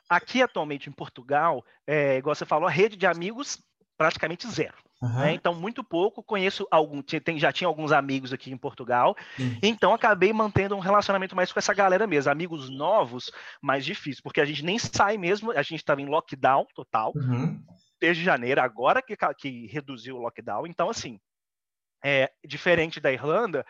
Aqui 0.09 0.41
atualmente 0.41 0.89
em 0.89 0.93
Portugal, 0.93 1.63
é, 1.87 2.17
igual 2.17 2.35
você 2.35 2.45
falou, 2.45 2.67
a 2.67 2.71
rede 2.71 2.97
de 2.97 3.05
amigos 3.07 3.57
praticamente 3.97 4.47
zero. 4.47 4.75
né? 5.17 5.31
Aham, 5.31 5.33
Então, 5.33 5.53
muito 5.55 5.83
pouco. 5.83 6.21
Conheço 6.23 6.67
algum, 6.69 7.01
tem, 7.01 7.39
já 7.39 7.51
tinha 7.51 7.67
alguns 7.67 7.91
amigos 7.91 8.33
aqui 8.33 8.51
em 8.51 8.57
Portugal, 8.57 9.15
sim. 9.37 9.57
então 9.61 9.93
acabei 9.93 10.33
mantendo 10.33 10.75
um 10.75 10.79
relacionamento 10.79 11.35
mais 11.35 11.51
com 11.51 11.59
essa 11.59 11.73
galera 11.73 12.05
mesmo. 12.07 12.31
Amigos 12.31 12.69
novos, 12.69 13.31
mais 13.61 13.85
difícil, 13.85 14.21
porque 14.23 14.41
a 14.41 14.45
gente 14.45 14.63
nem 14.65 14.77
sai 14.77 15.17
mesmo, 15.17 15.51
a 15.51 15.61
gente 15.61 15.75
estava 15.79 16.01
em 16.01 16.07
lockdown 16.07 16.65
total 16.75 17.13
Uhum, 17.15 17.63
desde 17.99 18.23
janeiro, 18.23 18.61
agora 18.61 19.01
que, 19.01 19.15
que 19.37 19.67
reduziu 19.67 20.15
o 20.17 20.21
lockdown. 20.21 20.65
Então, 20.67 20.89
assim, 20.89 21.19
é, 22.03 22.31
diferente 22.45 22.99
da 22.99 23.11
Irlanda, 23.11 23.65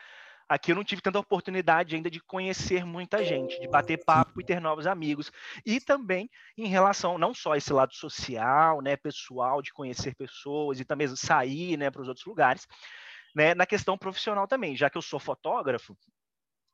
aqui 0.48 0.72
eu 0.72 0.76
não 0.76 0.84
tive 0.84 1.02
tanta 1.02 1.20
oportunidade 1.20 1.96
ainda 1.96 2.10
de 2.10 2.20
conhecer 2.20 2.86
muita 2.86 3.24
gente, 3.24 3.60
de 3.60 3.68
bater 3.68 4.04
papo 4.04 4.42
e 4.42 4.44
ter 4.44 4.60
novos 4.60 4.86
amigos. 4.86 5.32
E 5.66 5.80
também 5.80 6.30
em 6.58 6.68
relação, 6.68 7.18
não 7.18 7.34
só 7.34 7.56
esse 7.56 7.72
lado 7.72 7.94
social, 7.94 8.82
né, 8.82 8.98
pessoal, 8.98 9.62
de 9.62 9.72
conhecer 9.72 10.16
pessoas 10.16 10.80
e 10.80 10.86
também 10.86 11.08
sair 11.16 11.78
né, 11.78 11.90
para 11.90 12.02
os 12.02 12.08
outros 12.08 12.26
lugares, 12.26 12.68
né, 13.36 13.54
na 13.56 13.66
questão 13.66 13.98
profissional 13.98 14.48
também, 14.48 14.76
já 14.76 14.90
que 14.90 14.98
eu 14.98 15.02
sou 15.02 15.20
fotógrafo, 15.20 15.98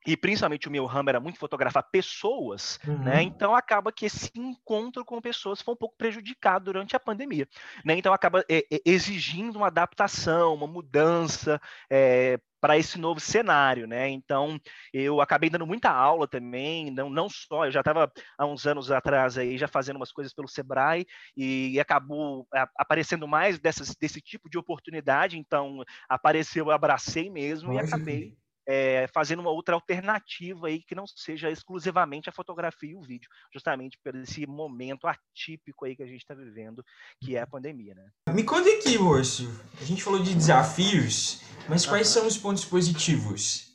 e 0.06 0.16
principalmente 0.16 0.68
o 0.68 0.70
meu 0.70 0.86
ramo 0.86 1.10
era 1.10 1.20
muito 1.20 1.38
fotografar 1.38 1.82
pessoas, 1.90 2.78
né? 2.84 3.16
uhum. 3.16 3.20
Então 3.20 3.54
acaba 3.54 3.92
que 3.92 4.06
esse 4.06 4.30
encontro 4.34 5.04
com 5.04 5.20
pessoas 5.20 5.60
foi 5.60 5.74
um 5.74 5.76
pouco 5.76 5.96
prejudicado 5.96 6.66
durante 6.66 6.96
a 6.96 7.00
pandemia, 7.00 7.48
né? 7.84 7.94
Então 7.96 8.12
acaba 8.12 8.44
é, 8.48 8.64
exigindo 8.84 9.56
uma 9.56 9.66
adaptação, 9.66 10.54
uma 10.54 10.66
mudança 10.66 11.60
é, 11.90 12.38
para 12.60 12.76
esse 12.78 12.98
novo 12.98 13.20
cenário, 13.20 13.86
né? 13.86 14.08
Então 14.08 14.58
eu 14.92 15.20
acabei 15.20 15.50
dando 15.50 15.66
muita 15.66 15.90
aula 15.90 16.26
também, 16.26 16.90
não, 16.90 17.10
não 17.10 17.28
só, 17.28 17.66
eu 17.66 17.70
já 17.70 17.80
estava 17.80 18.10
há 18.36 18.46
uns 18.46 18.66
anos 18.66 18.90
atrás 18.90 19.36
aí 19.36 19.58
já 19.58 19.68
fazendo 19.68 19.96
umas 19.96 20.12
coisas 20.12 20.32
pelo 20.32 20.48
Sebrae 20.48 21.06
e 21.36 21.78
acabou 21.78 22.46
aparecendo 22.76 23.26
mais 23.28 23.58
dessas, 23.58 23.94
desse 23.94 24.20
tipo 24.20 24.48
de 24.48 24.58
oportunidade, 24.58 25.38
então 25.38 25.84
apareceu, 26.08 26.66
eu 26.66 26.72
abracei 26.72 27.30
mesmo 27.30 27.72
e 27.72 27.78
acabei 27.78 28.36
é, 28.68 29.06
fazendo 29.08 29.40
uma 29.40 29.50
outra 29.50 29.74
alternativa 29.74 30.66
aí 30.66 30.82
que 30.82 30.94
não 30.94 31.06
seja 31.06 31.50
exclusivamente 31.50 32.28
a 32.28 32.32
fotografia 32.32 32.90
e 32.90 32.94
o 32.94 33.00
vídeo, 33.00 33.30
justamente 33.50 33.98
por 34.04 34.14
esse 34.14 34.46
momento 34.46 35.06
atípico 35.06 35.86
aí 35.86 35.96
que 35.96 36.02
a 36.02 36.06
gente 36.06 36.20
está 36.20 36.34
vivendo, 36.34 36.84
que 37.18 37.34
é 37.34 37.40
a 37.40 37.46
pandemia, 37.46 37.94
né? 37.94 38.10
Me 38.34 38.44
conta 38.44 38.68
aqui, 38.68 38.98
moço. 38.98 39.48
A 39.80 39.84
gente 39.84 40.02
falou 40.02 40.22
de 40.22 40.34
desafios, 40.34 41.40
mas 41.66 41.86
quais 41.86 42.08
são 42.08 42.26
os 42.26 42.36
pontos 42.36 42.66
positivos? 42.66 43.74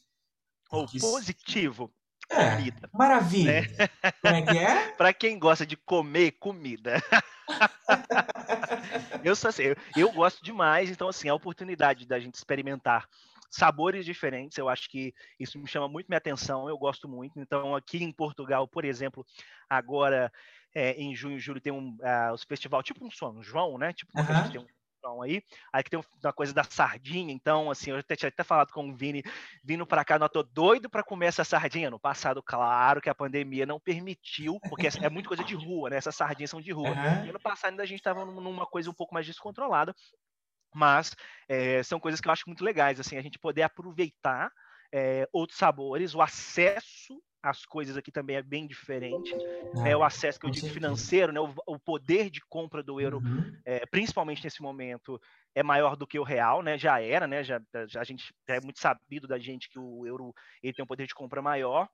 O 0.71 0.85
positivo, 0.99 1.91
É, 2.29 2.51
comida. 2.55 2.89
maravilha. 2.93 3.63
Como 4.21 4.35
é 4.35 4.41
que 4.43 4.57
é? 4.57 4.91
Para 4.93 5.11
quem 5.11 5.39
gosta 5.39 5.65
de 5.65 5.75
comer 5.75 6.33
comida. 6.33 7.01
eu 9.23 9.35
sou 9.35 9.49
assim, 9.49 9.63
eu, 9.63 9.75
eu 9.97 10.11
gosto 10.11 10.43
demais, 10.43 10.91
então 10.91 11.07
assim, 11.07 11.29
a 11.29 11.35
oportunidade 11.35 12.05
da 12.05 12.19
gente 12.19 12.35
experimentar 12.35 13.07
sabores 13.53 14.03
diferentes, 14.03 14.57
eu 14.57 14.67
acho 14.67 14.89
que 14.89 15.13
isso 15.39 15.59
me 15.59 15.67
chama 15.67 15.87
muito 15.87 16.07
minha 16.07 16.17
atenção, 16.17 16.67
eu 16.67 16.75
gosto 16.75 17.07
muito. 17.07 17.39
Então, 17.39 17.75
aqui 17.75 18.03
em 18.03 18.11
Portugal, 18.11 18.67
por 18.67 18.83
exemplo, 18.83 19.23
agora 19.69 20.31
é, 20.73 20.93
em 20.93 21.15
junho 21.15 21.37
e 21.37 21.39
julho 21.39 21.61
tem 21.61 21.71
um 21.71 21.95
uh, 22.01 22.33
os 22.33 22.43
festival 22.43 22.81
tipo 22.81 23.05
um 23.05 23.11
São 23.11 23.43
João, 23.43 23.77
né? 23.77 23.93
Tipo, 23.93 24.11
uhum. 24.17 24.25
a 24.27 24.33
gente 24.41 24.53
tem 24.53 24.61
um 24.61 24.65
João 25.03 25.21
aí, 25.21 25.43
aí 25.71 25.83
que 25.83 25.91
tem 25.91 25.99
uma 26.23 26.33
coisa 26.33 26.51
da 26.51 26.63
sardinha, 26.63 27.31
então, 27.31 27.69
assim, 27.69 27.91
eu 27.91 27.97
até 27.97 28.15
tinha 28.15 28.29
até 28.29 28.43
falado 28.43 28.71
com 28.71 28.89
o 28.89 28.95
Vini, 28.95 29.21
vindo 29.63 29.85
para 29.85 30.03
cá, 30.03 30.17
não 30.17 30.27
tô 30.27 30.41
doido 30.41 30.89
para 30.89 31.03
comer 31.03 31.27
essa 31.27 31.43
sardinha. 31.43 31.91
No 31.91 31.99
passado, 31.99 32.41
claro 32.41 33.01
que 33.01 33.09
a 33.09 33.13
pandemia 33.13 33.67
não 33.67 33.79
permitiu, 33.79 34.59
porque 34.67 34.87
é 34.99 35.09
muito 35.09 35.27
coisa 35.27 35.43
de 35.43 35.53
rua, 35.53 35.91
né? 35.91 35.97
Essas 35.97 36.15
sardinhas 36.15 36.49
são 36.49 36.61
de 36.61 36.71
rua. 36.71 36.89
Uhum. 36.89 37.25
E 37.25 37.29
ano 37.29 37.39
passado 37.39 37.71
ainda 37.71 37.83
a 37.83 37.85
gente 37.85 37.99
estava 37.99 38.25
numa 38.25 38.65
coisa 38.65 38.89
um 38.89 38.93
pouco 38.93 39.13
mais 39.13 39.27
descontrolada, 39.27 39.93
mas 40.75 41.15
é, 41.47 41.81
são 41.83 41.99
coisas 41.99 42.21
que 42.21 42.27
eu 42.27 42.31
acho 42.31 42.43
muito 42.47 42.63
legais, 42.63 42.99
assim, 42.99 43.17
a 43.17 43.21
gente 43.21 43.39
poder 43.39 43.63
aproveitar 43.63 44.51
é, 44.93 45.27
outros 45.33 45.57
sabores, 45.57 46.13
o 46.13 46.21
acesso 46.21 47.21
às 47.41 47.65
coisas 47.65 47.97
aqui 47.97 48.11
também 48.11 48.37
é 48.37 48.43
bem 48.43 48.65
diferente, 48.67 49.41
Ah, 49.75 49.83
né, 49.83 49.95
o 49.97 50.03
acesso 50.03 50.39
que 50.39 50.45
eu 50.45 50.49
digo 50.49 50.67
financeiro, 50.69 51.31
né, 51.33 51.39
o, 51.41 51.53
o 51.67 51.79
poder 51.79 52.29
de 52.29 52.39
compra 52.47 52.81
do 52.81 53.01
euro, 53.01 53.21
Uhum. 53.25 53.61
é, 53.65 53.85
principalmente 53.85 54.43
nesse 54.43 54.61
momento, 54.61 55.19
é 55.53 55.61
maior 55.63 55.95
do 55.97 56.07
que 56.07 56.17
o 56.19 56.23
real, 56.23 56.61
né, 56.61 56.77
já 56.77 57.01
era, 57.01 57.27
né, 57.27 57.43
já, 57.43 57.59
já 57.87 57.99
a 58.01 58.03
gente 58.03 58.33
é 58.47 58.61
muito 58.61 58.79
sabido 58.79 59.27
da 59.27 59.37
gente 59.39 59.69
que 59.69 59.77
o 59.79 60.05
euro 60.07 60.33
ele 60.61 60.73
tem 60.73 60.83
um 60.83 60.87
poder 60.87 61.05
de 61.07 61.13
compra 61.13 61.41
maior, 61.41 61.89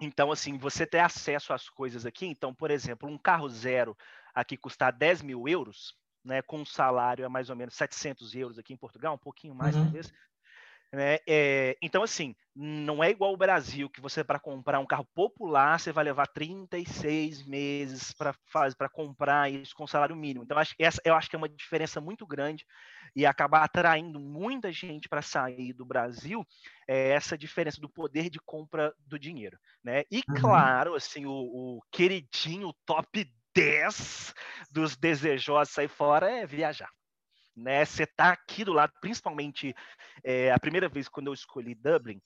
então, 0.00 0.32
assim, 0.32 0.58
você 0.58 0.86
ter 0.86 0.98
acesso 0.98 1.52
às 1.52 1.68
coisas 1.68 2.04
aqui, 2.04 2.26
então, 2.26 2.54
por 2.54 2.70
exemplo, 2.70 3.08
um 3.08 3.16
carro 3.18 3.48
zero 3.48 3.96
aqui 4.34 4.56
custar 4.56 4.92
10 4.92 5.22
mil 5.22 5.48
euros, 5.48 5.94
né, 6.24 6.42
com 6.42 6.58
um 6.60 6.64
salário 6.66 7.26
a 7.26 7.28
mais 7.28 7.50
ou 7.50 7.56
menos 7.56 7.74
700 7.74 8.34
euros 8.34 8.58
aqui 8.58 8.72
em 8.72 8.76
Portugal, 8.76 9.14
um 9.14 9.18
pouquinho 9.18 9.54
mais 9.54 9.76
Uhum. 9.76 9.76
talvez. 9.76 10.12
Né? 10.92 11.18
É, 11.28 11.76
então, 11.82 12.02
assim, 12.04 12.36
não 12.54 13.02
é 13.02 13.10
igual 13.10 13.32
o 13.32 13.36
Brasil, 13.36 13.90
que 13.90 14.00
você, 14.00 14.22
para 14.22 14.38
comprar 14.38 14.78
um 14.78 14.86
carro 14.86 15.06
popular, 15.12 15.80
você 15.80 15.90
vai 15.90 16.04
levar 16.04 16.28
36 16.28 17.44
meses 17.44 18.12
para 18.12 18.88
comprar 18.92 19.50
isso 19.50 19.74
com 19.74 19.86
salário 19.88 20.14
mínimo. 20.14 20.44
Então, 20.44 20.56
acho, 20.56 20.74
essa, 20.78 21.00
eu 21.04 21.14
acho 21.14 21.28
que 21.28 21.34
é 21.34 21.38
uma 21.38 21.48
diferença 21.48 22.00
muito 22.00 22.24
grande 22.26 22.64
e 23.14 23.26
acabar 23.26 23.64
atraindo 23.64 24.20
muita 24.20 24.72
gente 24.72 25.08
para 25.08 25.20
sair 25.22 25.72
do 25.72 25.84
Brasil, 25.84 26.44
é 26.88 27.10
essa 27.10 27.36
diferença 27.36 27.80
do 27.80 27.88
poder 27.88 28.30
de 28.30 28.38
compra 28.40 28.94
do 28.98 29.18
dinheiro. 29.18 29.58
Né? 29.82 30.04
E, 30.10 30.22
Uhum. 30.28 30.74
claro, 30.80 30.94
assim, 30.94 31.26
o, 31.26 31.32
o 31.32 31.80
queridinho 31.90 32.72
top 32.86 33.24
10 33.54 34.34
dos 34.70 34.96
desejosos 34.96 35.72
sair 35.72 35.88
fora 35.88 36.30
é 36.30 36.46
viajar. 36.46 36.90
Né? 37.56 37.84
Você 37.84 38.04
tá 38.06 38.30
aqui 38.30 38.64
do 38.64 38.72
lado, 38.72 38.92
principalmente 39.00 39.74
é, 40.22 40.50
a 40.52 40.58
primeira 40.58 40.88
vez 40.88 41.08
quando 41.08 41.28
eu 41.28 41.34
escolhi 41.34 41.74
Dublin, 41.74 42.20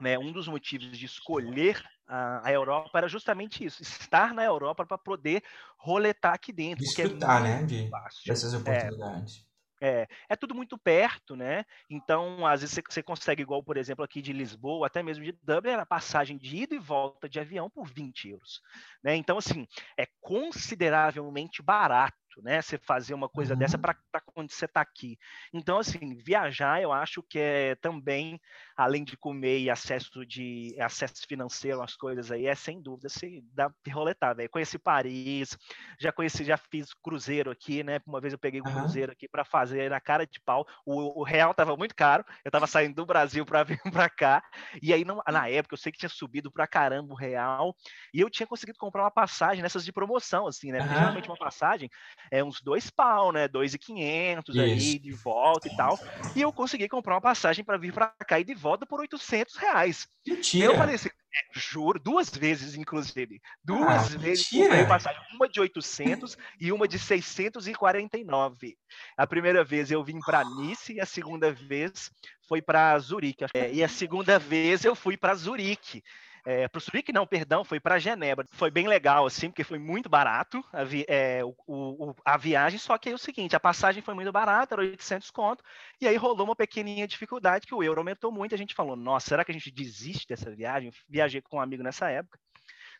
né, 0.00 0.18
um 0.18 0.32
dos 0.32 0.48
motivos 0.48 0.98
de 0.98 1.06
escolher 1.06 1.80
a, 2.08 2.48
a, 2.48 2.52
Europa 2.52 2.98
era 2.98 3.08
justamente 3.08 3.64
isso, 3.64 3.82
estar 3.82 4.34
na 4.34 4.42
Europa 4.42 4.84
para 4.84 4.98
poder 4.98 5.44
roletar 5.78 6.34
aqui 6.34 6.52
dentro. 6.52 6.84
Desfrutar, 6.84 7.40
é 7.40 7.60
né, 7.60 7.62
de, 7.64 7.90
dessas 8.26 8.52
oportunidades. 8.52 9.46
É, 9.46 9.51
é, 9.82 10.36
tudo 10.36 10.54
muito 10.54 10.78
perto, 10.78 11.34
né? 11.34 11.64
Então, 11.90 12.46
às 12.46 12.60
vezes 12.60 12.80
você 12.88 13.02
consegue, 13.02 13.42
igual, 13.42 13.64
por 13.64 13.76
exemplo, 13.76 14.04
aqui 14.04 14.22
de 14.22 14.32
Lisboa, 14.32 14.86
até 14.86 15.02
mesmo 15.02 15.24
de 15.24 15.32
Dublin, 15.42 15.72
a 15.72 15.84
passagem 15.84 16.38
de 16.38 16.56
ida 16.56 16.74
e 16.76 16.78
volta 16.78 17.28
de 17.28 17.40
avião 17.40 17.68
por 17.68 17.88
20 17.88 18.28
euros. 18.28 18.60
Né? 19.02 19.16
Então, 19.16 19.38
assim, 19.38 19.66
é 19.98 20.06
consideravelmente 20.20 21.60
barato. 21.60 22.16
Muito, 22.32 22.42
né? 22.42 22.62
Você 22.62 22.78
fazer 22.78 23.14
uma 23.14 23.28
coisa 23.28 23.52
uhum. 23.52 23.58
dessa 23.58 23.76
para 23.76 23.94
quando 24.34 24.50
você 24.50 24.64
está 24.64 24.80
aqui. 24.80 25.18
Então, 25.52 25.78
assim, 25.78 26.16
viajar 26.16 26.80
eu 26.80 26.92
acho 26.92 27.22
que 27.22 27.38
é 27.38 27.74
também, 27.76 28.40
além 28.76 29.04
de 29.04 29.16
comer 29.16 29.58
e 29.60 29.70
acesso 29.70 30.24
de 30.24 30.74
acesso 30.80 31.26
financeiro 31.26 31.82
às 31.82 31.94
coisas 31.94 32.30
aí, 32.30 32.46
é 32.46 32.54
sem 32.54 32.80
dúvida 32.80 33.08
se 33.08 33.44
dá 33.52 33.70
roletar, 33.90 34.34
velho. 34.34 34.48
Conheci 34.48 34.78
Paris, 34.78 35.56
já 35.98 36.12
conheci, 36.12 36.44
já 36.44 36.56
fiz 36.56 36.94
cruzeiro 36.94 37.50
aqui, 37.50 37.82
né? 37.82 38.00
Uma 38.06 38.20
vez 38.20 38.32
eu 38.32 38.38
peguei 38.38 38.60
um 38.60 38.66
uhum. 38.66 38.74
cruzeiro 38.74 39.12
aqui 39.12 39.28
para 39.28 39.44
fazer 39.44 39.90
na 39.90 40.00
cara 40.00 40.26
de 40.26 40.40
pau. 40.40 40.66
O, 40.86 41.20
o 41.20 41.24
real 41.24 41.52
tava 41.52 41.76
muito 41.76 41.94
caro, 41.94 42.24
eu 42.44 42.50
tava 42.50 42.66
saindo 42.66 42.94
do 42.94 43.06
Brasil 43.06 43.44
para 43.44 43.62
vir 43.64 43.80
para 43.92 44.08
cá. 44.08 44.42
E 44.80 44.92
aí, 44.92 45.04
não, 45.04 45.20
na 45.26 45.48
época, 45.48 45.74
eu 45.74 45.78
sei 45.78 45.92
que 45.92 45.98
tinha 45.98 46.08
subido 46.08 46.50
para 46.50 46.66
caramba 46.66 47.12
o 47.12 47.16
real, 47.16 47.74
e 48.14 48.20
eu 48.20 48.30
tinha 48.30 48.46
conseguido 48.46 48.78
comprar 48.78 49.02
uma 49.02 49.10
passagem 49.10 49.62
nessas 49.62 49.84
de 49.84 49.92
promoção, 49.92 50.46
assim, 50.46 50.70
né? 50.72 50.80
Uhum. 50.80 50.88
Geralmente 50.88 51.28
uma 51.28 51.36
passagem 51.36 51.90
é 52.30 52.42
uns 52.42 52.60
dois 52.60 52.90
pau, 52.90 53.32
né? 53.32 53.48
Dois 53.48 53.74
e 53.74 53.78
quinhentos 53.78 54.58
aí, 54.58 54.98
de 54.98 55.12
volta 55.12 55.68
e 55.68 55.76
tal. 55.76 55.98
E 56.34 56.40
eu 56.40 56.52
consegui 56.52 56.88
comprar 56.88 57.14
uma 57.14 57.20
passagem 57.20 57.64
para 57.64 57.78
vir 57.78 57.92
para 57.92 58.08
cá 58.26 58.40
e 58.40 58.44
de 58.44 58.54
volta 58.54 58.86
por 58.86 59.00
800 59.00 59.56
reais. 59.56 60.08
Mentira. 60.26 60.66
Eu 60.66 60.76
falei 60.76 60.94
assim, 60.94 61.08
é, 61.08 61.58
juro, 61.58 61.98
duas 61.98 62.28
vezes, 62.28 62.76
inclusive. 62.76 63.40
Duas 63.64 64.14
ah, 64.14 64.18
vezes 64.18 64.48
comprei 64.50 64.84
passagem. 64.84 65.20
Uma 65.34 65.48
de 65.48 65.60
800 65.60 66.36
e 66.60 66.70
uma 66.70 66.86
de 66.86 66.98
649. 66.98 68.76
A 69.16 69.26
primeira 69.26 69.64
vez 69.64 69.90
eu 69.90 70.04
vim 70.04 70.20
para 70.20 70.44
Nice 70.44 70.92
e 70.92 71.00
a 71.00 71.06
segunda 71.06 71.50
vez 71.50 72.10
foi 72.46 72.60
para 72.60 72.98
Zurique. 72.98 73.46
É, 73.54 73.72
e 73.72 73.82
a 73.82 73.88
segunda 73.88 74.38
vez 74.38 74.84
eu 74.84 74.94
fui 74.94 75.16
para 75.16 75.34
Zurique. 75.34 76.02
É, 76.44 76.66
para 76.66 76.78
o 76.78 76.80
Zurique, 76.80 77.12
não, 77.12 77.24
perdão, 77.24 77.64
foi 77.64 77.78
para 77.78 78.00
Genebra. 78.00 78.44
Foi 78.50 78.70
bem 78.70 78.88
legal, 78.88 79.24
assim, 79.26 79.48
porque 79.48 79.62
foi 79.62 79.78
muito 79.78 80.08
barato 80.08 80.64
a, 80.72 80.82
vi 80.82 81.04
é, 81.08 81.44
o, 81.44 81.54
o, 81.66 82.14
a 82.24 82.36
viagem, 82.36 82.78
só 82.78 82.98
que 82.98 83.10
é 83.10 83.14
o 83.14 83.18
seguinte, 83.18 83.54
a 83.54 83.60
passagem 83.60 84.02
foi 84.02 84.12
muito 84.12 84.32
barata, 84.32 84.74
era 84.74 84.82
800 84.82 85.30
conto, 85.30 85.62
e 86.00 86.08
aí 86.08 86.16
rolou 86.16 86.44
uma 86.44 86.56
pequenininha 86.56 87.06
dificuldade, 87.06 87.66
que 87.66 87.74
o 87.74 87.82
euro 87.82 88.00
aumentou 88.00 88.32
muito, 88.32 88.52
e 88.52 88.54
a 88.56 88.58
gente 88.58 88.74
falou, 88.74 88.96
nossa, 88.96 89.28
será 89.28 89.44
que 89.44 89.52
a 89.52 89.54
gente 89.54 89.70
desiste 89.70 90.26
dessa 90.26 90.50
viagem? 90.50 90.90
Viajei 91.08 91.40
com 91.40 91.58
um 91.58 91.60
amigo 91.60 91.82
nessa 91.82 92.10
época. 92.10 92.38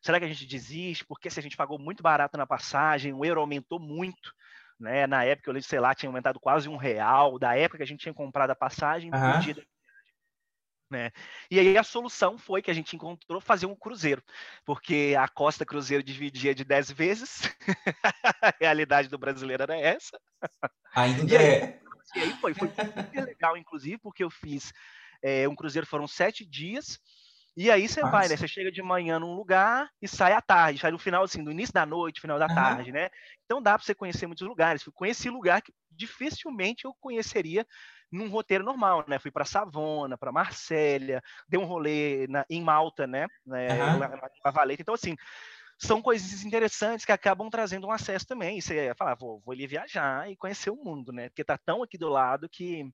Será 0.00 0.18
que 0.18 0.24
a 0.24 0.28
gente 0.28 0.46
desiste? 0.46 1.04
Porque 1.04 1.30
se 1.30 1.38
a 1.38 1.42
gente 1.42 1.56
pagou 1.56 1.78
muito 1.78 2.02
barato 2.02 2.36
na 2.36 2.46
passagem, 2.46 3.12
o 3.12 3.24
euro 3.24 3.40
aumentou 3.40 3.78
muito, 3.80 4.32
né? 4.78 5.06
Na 5.06 5.24
época, 5.24 5.50
eu 5.50 5.62
sei 5.62 5.78
lá, 5.78 5.94
tinha 5.94 6.08
aumentado 6.08 6.40
quase 6.40 6.68
um 6.68 6.76
real, 6.76 7.38
da 7.38 7.56
época 7.56 7.78
que 7.78 7.84
a 7.84 7.86
gente 7.86 8.00
tinha 8.00 8.14
comprado 8.14 8.50
a 8.50 8.56
passagem, 8.56 9.10
uhum. 9.12 9.64
Né? 10.92 11.10
E 11.50 11.58
aí 11.58 11.76
a 11.76 11.82
solução 11.82 12.38
foi 12.38 12.62
que 12.62 12.70
a 12.70 12.74
gente 12.74 12.94
encontrou 12.94 13.40
fazer 13.40 13.66
um 13.66 13.74
cruzeiro, 13.74 14.22
porque 14.64 15.16
a 15.18 15.26
Costa 15.26 15.64
Cruzeiro 15.64 16.02
dividia 16.02 16.54
de 16.54 16.64
10 16.64 16.92
vezes, 16.92 17.42
a 18.40 18.54
realidade 18.60 19.08
do 19.08 19.18
brasileiro 19.18 19.62
era 19.62 19.76
essa. 19.76 20.20
Ainda 20.94 21.32
e 21.32 21.36
aí, 21.36 21.44
é. 21.44 21.80
E 22.14 22.20
aí 22.20 22.32
foi, 22.34 22.52
foi 22.54 22.68
super 22.68 23.24
legal, 23.24 23.56
inclusive, 23.56 23.98
porque 23.98 24.22
eu 24.22 24.30
fiz 24.30 24.72
é, 25.22 25.48
um 25.48 25.56
cruzeiro, 25.56 25.86
foram 25.86 26.06
sete 26.06 26.44
dias, 26.44 27.00
e 27.56 27.70
aí 27.70 27.86
você 27.86 28.00
vai, 28.00 28.28
né? 28.28 28.36
Você 28.36 28.48
chega 28.48 28.72
de 28.72 28.82
manhã 28.82 29.18
num 29.18 29.34
lugar 29.34 29.90
e 30.00 30.08
sai 30.08 30.32
à 30.32 30.40
tarde, 30.40 30.80
sai 30.80 30.90
no 30.90 30.98
final, 30.98 31.24
assim, 31.24 31.42
no 31.42 31.50
início 31.50 31.72
da 31.72 31.84
noite, 31.84 32.20
final 32.20 32.38
da 32.38 32.46
uhum. 32.46 32.54
tarde, 32.54 32.92
né? 32.92 33.10
Então 33.44 33.60
dá 33.60 33.76
para 33.76 33.84
você 33.84 33.94
conhecer 33.94 34.26
muitos 34.26 34.46
lugares. 34.46 34.84
Conheci 34.94 35.28
lugar 35.28 35.60
que 35.60 35.72
dificilmente 35.90 36.86
eu 36.86 36.94
conheceria 36.98 37.66
num 38.12 38.28
roteiro 38.28 38.62
normal, 38.62 39.04
né? 39.08 39.18
Fui 39.18 39.30
para 39.30 39.44
Savona, 39.44 40.18
para 40.18 40.30
Marsella, 40.30 41.22
dei 41.48 41.58
um 41.58 41.64
rolê 41.64 42.26
na, 42.28 42.44
em 42.48 42.62
Malta, 42.62 43.06
né? 43.06 43.26
Uhum. 43.46 43.98
Na, 43.98 44.20
na 44.44 44.50
Valeta. 44.50 44.82
Então, 44.82 44.94
assim, 44.94 45.16
são 45.78 46.02
coisas 46.02 46.44
interessantes 46.44 47.04
que 47.06 47.12
acabam 47.12 47.48
trazendo 47.50 47.86
um 47.86 47.90
acesso 47.90 48.26
também. 48.26 48.58
E 48.58 48.62
você 48.62 48.94
fala, 48.94 49.12
ah, 49.12 49.16
vou, 49.16 49.40
vou 49.44 49.52
ali 49.52 49.66
viajar 49.66 50.30
e 50.30 50.36
conhecer 50.36 50.70
o 50.70 50.76
mundo, 50.76 51.12
né? 51.12 51.28
Porque 51.30 51.42
tá 51.42 51.58
tão 51.58 51.82
aqui 51.82 51.96
do 51.96 52.08
lado 52.08 52.48
que 52.48 52.84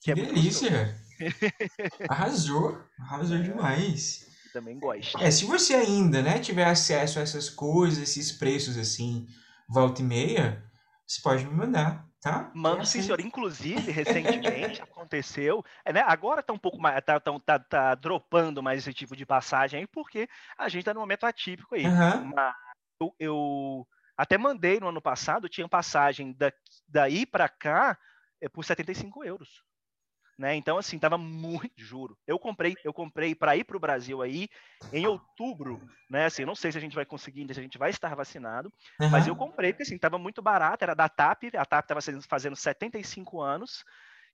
que 0.00 0.10
é 0.10 0.14
delícia! 0.14 0.94
arrasou, 2.08 2.78
arrasou 2.98 3.38
demais. 3.38 4.26
também 4.52 4.78
gosto. 4.78 5.18
É, 5.18 5.30
se 5.30 5.44
você 5.44 5.74
ainda, 5.74 6.22
né, 6.22 6.38
tiver 6.38 6.64
acesso 6.64 7.18
a 7.18 7.22
essas 7.22 7.48
coisas, 7.48 8.02
esses 8.02 8.32
preços 8.32 8.76
assim, 8.76 9.26
volta 9.68 10.02
e 10.02 10.04
meia, 10.04 10.62
você 11.06 11.20
pode 11.22 11.44
me 11.44 11.54
mandar, 11.54 12.05
tá? 12.26 12.50
Mando 12.52 12.84
sim, 12.84 13.00
senhor. 13.00 13.20
Inclusive, 13.20 13.92
recentemente 13.92 14.82
aconteceu, 14.82 15.64
é, 15.84 15.92
né? 15.92 16.02
Agora 16.04 16.42
tá 16.42 16.52
um 16.52 16.58
pouco 16.58 16.80
mais, 16.80 17.00
tá, 17.04 17.20
tá, 17.20 17.38
tá, 17.38 17.58
tá, 17.58 17.94
dropando 17.94 18.60
mais 18.60 18.80
esse 18.80 18.92
tipo 18.92 19.14
de 19.14 19.24
passagem 19.24 19.80
aí, 19.80 19.86
porque 19.86 20.28
a 20.58 20.68
gente 20.68 20.84
tá 20.84 20.92
num 20.92 21.00
momento 21.00 21.24
atípico 21.24 21.76
aí. 21.76 21.86
Uhum. 21.86 22.32
Mas 22.34 22.54
eu, 23.00 23.14
eu, 23.20 23.88
até 24.16 24.36
mandei 24.36 24.80
no 24.80 24.88
ano 24.88 25.00
passado, 25.00 25.48
tinha 25.48 25.68
passagem 25.68 26.32
da, 26.32 26.52
daí 26.88 27.24
para 27.24 27.48
cá 27.48 27.96
é, 28.40 28.48
por 28.48 28.64
75 28.64 29.24
euros. 29.24 29.62
Né? 30.38 30.54
Então, 30.54 30.76
assim, 30.76 30.98
tava 30.98 31.16
muito, 31.16 31.72
juro. 31.78 32.16
Eu 32.26 32.38
comprei, 32.38 32.76
eu 32.84 32.92
comprei 32.92 33.34
para 33.34 33.56
ir 33.56 33.64
para 33.64 33.76
o 33.76 33.80
Brasil 33.80 34.20
aí 34.20 34.48
em 34.92 35.06
outubro, 35.06 35.80
né? 36.10 36.26
Assim, 36.26 36.44
não 36.44 36.54
sei 36.54 36.70
se 36.70 36.76
a 36.76 36.80
gente 36.80 36.94
vai 36.94 37.06
conseguir, 37.06 37.46
se 37.54 37.58
a 37.58 37.62
gente 37.62 37.78
vai 37.78 37.88
estar 37.88 38.14
vacinado, 38.14 38.70
uhum. 39.00 39.08
mas 39.08 39.26
eu 39.26 39.34
comprei 39.34 39.72
porque 39.72 39.84
assim, 39.84 39.96
tava 39.96 40.18
muito 40.18 40.42
barato, 40.42 40.84
era 40.84 40.94
da 40.94 41.08
TAP, 41.08 41.44
a 41.56 41.64
TAP 41.64 41.86
tava 41.86 42.00
fazendo 42.28 42.54
75 42.54 43.40
anos. 43.40 43.82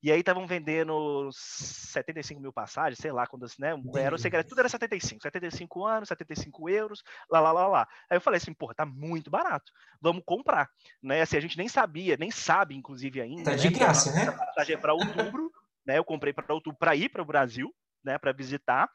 E 0.03 0.11
aí 0.11 0.19
estavam 0.19 0.49
vendendo 0.49 1.31
75 1.33 2.41
mil 2.41 2.53
passagens, 2.53 2.99
sei 2.99 3.13
lá, 3.13 3.25
quando 3.25 3.47
né? 3.57 3.73
Era, 3.95 4.19
sei 4.19 4.31
que 4.31 4.37
era, 4.37 4.43
tudo 4.43 4.59
era 4.59 4.69
75, 4.69 5.23
75 5.23 5.87
anos, 5.87 6.09
75 6.09 6.69
euros, 6.69 7.05
lá, 7.31 7.39
lá, 7.39 7.53
lá, 7.53 7.69
lá. 7.69 7.89
Aí 8.11 8.17
eu 8.17 8.21
falei 8.21 8.39
assim, 8.39 8.53
porra, 8.53 8.75
tá 8.75 8.85
muito 8.85 9.31
barato, 9.31 9.71
vamos 10.01 10.25
comprar, 10.27 10.69
né? 11.01 11.21
Assim, 11.21 11.37
a 11.37 11.41
gente 11.41 11.57
nem 11.57 11.69
sabia, 11.69 12.17
nem 12.17 12.33
sabe, 12.33 12.75
inclusive, 12.75 13.21
ainda. 13.21 13.45
Tá 13.45 13.51
né? 13.53 13.57
de 13.59 13.69
graça, 13.69 14.11
né? 14.13 14.29
A 14.29 14.33
passagem 14.33 14.75
é 14.75 14.79
para 14.79 14.93
outubro, 14.93 15.53
né? 15.85 15.99
Eu 15.99 16.05
comprei 16.05 16.33
para 16.33 16.55
outubro 16.55 16.79
para 16.79 16.95
ir 16.97 17.09
para 17.09 17.23
o 17.23 17.27
Brasil, 17.27 17.75
né? 18.05 18.19
Para 18.19 18.33
visitar. 18.33 18.91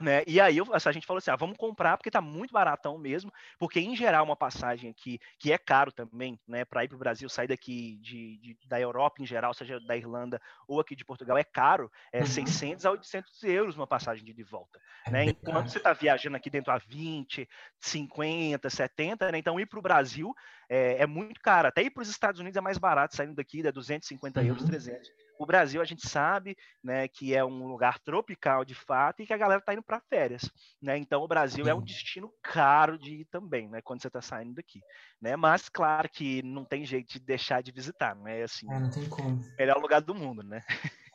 Né? 0.00 0.22
E 0.28 0.40
aí 0.40 0.56
eu, 0.56 0.66
a 0.72 0.92
gente 0.92 1.06
falou 1.06 1.18
assim, 1.18 1.32
ah, 1.32 1.36
vamos 1.36 1.56
comprar 1.56 1.96
porque 1.96 2.08
está 2.08 2.20
muito 2.20 2.52
baratão 2.52 2.96
mesmo, 2.96 3.32
porque 3.58 3.80
em 3.80 3.96
geral 3.96 4.24
uma 4.24 4.36
passagem 4.36 4.90
aqui, 4.90 5.18
que 5.40 5.52
é 5.52 5.58
caro 5.58 5.90
também, 5.90 6.38
né, 6.46 6.64
para 6.64 6.84
ir 6.84 6.88
para 6.88 6.94
o 6.94 7.00
Brasil, 7.00 7.28
sair 7.28 7.48
daqui 7.48 7.96
de, 7.96 8.38
de, 8.38 8.58
da 8.64 8.80
Europa 8.80 9.20
em 9.20 9.26
geral, 9.26 9.52
seja 9.52 9.80
da 9.80 9.96
Irlanda 9.96 10.40
ou 10.68 10.78
aqui 10.78 10.94
de 10.94 11.04
Portugal, 11.04 11.36
é 11.36 11.42
caro, 11.42 11.90
é 12.12 12.20
uhum. 12.20 12.26
600 12.26 12.86
a 12.86 12.92
800 12.92 13.42
euros 13.42 13.76
uma 13.76 13.88
passagem 13.88 14.24
de, 14.24 14.32
de 14.32 14.44
volta, 14.44 14.80
é 15.04 15.10
né? 15.10 15.24
Enquanto 15.24 15.68
você 15.68 15.78
está 15.78 15.92
viajando 15.92 16.36
aqui 16.36 16.48
dentro 16.48 16.72
a 16.72 16.78
20, 16.78 17.48
50, 17.80 18.70
70, 18.70 19.32
né? 19.32 19.38
Então 19.38 19.58
ir 19.58 19.66
para 19.66 19.80
o 19.80 19.82
Brasil 19.82 20.32
é, 20.68 21.02
é, 21.02 21.06
muito 21.06 21.40
caro, 21.40 21.68
até 21.68 21.82
ir 21.82 21.90
para 21.90 22.02
os 22.02 22.08
Estados 22.08 22.40
Unidos 22.40 22.56
é 22.56 22.60
mais 22.60 22.78
barato, 22.78 23.16
saindo 23.16 23.34
daqui 23.34 23.62
dá 23.62 23.70
250 23.70 24.40
uhum. 24.40 24.46
euros, 24.46 24.64
300 24.64 25.08
o 25.38 25.46
Brasil 25.46 25.80
a 25.80 25.84
gente 25.84 26.06
sabe, 26.06 26.56
né, 26.82 27.06
que 27.06 27.34
é 27.34 27.44
um 27.44 27.66
lugar 27.66 27.98
tropical 28.00 28.64
de 28.64 28.74
fato 28.74 29.22
e 29.22 29.26
que 29.26 29.32
a 29.32 29.38
galera 29.38 29.60
está 29.60 29.72
indo 29.72 29.82
para 29.82 30.00
férias, 30.00 30.50
né? 30.82 30.98
Então 30.98 31.22
o 31.22 31.28
Brasil 31.28 31.66
é 31.68 31.74
um 31.74 31.80
destino 31.80 32.30
caro 32.42 32.98
de 32.98 33.20
ir 33.20 33.24
também, 33.26 33.68
né, 33.68 33.80
quando 33.80 34.02
você 34.02 34.08
está 34.08 34.20
saindo 34.20 34.54
daqui, 34.54 34.80
né? 35.20 35.36
Mas 35.36 35.68
claro 35.68 36.08
que 36.08 36.42
não 36.42 36.64
tem 36.64 36.84
jeito 36.84 37.12
de 37.12 37.20
deixar 37.20 37.62
de 37.62 37.70
visitar, 37.70 38.16
né? 38.16 38.42
Assim, 38.42 38.70
é, 38.70 38.80
não 38.80 38.90
tem 38.90 39.08
como. 39.08 39.40
Melhor 39.56 39.78
lugar 39.78 40.00
do 40.00 40.14
mundo, 40.14 40.42
né? 40.42 40.62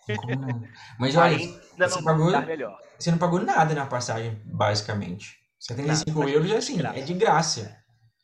Não. 0.08 0.63
Mas 0.98 1.16
olha, 1.18 1.38
você, 1.38 2.02
pagou, 2.02 2.32
você 2.98 3.12
não 3.12 3.18
pagou 3.18 3.42
nada 3.42 3.74
na 3.74 3.86
passagem, 3.86 4.42
basicamente. 4.46 5.38
75 5.60 6.20
nada, 6.20 6.32
euros, 6.32 6.52
assim, 6.52 6.78
é 6.82 7.02
de 7.02 7.13
graça. 7.13 7.78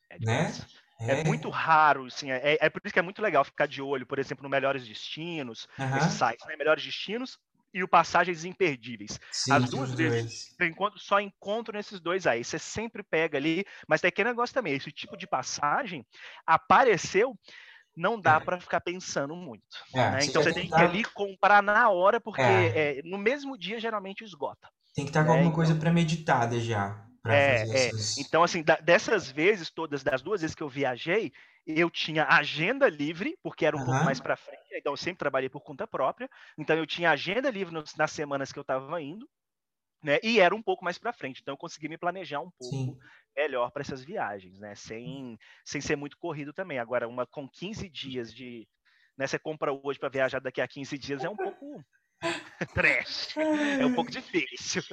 É 0.09 0.17
de 0.17 0.25
né? 0.25 0.53
É. 0.99 1.21
é, 1.21 1.23
muito 1.23 1.49
raro, 1.49 2.05
assim, 2.05 2.29
é, 2.29 2.57
é 2.59 2.69
por 2.69 2.81
isso 2.83 2.93
que 2.93 2.99
é 2.99 3.03
muito 3.03 3.21
legal 3.21 3.45
ficar 3.45 3.67
de 3.67 3.81
olho, 3.81 4.05
por 4.05 4.19
exemplo, 4.19 4.43
no 4.43 4.49
Melhores 4.49 4.85
Destinos, 4.85 5.67
uhum. 5.77 5.97
esses 5.97 6.13
sites, 6.13 6.45
né? 6.45 6.55
Melhores 6.57 6.83
Destinos 6.83 7.37
e 7.73 7.83
o 7.83 7.87
Passagens 7.87 8.43
Imperdíveis. 8.43 9.19
Sim, 9.31 9.53
As 9.53 9.69
duas 9.69 9.93
vezes 9.93 10.55
eu 10.59 10.67
encontro, 10.67 10.99
só 10.99 11.19
encontro 11.19 11.73
nesses 11.73 11.99
dois 11.99 12.27
aí. 12.27 12.43
Você 12.43 12.59
sempre 12.59 13.03
pega 13.03 13.37
ali, 13.37 13.65
mas 13.87 14.01
tem 14.01 14.09
aquele 14.09 14.29
negócio 14.29 14.53
também, 14.53 14.73
esse 14.73 14.91
tipo 14.91 15.15
de 15.15 15.27
passagem 15.27 16.05
apareceu, 16.45 17.37
não 17.95 18.19
dá 18.19 18.35
é. 18.35 18.39
para 18.39 18.59
ficar 18.59 18.81
pensando 18.81 19.35
muito. 19.35 19.63
É, 19.93 20.11
né? 20.11 20.19
Então 20.23 20.43
você 20.43 20.53
tem 20.53 20.67
que 20.67 20.75
ir 20.75 20.83
ali 20.83 21.03
comprar 21.03 21.61
na 21.61 21.89
hora, 21.89 22.19
porque 22.19 22.41
é. 22.41 22.99
é. 22.99 23.01
no 23.03 23.17
mesmo 23.17 23.57
dia 23.57 23.79
geralmente 23.79 24.23
esgota. 24.23 24.67
Tem 24.93 25.05
que 25.05 25.11
estar 25.11 25.23
com 25.23 25.31
né? 25.31 25.37
alguma 25.37 25.53
coisa 25.53 25.71
então 25.71 25.81
premeditada 25.81 26.59
já. 26.59 27.05
É, 27.25 27.63
é. 27.63 27.91
Então, 28.17 28.43
assim, 28.43 28.63
da, 28.63 28.75
dessas 28.77 29.29
vezes 29.29 29.69
todas, 29.69 30.03
das 30.03 30.21
duas 30.21 30.41
vezes 30.41 30.55
que 30.55 30.63
eu 30.63 30.69
viajei, 30.69 31.31
eu 31.65 31.89
tinha 31.89 32.25
agenda 32.25 32.89
livre, 32.89 33.37
porque 33.43 33.65
era 33.65 33.75
um 33.75 33.79
uhum. 33.79 33.85
pouco 33.85 34.03
mais 34.03 34.19
para 34.19 34.35
frente, 34.35 34.73
então 34.73 34.93
eu 34.93 34.97
sempre 34.97 35.19
trabalhei 35.19 35.49
por 35.49 35.61
conta 35.61 35.87
própria. 35.87 36.29
Então 36.57 36.75
eu 36.75 36.85
tinha 36.85 37.11
agenda 37.11 37.49
livre 37.49 37.73
nos, 37.73 37.95
nas 37.95 38.11
semanas 38.11 38.51
que 38.51 38.59
eu 38.59 38.61
estava 38.61 39.01
indo, 39.01 39.29
né? 40.03 40.19
E 40.23 40.39
era 40.39 40.55
um 40.55 40.61
pouco 40.61 40.83
mais 40.83 40.97
para 40.97 41.13
frente, 41.13 41.41
então 41.41 41.53
eu 41.53 41.57
consegui 41.57 41.89
me 41.89 41.97
planejar 41.97 42.39
um 42.39 42.49
pouco 42.51 42.75
Sim. 42.75 42.97
melhor 43.35 43.71
para 43.71 43.81
essas 43.81 44.03
viagens, 44.03 44.59
né? 44.59 44.73
Sem, 44.75 45.37
sem 45.65 45.81
ser 45.81 45.95
muito 45.95 46.17
corrido 46.17 46.53
também. 46.53 46.79
Agora, 46.79 47.07
uma 47.07 47.27
com 47.27 47.47
15 47.47 47.89
dias 47.89 48.33
de. 48.33 48.67
Né, 49.17 49.27
você 49.27 49.37
compra 49.37 49.73
hoje 49.83 49.99
para 49.99 50.07
viajar 50.07 50.39
daqui 50.39 50.61
a 50.61 50.67
15 50.67 50.97
dias 50.97 51.25
é 51.25 51.29
um 51.29 51.35
pouco 51.35 51.83
Trash. 52.73 53.35
É 53.37 53.85
um 53.85 53.93
pouco 53.93 54.11
difícil. 54.11 54.83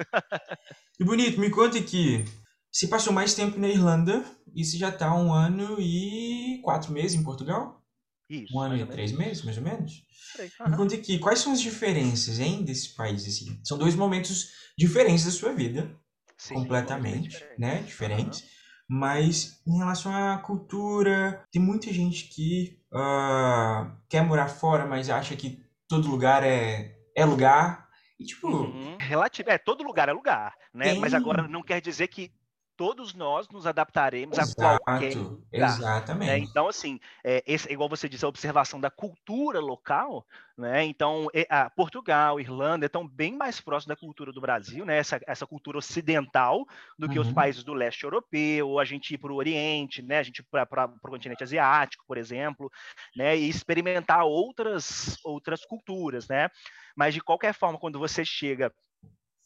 e 0.98 1.04
bonito, 1.04 1.40
me 1.40 1.50
conta 1.50 1.78
aqui. 1.78 2.24
Você 2.70 2.88
passou 2.88 3.12
mais 3.12 3.34
tempo 3.34 3.58
na 3.58 3.68
Irlanda 3.68 4.24
e 4.54 4.64
você 4.64 4.76
já 4.76 4.90
está 4.90 5.14
um 5.14 5.32
ano 5.32 5.80
e 5.80 6.60
quatro 6.62 6.92
meses 6.92 7.18
em 7.18 7.24
Portugal? 7.24 7.82
Isso. 8.28 8.54
Um 8.56 8.60
ano 8.60 8.76
e 8.76 8.84
três 8.86 9.12
meses, 9.12 9.42
mais 9.44 9.56
ou 9.56 9.62
menos? 9.62 10.04
Uhum. 10.38 10.70
Me 10.70 10.76
conta 10.76 10.94
aqui, 10.94 11.18
quais 11.18 11.38
são 11.38 11.52
as 11.52 11.60
diferenças, 11.60 12.38
hein, 12.38 12.64
desse 12.64 12.94
país, 12.94 13.26
assim? 13.26 13.58
São 13.64 13.78
dois 13.78 13.94
momentos 13.94 14.50
diferentes 14.76 15.24
da 15.24 15.30
sua 15.30 15.52
vida, 15.52 15.90
Sim, 16.36 16.54
completamente, 16.54 17.30
diferente. 17.30 17.60
né? 17.60 17.82
Diferentes. 17.82 18.44
Mas 18.88 19.60
em 19.66 19.78
relação 19.78 20.14
à 20.14 20.38
cultura, 20.38 21.42
tem 21.50 21.62
muita 21.62 21.92
gente 21.92 22.24
que 22.28 22.78
ah, 22.92 23.96
quer 24.08 24.22
morar 24.22 24.48
fora, 24.48 24.84
mas 24.86 25.08
acha 25.08 25.34
que 25.34 25.64
todo 25.88 26.08
lugar 26.08 26.44
é, 26.44 26.95
é 27.16 27.24
lugar. 27.24 27.87
E 28.20 28.24
tipo, 28.24 28.46
Uhum. 28.48 28.96
Relativo, 29.00 29.50
é, 29.50 29.59
todo 29.59 29.83
lugar 29.83 30.09
é 30.09 30.12
lugar, 30.12 30.55
né? 30.72 30.94
Mas 30.94 31.12
agora 31.14 31.42
tem. 31.42 31.50
não 31.50 31.62
quer 31.62 31.81
dizer 31.81 32.09
que 32.09 32.31
todos 32.76 33.14
nós 33.14 33.48
nos 33.48 33.66
adaptaremos 33.66 34.38
a 34.38 34.46
qualquer 34.46 35.16
Exato, 35.16 35.52
lugar. 35.52 35.84
né? 36.22 36.38
exatamente. 36.38 36.40
Então, 36.40 36.68
assim, 36.68 36.98
é, 37.24 37.42
esse- 37.46 37.70
igual 37.72 37.88
você 37.88 38.08
disse, 38.08 38.24
a 38.24 38.28
observação 38.28 38.80
da 38.80 38.90
cultura 38.90 39.60
local, 39.60 40.26
né? 40.56 40.84
Então, 40.84 41.28
a 41.50 41.68
Portugal, 41.70 42.40
Irlanda 42.40 42.86
estão 42.86 43.06
bem 43.06 43.36
mais 43.36 43.60
próximos 43.60 43.88
da 43.94 44.00
cultura 44.00 44.32
do 44.32 44.40
Brasil, 44.40 44.84
né? 44.84 44.96
Essa, 44.98 45.20
essa 45.26 45.46
cultura 45.46 45.78
ocidental 45.78 46.64
do 46.98 47.08
que 47.08 47.18
os 47.18 47.30
Uhum, 47.30 47.32
países 47.32 47.62
do 47.64 47.74
leste 47.74 48.04
europeu, 48.04 48.68
ou 48.68 48.80
a 48.80 48.84
gente 48.84 49.14
ir 49.14 49.18
para 49.18 49.32
o 49.32 49.36
Oriente, 49.36 50.02
né? 50.02 50.18
A 50.18 50.22
gente 50.22 50.38
ir 50.40 50.46
para 50.50 50.86
o 50.86 51.00
continente 51.10 51.42
asiático, 51.44 52.04
por 52.06 52.16
exemplo, 52.18 52.70
né? 53.14 53.36
E 53.36 53.48
experimentar 53.48 54.24
outras 54.24 55.16
outras 55.24 55.64
culturas, 55.64 56.28
né? 56.28 56.48
Mas 56.96 57.14
de 57.14 57.20
qualquer 57.20 57.54
forma, 57.54 57.78
quando 57.78 57.98
você 57.98 58.24
chega 58.24 58.72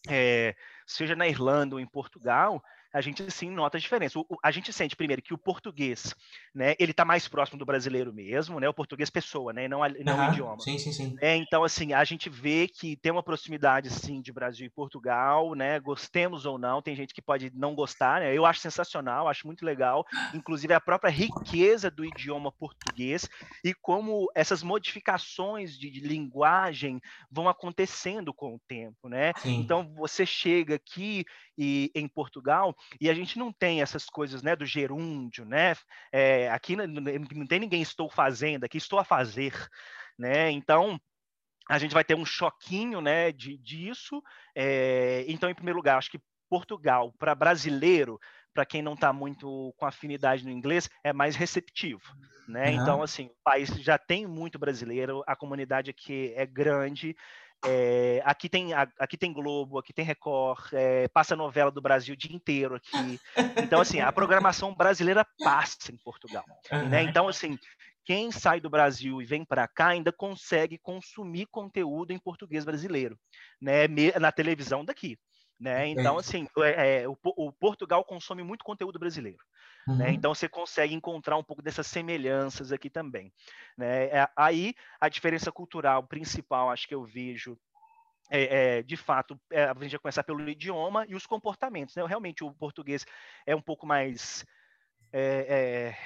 é, 0.09 0.55
seja 0.87 1.15
na 1.15 1.29
Irlanda 1.29 1.75
ou 1.77 1.81
em 1.81 1.87
Portugal, 1.87 2.63
a 2.93 3.01
gente 3.01 3.31
sim 3.31 3.51
nota 3.51 3.77
a 3.79 3.81
diferença. 3.81 4.19
O- 4.19 4.27
o- 4.29 4.37
a 4.43 4.51
gente 4.51 4.73
sente 4.73 4.97
primeiro 4.97 5.23
que 5.23 5.35
o 5.35 5.39
português, 5.39 6.15
né, 6.55 6.75
ele 6.79 6.93
está 6.93 7.05
mais 7.05 7.29
próximo 7.29 7.59
do 7.59 7.67
brasileiro 7.67 8.13
mesmo, 8.13 8.61
né, 8.61 8.69
o 8.69 8.75
português 8.75 9.11
pessoa, 9.11 9.53
né, 9.53 9.69
não, 9.69 9.83
a- 9.83 9.89
não 9.89 10.19
o 10.19 10.25
aham, 10.25 10.25
idioma. 10.25 10.67
sim, 10.67 10.79
sim, 10.79 10.93
sim. 10.93 11.21
É, 11.23 11.37
então, 11.37 11.63
assim, 11.63 11.93
a 11.93 12.03
gente 12.03 12.31
vê 12.31 12.67
que 12.67 12.97
tem 12.97 13.13
uma 13.13 13.23
proximidade, 13.23 13.91
sim, 13.91 14.23
de 14.23 14.33
Brasil 14.33 14.67
e 14.67 14.71
Portugal, 14.71 15.55
né? 15.55 15.79
Gostemos 15.79 16.47
ou 16.47 16.59
não, 16.59 16.81
tem 16.81 16.97
gente 16.97 17.13
que 17.13 17.21
pode 17.21 17.51
não 17.55 17.75
gostar, 17.75 18.21
né? 18.21 18.35
Eu 18.35 18.47
acho 18.47 18.61
sensacional, 18.61 19.29
acho 19.29 19.47
muito 19.47 19.63
legal, 19.63 20.03
inclusive 20.33 20.73
a 20.73 20.81
própria 20.81 21.11
riqueza 21.11 21.91
do 21.91 22.07
idioma 22.07 22.51
português 22.51 23.29
e 23.63 23.75
como 23.75 24.29
essas 24.35 24.63
modificações 24.63 25.79
de, 25.79 25.91
de 25.91 26.01
linguagem 26.01 26.99
vão 27.31 27.49
acontecendo 27.51 28.33
com 28.33 28.55
o 28.55 28.61
tempo, 28.67 29.07
né? 29.07 29.35
Sim. 29.35 29.61
Então, 29.61 29.93
você 29.95 30.25
chega 30.25 30.77
aqui 30.77 31.25
e, 31.61 31.91
em 31.95 32.09
Portugal 32.09 32.75
e 32.99 33.11
a 33.11 33.15
gente 33.15 33.39
não 33.39 33.53
tem 33.53 33.83
essas 33.83 34.07
coisas, 34.07 34.43
né, 34.43 34.57
do 34.57 34.65
gerúndio, 34.65 35.45
né? 35.45 35.75
É, 36.11 36.51
aqui 36.51 36.75
não, 36.75 36.87
não 36.87 37.47
tem 37.47 37.61
ninguém 37.61 37.83
estou 37.83 38.09
fazendo, 38.09 38.65
aqui 38.65 38.79
estou 38.79 38.99
a 38.99 39.05
fazer, 39.05 39.53
né? 40.19 40.51
Então, 40.51 40.99
a 41.69 41.79
gente 41.79 41.93
vai 41.93 42.03
ter 42.03 42.17
um 42.17 42.25
choquinho 42.25 43.01
né, 43.03 43.31
de, 43.31 43.59
disso. 43.59 44.23
É, 44.57 45.25
então, 45.29 45.51
em 45.51 45.55
primeiro 45.55 45.77
lugar, 45.77 45.99
acho 45.99 46.11
que 46.11 46.21
Portugal, 46.49 47.13
para 47.19 47.35
brasileiro, 47.35 48.19
para 48.55 48.67
quem 48.67 48.83
não 48.83 48.95
está 48.95 49.13
muito 49.13 49.73
com 49.77 49.87
afinidade 49.87 50.45
no 50.45 50.51
inglês, 50.51 50.89
é 51.05 51.13
mais 51.13 51.37
receptivo. 51.37 52.03
Né? 52.49 52.73
Então, 52.73 52.97
Aham. 52.97 53.05
assim, 53.05 53.27
o 53.27 53.37
país 53.45 53.69
já 53.81 53.97
tem 53.97 54.27
muito 54.27 54.59
brasileiro, 54.59 55.23
a 55.27 55.37
comunidade 55.37 55.91
aqui 55.91 56.33
é 56.35 56.45
grande. 56.45 57.15
É, 57.65 58.23
aqui, 58.25 58.49
tem, 58.49 58.73
aqui 58.75 59.17
tem 59.17 59.33
Globo, 59.33 59.79
aqui 59.79 59.93
tem 59.93 60.05
Record, 60.05 60.73
é, 60.73 61.09
passa 61.09 61.37
novela 61.37 61.71
do 61.71 61.81
Brasil 61.81 62.15
o 62.15 62.17
dia 62.17 62.35
inteiro 62.35 62.77
aqui. 62.77 63.21
Então, 63.63 63.81
assim, 63.81 64.01
a 64.01 64.11
programação 64.11 64.75
brasileira 64.75 65.27
passa 65.39 65.93
em 65.93 65.97
Portugal. 65.97 66.45
Né? 66.89 67.03
Então, 67.03 67.29
assim, 67.29 67.59
quem 68.05 68.33
sai 68.33 68.61
do 68.61 68.71
Brasil 68.71 69.21
e 69.21 69.27
vem 69.27 69.45
para 69.45 69.69
cá 69.69 69.89
ainda 69.89 70.11
consegue 70.11 70.79
consumir 70.79 71.47
conteúdo 71.47 72.13
em 72.13 72.19
português 72.19 72.65
brasileiro, 72.65 73.19
né, 73.61 73.87
na 74.19 74.33
televisão 74.33 74.85
daqui. 74.85 75.19
Né? 75.61 75.89
Então, 75.89 76.17
assim, 76.17 76.49
é, 76.59 77.03
é, 77.03 77.09
o, 77.09 77.17
o 77.23 77.53
Portugal 77.53 78.03
consome 78.03 78.43
muito 78.43 78.65
conteúdo 78.65 78.99
brasileiro. 78.99 79.45
Né? 79.97 80.07
Uhum. 80.07 80.13
Então, 80.13 80.35
você 80.35 80.49
consegue 80.49 80.95
encontrar 80.95 81.37
um 81.37 81.43
pouco 81.43 81.63
dessas 81.63 81.87
semelhanças 81.87 82.73
aqui 82.73 82.89
também. 82.91 83.33
Né? 83.77 84.07
É, 84.07 84.29
aí, 84.37 84.75
a 85.01 85.09
diferença 85.09 85.51
cultural 85.53 86.03
principal, 86.03 86.71
acho 86.71 86.87
que 86.87 86.95
eu 86.95 87.05
vejo, 87.05 87.59
é, 88.31 88.79
é, 88.79 88.83
de 88.83 88.97
fato, 88.97 89.39
é, 89.51 89.65
a 89.65 89.75
gente 89.75 89.93
vai 89.93 90.01
começar 90.01 90.23
pelo 90.23 90.49
idioma 90.49 91.05
e 91.09 91.15
os 91.15 91.27
comportamentos. 91.27 91.95
Né? 91.95 92.05
Realmente, 92.07 92.45
o 92.45 92.53
português 92.53 93.05
é 93.47 93.55
um 93.55 93.63
pouco 93.63 93.87
mais 93.87 94.45
é, 95.13 95.47
é, 95.49 95.97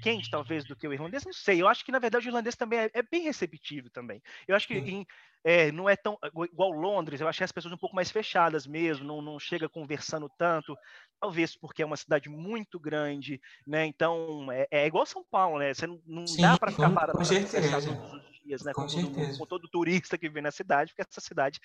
quente, 0.00 0.30
talvez, 0.30 0.64
do 0.64 0.76
que 0.76 0.86
o 0.88 0.92
irlandês, 0.92 1.24
não 1.24 1.32
sei. 1.32 1.60
Eu 1.62 1.68
acho 1.68 1.84
que, 1.84 1.92
na 1.92 1.98
verdade, 1.98 2.26
o 2.26 2.30
irlandês 2.30 2.56
também 2.56 2.80
é, 2.80 2.90
é 2.94 3.02
bem 3.02 3.22
receptivo 3.22 3.90
também. 3.90 4.20
Eu 4.46 4.56
acho 4.56 4.66
que 4.66 4.74
em, 4.74 5.04
é, 5.44 5.70
não 5.72 5.88
é 5.88 5.96
tão 5.96 6.18
igual 6.50 6.70
Londres, 6.70 7.20
eu 7.20 7.28
achei 7.28 7.44
as 7.44 7.52
pessoas 7.52 7.72
um 7.74 7.78
pouco 7.78 7.94
mais 7.96 8.10
fechadas 8.10 8.66
mesmo, 8.66 9.04
não, 9.06 9.22
não 9.22 9.38
chega 9.38 9.68
conversando 9.68 10.28
tanto, 10.36 10.76
talvez 11.20 11.56
porque 11.56 11.82
é 11.82 11.86
uma 11.86 11.96
cidade 11.96 12.28
muito 12.28 12.78
grande, 12.78 13.40
né? 13.66 13.86
Então, 13.86 14.50
é, 14.52 14.66
é 14.70 14.86
igual 14.86 15.06
São 15.06 15.24
Paulo, 15.30 15.58
né? 15.58 15.72
Você 15.74 15.86
não, 15.86 16.00
não 16.06 16.36
Sim, 16.36 16.38
dá 16.38 16.56
para 16.58 16.72
ficar 16.72 16.90
com, 16.90 16.94
para 16.94 17.14
com 17.14 17.24
conversar 17.36 17.80
certeza. 17.80 17.80
todos 17.82 18.24
os 18.26 18.40
dias, 18.44 18.62
né? 18.62 18.74
Com 18.74 18.84
Com 18.86 18.86
todo, 18.86 19.30
com 19.36 19.46
todo 19.46 19.68
turista 19.68 20.18
que 20.18 20.28
vem 20.28 20.42
na 20.42 20.50
cidade, 20.50 20.92
porque 20.92 21.08
essa 21.08 21.20
cidade 21.20 21.58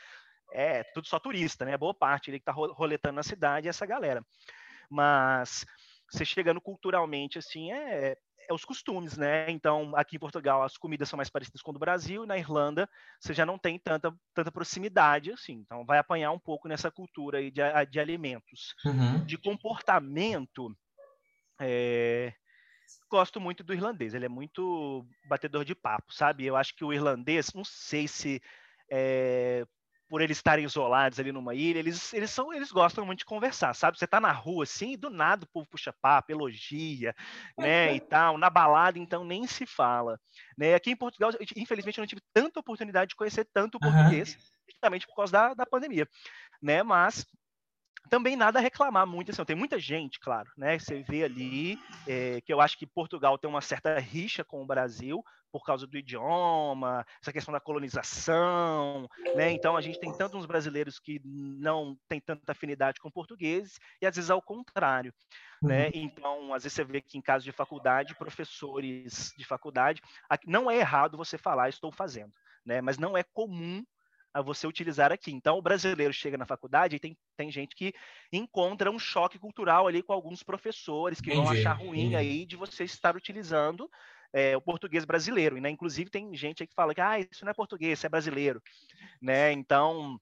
é 0.54 0.84
tudo 0.84 1.08
só 1.08 1.20
turista, 1.20 1.66
né? 1.66 1.78
Boa 1.78 1.94
parte 1.94 2.30
ele 2.32 2.40
que 2.40 2.46
tá 2.46 2.52
ro- 2.52 2.74
roletando 2.74 3.16
na 3.16 3.24
cidade 3.24 3.68
é 3.68 3.70
essa 3.72 3.86
galera. 3.86 4.24
Mas 4.90 5.66
você 6.14 6.26
chegando 6.26 6.62
culturalmente, 6.62 7.40
assim, 7.40 7.72
é, 7.72 8.18
é 8.48 8.54
os 8.54 8.64
costumes, 8.64 9.18
né? 9.18 9.50
Então, 9.50 9.96
aqui 9.96 10.16
em 10.16 10.20
Portugal, 10.20 10.64
as 10.64 10.78
comidas 10.78 11.10
são 11.10 11.18
mais 11.18 11.30
parecidas 11.30 11.62
com 11.62 11.72
o 11.72 11.74
do 11.74 11.80
Brasil, 11.80 12.24
e 12.24 12.28
na 12.28 12.38
Irlanda, 12.38 12.90
você 13.20 13.34
já 13.34 13.46
não 13.46 13.58
tem 13.58 13.80
tanta, 13.80 14.14
tanta 14.34 14.52
proximidade, 14.52 15.32
assim. 15.32 15.54
Então, 15.54 15.86
vai 15.86 15.98
apanhar 15.98 16.32
um 16.32 16.40
pouco 16.40 16.68
nessa 16.68 16.92
cultura 16.92 17.40
aí 17.40 17.50
de, 17.50 17.62
de 17.90 18.00
alimentos. 18.00 18.76
Uhum. 18.86 19.26
De 19.26 19.38
comportamento, 19.38 20.76
é, 21.60 22.34
gosto 23.10 23.40
muito 23.40 23.64
do 23.64 23.74
irlandês. 23.74 24.14
Ele 24.14 24.26
é 24.26 24.30
muito 24.30 25.06
batedor 25.26 25.66
de 25.66 25.76
papo, 25.76 26.14
sabe? 26.14 26.46
Eu 26.46 26.56
acho 26.56 26.76
que 26.76 26.84
o 26.84 26.94
irlandês, 26.94 27.54
não 27.54 27.64
sei 27.64 28.08
se 28.08 28.42
é, 28.92 29.66
por 30.14 30.22
eles 30.22 30.38
estarem 30.38 30.64
isolados 30.64 31.20
ali 31.20 31.32
numa 31.32 31.56
ilha, 31.56 31.80
eles, 31.80 32.14
eles, 32.14 32.30
são, 32.30 32.54
eles 32.54 32.72
gostam 32.72 33.04
muito 33.04 33.18
de 33.18 33.26
conversar, 33.26 33.74
sabe? 33.74 33.98
Você 33.98 34.06
tá 34.06 34.22
na 34.22 34.32
rua 34.32 34.64
assim, 34.64 34.96
do 34.96 35.10
nada 35.10 35.44
o 35.44 35.48
povo 35.48 35.68
puxa 35.68 35.92
papo, 35.92 36.32
elogia, 36.32 37.16
né, 37.58 37.96
e 37.96 38.00
tal, 38.00 38.38
na 38.38 38.48
balada, 38.48 39.00
então 39.00 39.26
nem 39.26 39.48
se 39.48 39.66
fala. 39.66 40.20
Né? 40.56 40.76
Aqui 40.76 40.92
em 40.92 40.96
Portugal, 40.96 41.32
infelizmente, 41.56 41.98
eu 41.98 42.04
não 42.04 42.08
tive 42.08 42.22
tanta 42.32 42.60
oportunidade 42.60 43.10
de 43.10 43.16
conhecer 43.16 43.44
tanto 43.52 43.78
o 43.78 43.80
português, 43.80 44.38
justamente 44.70 45.08
por 45.08 45.16
causa 45.16 45.32
da, 45.32 45.54
da 45.56 45.66
pandemia, 45.66 46.08
né? 46.62 46.84
Mas 46.84 47.26
também 48.10 48.36
nada 48.36 48.60
a 48.60 48.62
reclamar 48.62 49.08
muito, 49.08 49.32
assim, 49.32 49.44
tem 49.46 49.56
muita 49.56 49.80
gente, 49.80 50.20
claro, 50.20 50.50
né? 50.58 50.78
Você 50.78 51.02
vê 51.04 51.24
ali 51.24 51.80
é, 52.08 52.42
que 52.42 52.54
eu 52.54 52.62
acho 52.62 52.78
que 52.78 52.86
Portugal 52.86 53.38
tem 53.38 53.50
uma 53.50 53.62
certa 53.62 53.98
rixa 54.00 54.44
com 54.44 54.62
o 54.62 54.66
Brasil 54.66 55.24
por 55.52 55.64
causa 55.64 55.86
do 55.86 55.98
idioma, 55.98 57.06
essa 57.22 57.32
questão 57.32 57.52
da 57.52 57.60
colonização, 57.60 59.08
né? 59.36 59.52
Então 59.52 59.78
a 59.78 59.82
gente 59.82 60.00
tem 60.00 60.12
tantos 60.12 60.48
brasileiros 60.48 61.00
que 61.00 61.22
não 61.24 61.96
tem 62.08 62.20
tanta 62.20 62.52
afinidade 62.52 63.00
com 63.00 63.12
portugueses 63.12 63.80
e 64.02 64.08
às 64.08 64.16
vezes 64.16 64.32
ao 64.32 64.42
contrário, 64.42 65.14
né? 65.62 65.86
Uhum. 65.86 65.92
Então 65.94 66.54
às 66.56 66.64
vezes 66.64 66.76
você 66.76 66.84
vê 66.84 67.02
que 67.02 67.20
em 67.20 67.22
caso 67.22 67.46
de 67.46 67.52
faculdade, 67.52 68.16
professores 68.16 69.32
de 69.38 69.46
faculdade, 69.46 70.02
não 70.48 70.72
é 70.72 70.78
errado 70.78 71.18
você 71.18 71.38
falar 71.38 71.70
estou 71.70 71.92
fazendo, 71.92 72.34
né? 72.66 72.82
Mas 72.82 72.98
não 72.98 73.16
é 73.16 73.22
comum 73.22 73.84
a 74.34 74.42
você 74.42 74.66
utilizar 74.66 75.12
aqui. 75.12 75.32
Então, 75.32 75.58
o 75.58 75.62
brasileiro 75.62 76.14
chega 76.14 76.38
na 76.38 76.46
faculdade 76.46 76.96
e 76.96 77.00
tem, 77.00 77.18
tem 77.38 77.52
gente 77.52 77.76
que 77.76 77.94
encontra 78.32 78.90
um 78.90 78.98
choque 78.98 79.38
cultural 79.38 79.88
ali 79.88 80.02
com 80.02 80.12
alguns 80.12 80.42
professores 80.42 81.22
que 81.22 81.34
vão 81.34 81.44
Entendi, 81.44 81.60
achar 81.60 81.74
ruim 81.74 82.00
entendi. 82.00 82.16
aí 82.16 82.46
de 82.46 82.56
você 82.56 82.84
estar 82.84 83.16
utilizando 83.16 83.90
é, 84.34 84.58
o 84.58 84.62
português 84.62 85.06
brasileiro. 85.06 85.60
Né? 85.62 85.70
Inclusive, 85.70 86.10
tem 86.10 86.36
gente 86.36 86.64
aí 86.64 86.68
que 86.68 86.76
fala 86.76 86.96
que 86.96 87.02
ah, 87.02 87.20
isso 87.20 87.46
não 87.46 87.52
é 87.52 87.54
português, 87.54 88.00
isso 88.00 88.06
é 88.06 88.10
brasileiro. 88.10 88.62
Né? 89.22 89.52
Então, 89.52 90.20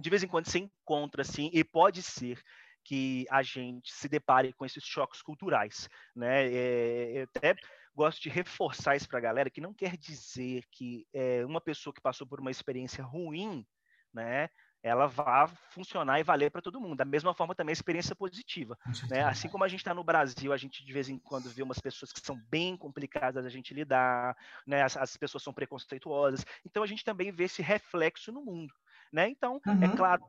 de 0.00 0.08
vez 0.08 0.22
em 0.22 0.28
quando 0.28 0.46
você 0.46 0.58
encontra 0.58 1.22
assim, 1.22 1.50
e 1.52 1.64
pode 1.64 2.02
ser 2.02 2.40
que 2.84 3.26
a 3.30 3.42
gente 3.42 3.92
se 3.92 4.08
depare 4.08 4.52
com 4.52 4.64
esses 4.64 4.84
choques 4.84 5.20
culturais, 5.20 5.88
né? 6.16 6.46
É, 6.50 7.12
eu 7.18 7.22
até 7.24 7.54
gosto 8.00 8.20
de 8.22 8.28
reforçar 8.30 8.96
isso 8.96 9.08
para 9.08 9.18
a 9.18 9.22
galera, 9.22 9.50
que 9.50 9.60
não 9.60 9.74
quer 9.74 9.96
dizer 9.96 10.64
que 10.70 11.06
é, 11.12 11.44
uma 11.44 11.60
pessoa 11.60 11.92
que 11.94 12.00
passou 12.00 12.26
por 12.26 12.40
uma 12.40 12.50
experiência 12.50 13.04
ruim, 13.04 13.66
né? 14.12 14.48
Ela 14.82 15.06
vá 15.06 15.46
funcionar 15.46 16.18
e 16.18 16.22
valer 16.22 16.50
para 16.50 16.62
todo 16.62 16.80
mundo. 16.80 16.96
Da 16.96 17.04
mesma 17.04 17.34
forma 17.34 17.54
também 17.54 17.72
a 17.72 17.74
experiência 17.74 18.16
positiva, 18.16 18.78
né? 19.08 19.22
Assim 19.24 19.48
como 19.48 19.62
a 19.64 19.68
gente 19.68 19.80
está 19.80 19.92
no 19.92 20.02
Brasil, 20.02 20.52
a 20.52 20.56
gente 20.56 20.82
de 20.82 20.92
vez 20.92 21.08
em 21.10 21.18
quando 21.18 21.52
vê 21.52 21.62
umas 21.62 21.78
pessoas 21.78 22.12
que 22.12 22.20
são 22.20 22.36
bem 22.38 22.76
complicadas 22.78 23.44
da 23.44 23.50
gente 23.50 23.74
lidar, 23.74 24.34
né? 24.66 24.82
As, 24.82 24.96
as 24.96 25.16
pessoas 25.18 25.42
são 25.42 25.52
preconceituosas. 25.52 26.44
Então 26.64 26.82
a 26.82 26.86
gente 26.86 27.04
também 27.04 27.30
vê 27.30 27.44
esse 27.44 27.60
reflexo 27.62 28.32
no 28.32 28.42
mundo, 28.42 28.72
né? 29.12 29.28
Então 29.28 29.60
é 29.80 29.88
Uhum. 29.88 29.88
claro 29.88 30.22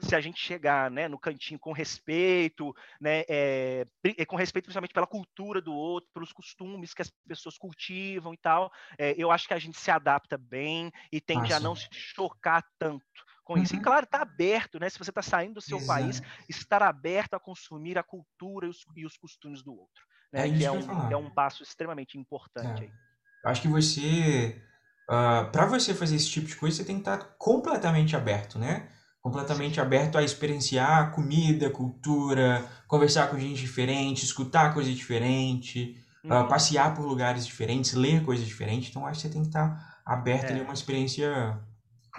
se 0.00 0.14
a 0.14 0.20
gente 0.20 0.40
chegar 0.40 0.90
né, 0.90 1.08
no 1.08 1.18
cantinho 1.18 1.58
com 1.58 1.72
respeito, 1.72 2.74
né, 3.00 3.24
é, 3.28 3.86
com 4.26 4.36
respeito 4.36 4.66
principalmente 4.66 4.94
pela 4.94 5.06
cultura 5.06 5.60
do 5.60 5.72
outro, 5.72 6.10
pelos 6.12 6.32
costumes 6.32 6.94
que 6.94 7.02
as 7.02 7.12
pessoas 7.26 7.58
cultivam 7.58 8.34
e 8.34 8.36
tal, 8.36 8.72
é, 8.98 9.14
eu 9.16 9.30
acho 9.30 9.46
que 9.48 9.54
a 9.54 9.58
gente 9.58 9.78
se 9.78 9.90
adapta 9.90 10.36
bem 10.38 10.92
e 11.12 11.20
tende 11.20 11.52
ah, 11.52 11.56
a 11.56 11.60
não 11.60 11.74
se 11.74 11.88
chocar 11.90 12.64
tanto 12.78 13.04
com 13.46 13.54
uhum. 13.54 13.62
isso. 13.62 13.74
E 13.74 13.76
uhum. 13.78 13.82
claro, 13.82 14.04
está 14.04 14.20
aberto, 14.20 14.78
né? 14.78 14.90
Se 14.90 14.98
você 14.98 15.10
está 15.10 15.22
saindo 15.22 15.54
do 15.54 15.60
seu 15.60 15.78
Exato. 15.78 16.00
país, 16.00 16.22
estar 16.48 16.82
aberto 16.82 17.34
a 17.34 17.40
consumir 17.40 17.96
a 17.96 18.02
cultura 18.02 18.66
e 18.66 18.68
os, 18.68 18.84
e 18.96 19.06
os 19.06 19.16
costumes 19.16 19.62
do 19.62 19.72
outro. 19.72 20.04
Né? 20.32 20.48
É, 20.48 20.52
que 20.52 20.64
é, 20.64 20.70
um, 20.70 21.10
é 21.10 21.16
um 21.16 21.30
passo 21.30 21.62
extremamente 21.62 22.18
importante. 22.18 22.84
É. 22.84 23.48
Acho 23.48 23.62
que 23.62 23.68
você, 23.68 24.60
uh, 25.08 25.14
ah, 25.14 25.48
para 25.52 25.66
você 25.66 25.94
fazer 25.94 26.16
esse 26.16 26.28
tipo 26.28 26.48
de 26.48 26.56
coisa, 26.56 26.76
você 26.76 26.84
tem 26.84 26.96
que 26.96 27.02
estar 27.02 27.18
tá 27.18 27.24
completamente 27.38 28.16
aberto, 28.16 28.58
né? 28.58 28.90
Completamente 29.26 29.80
aberto 29.80 30.16
a 30.16 30.22
experienciar 30.22 31.10
comida, 31.10 31.68
cultura, 31.68 32.64
conversar 32.86 33.28
com 33.28 33.36
gente 33.36 33.60
diferente, 33.60 34.24
escutar 34.24 34.72
coisa 34.72 34.88
diferente, 34.92 36.00
ah, 36.28 36.42
uhum. 36.42 36.44
uh, 36.44 36.48
passear 36.48 36.94
por 36.94 37.04
lugares 37.04 37.44
diferentes, 37.44 37.92
ler 37.94 38.24
coisas 38.24 38.46
diferentes. 38.46 38.88
Então, 38.88 39.04
acho 39.04 39.20
que 39.20 39.26
você 39.26 39.32
tem 39.32 39.42
que 39.42 39.48
estar 39.48 39.68
tá 39.68 40.00
aberto 40.06 40.52
é. 40.52 40.60
a 40.60 40.62
uma 40.62 40.72
experiência 40.72 41.58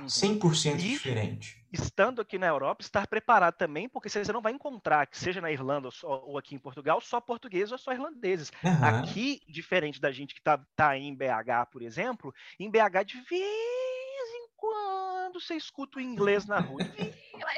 100% 0.01 0.43
uhum. 0.43 0.75
e, 0.75 0.77
diferente. 0.79 1.65
Estando 1.71 2.21
aqui 2.21 2.37
na 2.37 2.47
Europa, 2.47 2.81
estar 2.81 3.07
preparado 3.07 3.55
também, 3.55 3.87
porque 3.87 4.09
você 4.09 4.33
não 4.33 4.41
vai 4.41 4.51
encontrar, 4.51 5.07
que 5.07 5.17
seja 5.17 5.39
na 5.39 5.49
Irlanda 5.49 5.87
ou, 6.03 6.37
aqui 6.37 6.55
em 6.55 6.59
Portugal, 6.59 6.99
só 6.99 7.21
portugueses 7.21 7.71
ou 7.71 7.77
só 7.77 7.93
irlandeses. 7.93 8.51
Uhum. 8.61 8.83
Aqui, 8.83 9.41
diferente 9.47 10.01
da 10.01 10.11
gente 10.11 10.33
que 10.33 10.41
está 10.41 10.57
tá 10.75 10.97
em 10.97 11.15
BH, 11.15 11.71
por 11.71 11.81
exemplo, 11.81 12.35
em 12.59 12.69
BH, 12.69 13.05
de 13.05 13.21
vez 13.21 13.41
em 13.41 13.96
quando 15.27 15.41
você 15.41 15.55
escuta 15.55 15.99
o 15.99 16.01
inglês 16.01 16.45
na 16.45 16.59
rua. 16.59 16.79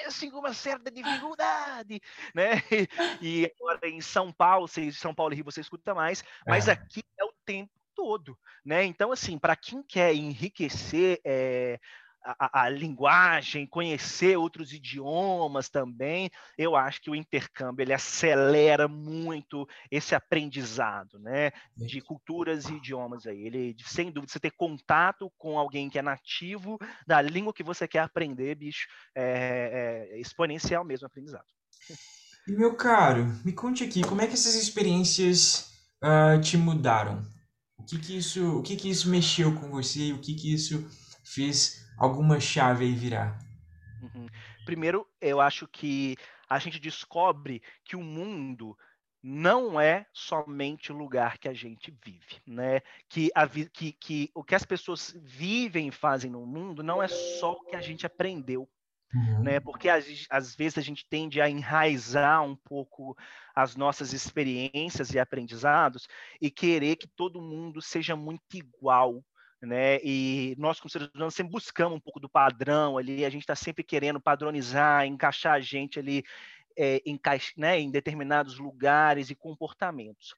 assim, 0.07 0.31
com 0.31 0.39
uma 0.39 0.53
certa 0.53 0.89
dificuldade, 0.89 2.01
né? 2.33 2.53
E 3.21 3.45
agora 3.45 3.87
em 3.87 4.01
São 4.01 4.31
Paulo, 4.31 4.67
São 4.91 5.13
Paulo 5.13 5.33
e 5.33 5.35
Rio 5.35 5.45
você 5.45 5.61
escuta 5.61 5.93
mais, 5.93 6.23
mas 6.47 6.67
é. 6.67 6.71
aqui 6.71 7.03
é 7.17 7.23
o 7.23 7.33
tempo 7.45 7.71
todo, 7.95 8.37
né? 8.65 8.83
Então, 8.83 9.11
assim, 9.11 9.37
para 9.37 9.55
quem 9.55 9.83
quer 9.83 10.15
enriquecer 10.15 11.21
é, 11.23 11.79
a, 12.23 12.63
a, 12.63 12.69
linguagem, 12.69 13.65
conhecer 13.65 14.37
outros 14.37 14.73
idiomas 14.73 15.69
também, 15.69 16.29
eu 16.57 16.75
acho 16.75 17.01
que 17.01 17.09
o 17.09 17.15
intercâmbio 17.15 17.83
ele 17.83 17.93
acelera 17.93 18.87
muito 18.87 19.67
esse 19.89 20.13
aprendizado, 20.13 21.17
né, 21.19 21.51
de 21.75 22.01
culturas 22.01 22.65
e 22.65 22.73
idiomas 22.73 23.25
aí. 23.25 23.45
Ele, 23.45 23.75
sem 23.85 24.11
dúvida, 24.11 24.31
você 24.31 24.39
ter 24.39 24.51
contato 24.51 25.31
com 25.37 25.57
alguém 25.57 25.89
que 25.89 25.97
é 25.97 26.01
nativo 26.01 26.77
da 27.07 27.21
língua 27.21 27.53
que 27.53 27.63
você 27.63 27.87
quer 27.87 27.99
aprender, 27.99 28.55
bicho, 28.55 28.87
é, 29.15 30.09
é 30.11 30.19
exponencial 30.19 30.83
mesmo 30.83 31.05
o 31.05 31.07
aprendizado. 31.07 31.45
E 32.47 32.51
meu 32.51 32.75
caro, 32.75 33.25
me 33.45 33.53
conte 33.53 33.83
aqui, 33.83 34.01
como 34.01 34.21
é 34.21 34.27
que 34.27 34.33
essas 34.33 34.55
experiências 34.55 35.71
uh, 36.03 36.39
te 36.41 36.57
mudaram? 36.57 37.23
O 37.77 37.83
que 37.83 37.97
que 37.99 38.17
isso, 38.17 38.57
o 38.57 38.63
que 38.63 38.75
que 38.75 38.89
isso 38.89 39.09
mexeu 39.09 39.55
com 39.55 39.69
você? 39.69 40.11
O 40.11 40.19
que 40.19 40.33
que 40.33 40.53
isso 40.53 40.89
fez 41.23 41.78
alguma 41.99 42.39
chave 42.39 42.85
aí 42.85 42.93
virar? 42.93 43.37
Uhum. 44.01 44.27
Primeiro, 44.65 45.05
eu 45.19 45.41
acho 45.41 45.67
que 45.67 46.15
a 46.49 46.57
gente 46.57 46.79
descobre 46.79 47.61
que 47.83 47.95
o 47.95 48.01
mundo 48.01 48.77
não 49.21 49.79
é 49.79 50.05
somente 50.13 50.91
o 50.91 50.95
lugar 50.95 51.37
que 51.37 51.49
a 51.49 51.53
gente 51.53 51.93
vive, 52.03 52.41
né? 52.47 52.81
Que, 53.09 53.29
a, 53.35 53.47
que, 53.47 53.91
que 53.91 54.31
o 54.33 54.43
que 54.43 54.55
as 54.55 54.63
pessoas 54.63 55.13
vivem 55.21 55.89
e 55.89 55.91
fazem 55.91 56.31
no 56.31 56.45
mundo 56.45 56.81
não 56.81 57.03
é 57.03 57.07
só 57.07 57.51
o 57.51 57.65
que 57.65 57.75
a 57.75 57.81
gente 57.81 58.05
aprendeu, 58.05 58.67
uhum. 59.13 59.43
né? 59.43 59.59
Porque 59.59 59.89
às, 59.89 60.05
às 60.29 60.55
vezes 60.55 60.77
a 60.77 60.81
gente 60.81 61.05
tende 61.05 61.41
a 61.41 61.49
enraizar 61.49 62.41
um 62.43 62.55
pouco 62.55 63.15
as 63.53 63.75
nossas 63.75 64.13
experiências 64.13 65.13
e 65.13 65.19
aprendizados 65.19 66.07
e 66.41 66.49
querer 66.49 66.95
que 66.95 67.07
todo 67.07 67.41
mundo 67.41 67.81
seja 67.81 68.15
muito 68.15 68.55
igual, 68.55 69.21
né? 69.61 69.99
E 70.03 70.55
nós, 70.57 70.79
como 70.79 70.89
seres 70.89 71.09
humanos, 71.13 71.35
sempre 71.35 71.51
buscamos 71.51 71.97
um 71.97 72.01
pouco 72.01 72.19
do 72.19 72.29
padrão 72.29 72.97
ali, 72.97 73.25
a 73.25 73.29
gente 73.29 73.41
está 73.41 73.55
sempre 73.55 73.83
querendo 73.83 74.19
padronizar, 74.19 75.05
encaixar 75.05 75.53
a 75.53 75.59
gente 75.59 75.99
ali 75.99 76.23
é, 76.77 77.01
né, 77.57 77.79
em 77.79 77.91
determinados 77.91 78.57
lugares 78.57 79.29
e 79.29 79.35
comportamentos. 79.35 80.33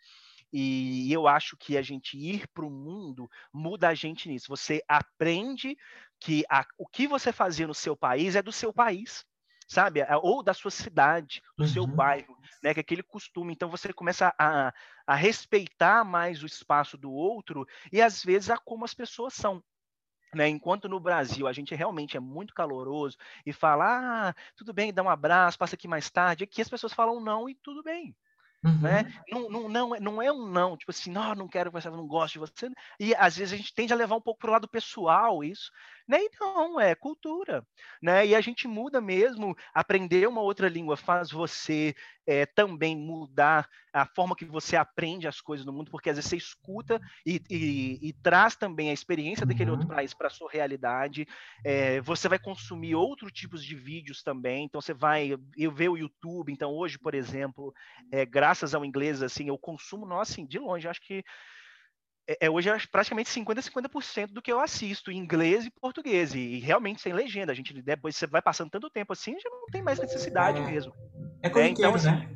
E 0.53 1.11
eu 1.11 1.27
acho 1.27 1.55
que 1.55 1.77
a 1.77 1.81
gente 1.81 2.17
ir 2.17 2.47
para 2.49 2.65
o 2.65 2.69
mundo 2.69 3.29
muda 3.53 3.87
a 3.87 3.93
gente 3.93 4.27
nisso. 4.27 4.47
Você 4.49 4.83
aprende 4.87 5.77
que 6.19 6.43
a, 6.49 6.65
o 6.77 6.85
que 6.85 7.07
você 7.07 7.31
fazia 7.31 7.65
no 7.65 7.73
seu 7.73 7.95
país 7.95 8.35
é 8.35 8.41
do 8.41 8.51
seu 8.51 8.73
país 8.73 9.25
sabe? 9.71 10.01
Ou 10.21 10.43
da 10.43 10.53
sua 10.53 10.69
cidade, 10.69 11.41
do 11.57 11.63
uhum. 11.63 11.69
seu 11.69 11.87
bairro, 11.87 12.37
né? 12.61 12.73
Que 12.73 12.81
é 12.81 12.81
aquele 12.81 13.01
costume. 13.01 13.53
Então 13.53 13.69
você 13.69 13.93
começa 13.93 14.35
a, 14.37 14.73
a 15.07 15.15
respeitar 15.15 16.03
mais 16.03 16.43
o 16.43 16.45
espaço 16.45 16.97
do 16.97 17.09
outro 17.09 17.65
e 17.89 18.01
às 18.01 18.21
vezes 18.21 18.49
a 18.49 18.57
como 18.57 18.83
as 18.83 18.93
pessoas 18.93 19.33
são. 19.33 19.63
Né, 20.33 20.47
enquanto 20.47 20.87
no 20.87 20.97
Brasil 20.97 21.45
a 21.45 21.51
gente 21.51 21.75
realmente 21.75 22.15
é 22.15 22.19
muito 22.19 22.53
caloroso 22.53 23.17
e 23.45 23.51
fala, 23.51 24.29
ah, 24.29 24.35
tudo 24.55 24.71
bem, 24.71 24.93
dá 24.93 25.03
um 25.03 25.09
abraço, 25.09 25.57
passa 25.57 25.75
aqui 25.75 25.89
mais 25.89 26.09
tarde, 26.09 26.45
aqui 26.45 26.61
as 26.61 26.69
pessoas 26.69 26.93
falam 26.93 27.19
não 27.19 27.49
e 27.49 27.55
tudo 27.55 27.83
bem. 27.83 28.15
Uhum. 28.63 28.79
Né? 28.79 29.11
Não, 29.29 29.49
não, 29.49 29.67
não, 29.67 29.89
não 29.99 30.21
é 30.21 30.31
um 30.31 30.47
não, 30.47 30.77
tipo 30.77 30.91
assim, 30.91 31.11
não, 31.11 31.33
não 31.33 31.47
quero 31.47 31.71
conversar, 31.71 31.91
não 31.91 32.07
gosto 32.07 32.33
de 32.33 32.39
você. 32.39 32.69
E 32.99 33.13
às 33.15 33.35
vezes 33.35 33.53
a 33.53 33.57
gente 33.57 33.73
tende 33.73 33.91
a 33.91 33.95
levar 33.95 34.15
um 34.15 34.21
pouco 34.21 34.39
para 34.39 34.49
o 34.49 34.53
lado 34.53 34.69
pessoal 34.69 35.43
isso, 35.43 35.71
né? 36.11 36.25
E 36.25 36.29
não, 36.41 36.77
é 36.77 36.93
cultura, 36.93 37.65
né? 38.01 38.27
E 38.27 38.35
a 38.35 38.41
gente 38.41 38.67
muda 38.67 38.99
mesmo, 38.99 39.55
aprender 39.73 40.27
uma 40.27 40.41
outra 40.41 40.67
língua 40.67 40.97
faz 40.97 41.31
você 41.31 41.95
é, 42.27 42.45
também 42.45 42.97
mudar 42.97 43.65
a 43.93 44.05
forma 44.05 44.35
que 44.35 44.43
você 44.43 44.75
aprende 44.75 45.25
as 45.25 45.39
coisas 45.39 45.65
no 45.65 45.71
mundo, 45.71 45.89
porque 45.89 46.09
às 46.09 46.17
vezes 46.17 46.29
você 46.29 46.35
escuta 46.35 46.99
e, 47.25 47.41
e, 47.49 48.09
e 48.09 48.13
traz 48.21 48.57
também 48.57 48.89
a 48.89 48.93
experiência 48.93 49.45
daquele 49.45 49.71
uhum. 49.71 49.77
outro 49.77 49.87
país 49.87 50.13
para 50.13 50.27
a 50.27 50.29
sua 50.29 50.51
realidade. 50.51 51.25
É, 51.63 52.01
você 52.01 52.27
vai 52.27 52.37
consumir 52.37 52.93
outros 52.93 53.31
tipos 53.31 53.63
de 53.63 53.73
vídeos 53.73 54.21
também, 54.21 54.65
então 54.65 54.81
você 54.81 54.93
vai 54.93 55.37
eu 55.57 55.71
ver 55.71 55.87
o 55.87 55.97
YouTube. 55.97 56.51
Então 56.51 56.73
hoje, 56.73 56.99
por 56.99 57.15
exemplo, 57.15 57.73
é, 58.11 58.25
graças 58.25 58.75
ao 58.75 58.83
inglês, 58.83 59.23
assim, 59.23 59.47
eu 59.47 59.57
consumo, 59.57 60.05
nossa, 60.05 60.33
assim, 60.33 60.45
de 60.45 60.59
longe, 60.59 60.89
acho 60.89 61.01
que 61.01 61.23
é, 62.27 62.45
é, 62.45 62.49
hoje 62.49 62.69
é 62.69 62.77
praticamente 62.91 63.29
50% 63.29 63.71
50% 63.71 64.27
do 64.27 64.41
que 64.41 64.51
eu 64.51 64.59
assisto 64.59 65.11
em 65.11 65.17
inglês 65.17 65.65
e 65.65 65.71
português, 65.71 66.33
e, 66.33 66.59
realmente 66.59 67.01
sem 67.01 67.13
legenda. 67.13 67.51
A 67.51 67.55
gente 67.55 67.73
depois 67.81 68.15
você 68.15 68.27
vai 68.27 68.41
passando 68.41 68.69
tanto 68.69 68.89
tempo 68.89 69.13
assim, 69.13 69.39
já 69.39 69.49
não 69.49 69.65
tem 69.67 69.81
mais 69.81 69.99
necessidade 69.99 70.59
é, 70.59 70.65
mesmo. 70.65 70.93
É 71.41 71.49
como 71.49 71.63
é, 71.63 71.69
então, 71.69 71.95
assim, 71.95 72.11
né? 72.11 72.29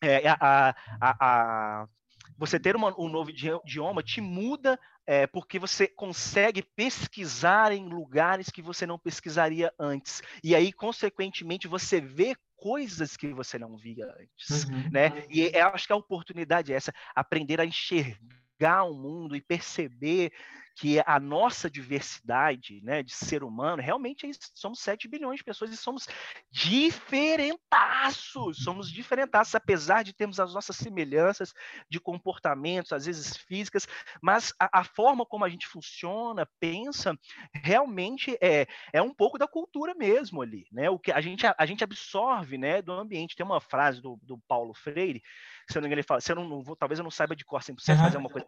É, 0.00 0.28
a, 0.28 0.74
a, 1.00 1.16
a, 1.20 1.88
você 2.36 2.60
ter 2.60 2.76
uma, 2.76 2.94
um 2.98 3.08
novo 3.08 3.30
idioma 3.30 4.02
te 4.02 4.20
muda 4.20 4.78
é, 5.04 5.26
porque 5.26 5.58
você 5.58 5.88
consegue 5.88 6.62
pesquisar 6.62 7.72
em 7.72 7.88
lugares 7.88 8.50
que 8.50 8.62
você 8.62 8.86
não 8.86 8.98
pesquisaria 8.98 9.72
antes. 9.78 10.22
E 10.44 10.54
aí, 10.54 10.72
consequentemente, 10.72 11.66
você 11.66 12.00
vê 12.00 12.36
coisas 12.56 13.16
que 13.16 13.32
você 13.32 13.58
não 13.58 13.76
via 13.76 14.04
antes, 14.20 14.64
uhum. 14.64 14.90
né? 14.92 15.24
E 15.30 15.50
eu 15.54 15.68
acho 15.68 15.86
que 15.86 15.92
a 15.92 15.96
oportunidade 15.96 16.72
é 16.72 16.76
essa, 16.76 16.92
aprender 17.14 17.60
a 17.60 17.64
enxergar 17.64 18.18
enxergar 18.58 18.84
o 18.84 18.94
mundo 18.94 19.36
e 19.36 19.40
perceber 19.40 20.32
que 20.74 21.02
a 21.04 21.18
nossa 21.18 21.68
diversidade 21.68 22.80
né, 22.84 23.02
de 23.02 23.12
ser 23.12 23.42
humano, 23.42 23.82
realmente 23.82 24.26
é 24.26 24.30
somos 24.54 24.78
7 24.78 25.08
bilhões 25.08 25.38
de 25.38 25.44
pessoas 25.44 25.72
e 25.72 25.76
somos 25.76 26.06
diferentaços, 26.52 28.62
somos 28.62 28.88
diferentaços, 28.88 29.56
apesar 29.56 30.04
de 30.04 30.12
termos 30.12 30.38
as 30.38 30.54
nossas 30.54 30.76
semelhanças 30.76 31.52
de 31.90 31.98
comportamentos, 31.98 32.92
às 32.92 33.06
vezes 33.06 33.36
físicas, 33.36 33.88
mas 34.22 34.54
a, 34.56 34.80
a 34.80 34.84
forma 34.84 35.26
como 35.26 35.44
a 35.44 35.48
gente 35.48 35.66
funciona, 35.66 36.48
pensa, 36.60 37.18
realmente 37.52 38.38
é, 38.40 38.68
é 38.92 39.02
um 39.02 39.12
pouco 39.12 39.36
da 39.36 39.48
cultura 39.48 39.96
mesmo 39.96 40.42
ali, 40.42 40.68
né? 40.70 40.88
O 40.88 40.98
que 40.98 41.10
a 41.10 41.20
gente, 41.20 41.44
a, 41.44 41.56
a 41.58 41.66
gente 41.66 41.82
absorve 41.82 42.56
né, 42.56 42.80
do 42.80 42.92
ambiente. 42.92 43.34
Tem 43.34 43.44
uma 43.44 43.60
frase 43.60 44.00
do, 44.00 44.16
do 44.22 44.38
Paulo 44.46 44.74
Freire 44.74 45.24
se 45.70 45.78
eu 45.78 45.80
não 45.80 45.86
me 45.86 45.88
engano, 45.88 46.00
ele 46.00 46.06
fala, 46.06 46.20
se 46.20 46.32
eu 46.32 46.36
não, 46.36 46.48
não 46.48 46.62
vou, 46.62 46.76
talvez 46.76 46.98
eu 46.98 47.04
não 47.04 47.10
saiba 47.10 47.36
de 47.36 47.44
cor 47.44 47.60
100%, 47.60 47.96
uhum. 47.96 48.02
mas 48.02 48.14
é 48.14 48.18
uma 48.18 48.30
coisa 48.30 48.46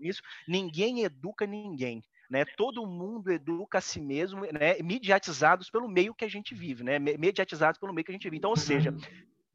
isso, 0.00 0.22
ninguém 0.48 1.04
educa 1.04 1.46
ninguém. 1.46 2.02
Né? 2.30 2.44
Todo 2.56 2.86
mundo 2.86 3.30
educa 3.30 3.78
a 3.78 3.80
si 3.80 4.00
mesmo, 4.00 4.42
né? 4.42 4.80
mediatizados 4.82 5.68
pelo 5.68 5.88
meio 5.88 6.14
que 6.14 6.24
a 6.24 6.28
gente 6.28 6.54
vive, 6.54 6.84
né? 6.84 6.98
mediatizados 6.98 7.78
pelo 7.78 7.92
meio 7.92 8.04
que 8.04 8.12
a 8.12 8.14
gente 8.14 8.24
vive. 8.24 8.36
Então, 8.36 8.50
ou 8.50 8.56
seja, 8.56 8.94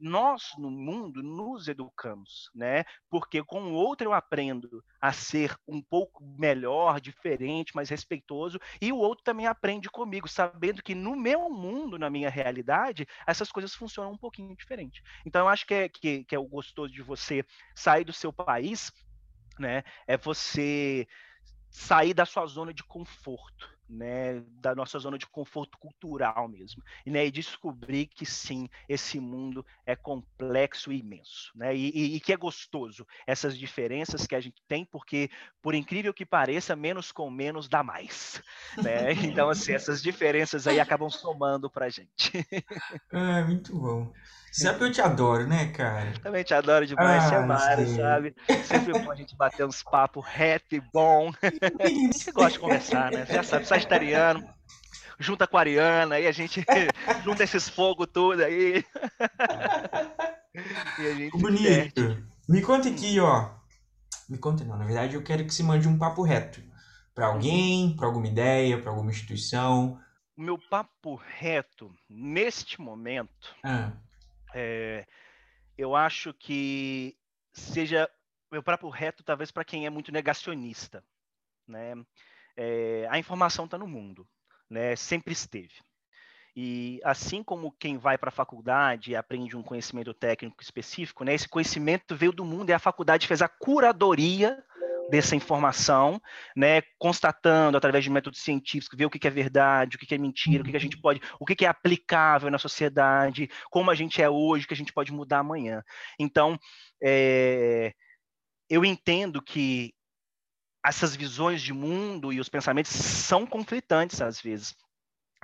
nós 0.05 0.53
no 0.57 0.69
mundo 0.69 1.23
nos 1.23 1.67
educamos, 1.67 2.51
né? 2.53 2.83
Porque 3.09 3.43
com 3.43 3.63
o 3.63 3.73
outro 3.73 4.07
eu 4.07 4.13
aprendo 4.13 4.83
a 5.01 5.11
ser 5.11 5.57
um 5.67 5.81
pouco 5.81 6.23
melhor, 6.37 7.01
diferente, 7.01 7.75
mais 7.75 7.89
respeitoso, 7.89 8.59
e 8.79 8.91
o 8.91 8.97
outro 8.97 9.23
também 9.23 9.47
aprende 9.47 9.89
comigo, 9.89 10.27
sabendo 10.27 10.83
que 10.83 10.93
no 10.93 11.15
meu 11.15 11.49
mundo, 11.49 11.97
na 11.97 12.09
minha 12.09 12.29
realidade, 12.29 13.07
essas 13.25 13.51
coisas 13.51 13.73
funcionam 13.73 14.11
um 14.11 14.17
pouquinho 14.17 14.55
diferente. 14.55 15.01
Então 15.25 15.41
eu 15.41 15.47
acho 15.47 15.65
que 15.65 15.73
é, 15.73 15.89
que, 15.89 16.23
que 16.23 16.35
é 16.35 16.39
o 16.39 16.47
gostoso 16.47 16.93
de 16.93 17.01
você 17.01 17.43
sair 17.75 18.03
do 18.03 18.13
seu 18.13 18.31
país, 18.31 18.91
né? 19.59 19.83
É 20.05 20.17
você 20.17 21.07
sair 21.69 22.13
da 22.13 22.25
sua 22.25 22.45
zona 22.45 22.73
de 22.73 22.83
conforto 22.83 23.74
né, 23.87 24.41
da 24.59 24.73
nossa 24.73 24.97
zona 24.99 25.17
de 25.17 25.27
conforto 25.27 25.77
cultural 25.77 26.47
mesmo, 26.47 26.83
e, 27.05 27.11
né, 27.11 27.25
e 27.25 27.31
descobrir 27.31 28.07
que 28.07 28.25
sim, 28.25 28.67
esse 28.89 29.19
mundo 29.19 29.65
é 29.85 29.95
complexo 29.95 30.91
e 30.91 30.99
imenso, 30.99 31.51
né, 31.55 31.75
e, 31.75 31.91
e, 31.91 32.15
e, 32.15 32.19
que 32.19 32.33
é 32.33 32.37
gostoso 32.37 33.05
essas 33.27 33.57
diferenças 33.57 34.25
que 34.25 34.35
a 34.35 34.41
gente 34.41 34.61
tem, 34.67 34.85
porque 34.85 35.29
por 35.61 35.75
incrível 35.75 36.13
que 36.13 36.25
pareça, 36.25 36.75
menos 36.75 37.11
com 37.11 37.29
menos 37.29 37.67
dá 37.67 37.83
mais, 37.83 38.41
né? 38.77 39.13
Então 39.13 39.49
assim, 39.49 39.73
essas 39.73 40.01
diferenças 40.01 40.67
aí 40.67 40.79
acabam 40.79 41.09
somando 41.09 41.69
para 41.69 41.89
gente. 41.89 42.31
É 43.11 43.43
muito 43.43 43.77
bom. 43.79 44.11
Sabe 44.55 44.77
que 44.77 44.83
eu 44.85 44.91
te 44.91 45.01
adoro, 45.01 45.45
né, 45.45 45.65
cara? 45.67 46.13
Também 46.23 46.41
te 46.41 46.53
adoro 46.53 46.87
demais, 46.87 47.29
ah, 47.29 47.35
é 47.35 47.45
Mário, 47.45 47.87
sabe? 47.93 48.35
Sempre 48.63 48.93
bom 48.93 49.11
a 49.11 49.15
gente 49.15 49.35
bater 49.35 49.65
uns 49.65 49.83
papos 49.83 50.25
reto 50.25 50.75
e 50.75 50.79
bom. 50.79 51.29
a 51.77 51.87
gente 51.89 52.31
gosta 52.31 52.51
de 52.51 52.59
conversar, 52.59 53.11
né? 53.11 53.25
Você 53.25 53.33
já 53.33 53.43
sabe, 53.43 53.65
sagitariano, 53.65 54.47
junta 55.19 55.45
com 55.45 55.57
a 55.57 55.59
Ariana, 55.59 56.15
aí 56.15 56.25
a 56.25 56.31
gente 56.31 56.63
junta 57.25 57.43
esses 57.43 57.67
fogos 57.67 58.07
tudo 58.13 58.45
aí. 58.45 58.81
e 60.99 61.05
a 61.05 61.13
gente 61.13 61.37
Bonito. 61.37 62.23
Me 62.47 62.61
conta 62.61 62.87
aqui, 62.87 63.19
ó. 63.19 63.49
Me 64.29 64.37
conta 64.37 64.63
não, 64.63 64.77
na 64.77 64.85
verdade 64.85 65.15
eu 65.15 65.21
quero 65.21 65.43
que 65.43 65.53
você 65.53 65.63
mande 65.63 65.85
um 65.85 65.97
papo 65.97 66.23
reto. 66.23 66.63
Para 67.13 67.27
alguém, 67.27 67.93
para 67.97 68.07
alguma 68.07 68.27
ideia, 68.27 68.81
para 68.81 68.89
alguma 68.89 69.11
instituição. 69.11 69.99
O 70.37 70.41
meu 70.41 70.57
papo 70.57 71.15
reto, 71.15 71.93
neste 72.09 72.79
momento, 72.79 73.53
ah 73.61 73.91
é, 74.55 75.05
eu 75.77 75.95
acho 75.95 76.33
que 76.33 77.17
seja 77.51 78.09
meu 78.49 78.63
próprio 78.63 78.89
reto, 78.89 79.23
talvez 79.23 79.51
para 79.51 79.65
quem 79.65 79.85
é 79.85 79.89
muito 79.89 80.11
negacionista. 80.11 81.03
Né? 81.67 81.93
É, 82.55 83.05
a 83.09 83.19
informação 83.19 83.65
está 83.65 83.77
no 83.77 83.87
mundo, 83.87 84.25
né? 84.69 84.95
sempre 84.95 85.33
esteve. 85.33 85.75
E 86.55 87.01
assim 87.03 87.43
como 87.43 87.73
quem 87.73 87.97
vai 87.97 88.17
para 88.17 88.29
a 88.29 88.31
faculdade 88.31 89.11
e 89.11 89.15
aprende 89.15 89.57
um 89.57 89.61
conhecimento 89.61 90.13
técnico 90.13 90.63
específico, 90.63 91.25
né, 91.25 91.33
esse 91.33 91.49
conhecimento 91.49 92.15
veio 92.15 92.31
do 92.31 92.45
mundo 92.45 92.69
e 92.69 92.73
a 92.73 92.79
faculdade 92.79 93.27
fez 93.27 93.41
a 93.41 93.49
curadoria 93.49 94.63
dessa 95.07 95.35
informação, 95.35 96.19
né, 96.55 96.81
constatando 96.97 97.77
através 97.77 98.03
de 98.03 98.09
métodos 98.09 98.41
científicos, 98.41 98.97
ver 98.97 99.05
o 99.05 99.09
que 99.09 99.27
é 99.27 99.31
verdade, 99.31 99.95
o 99.95 99.99
que 99.99 100.13
é 100.13 100.17
mentira, 100.17 100.63
o 100.63 100.65
que 100.65 100.75
a 100.75 100.79
gente 100.79 100.99
pode, 100.99 101.21
o 101.39 101.45
que 101.45 101.65
é 101.65 101.67
aplicável 101.67 102.49
na 102.49 102.57
sociedade, 102.57 103.49
como 103.69 103.91
a 103.91 103.95
gente 103.95 104.21
é 104.21 104.29
hoje, 104.29 104.65
o 104.65 104.67
que 104.67 104.73
a 104.73 104.77
gente 104.77 104.93
pode 104.93 105.11
mudar 105.11 105.39
amanhã. 105.39 105.83
Então, 106.19 106.57
é, 107.03 107.93
eu 108.69 108.83
entendo 108.83 109.41
que 109.41 109.93
essas 110.83 111.15
visões 111.15 111.61
de 111.61 111.73
mundo 111.73 112.31
e 112.31 112.39
os 112.39 112.49
pensamentos 112.49 112.91
são 112.91 113.45
conflitantes 113.45 114.21
às 114.21 114.39
vezes. 114.39 114.75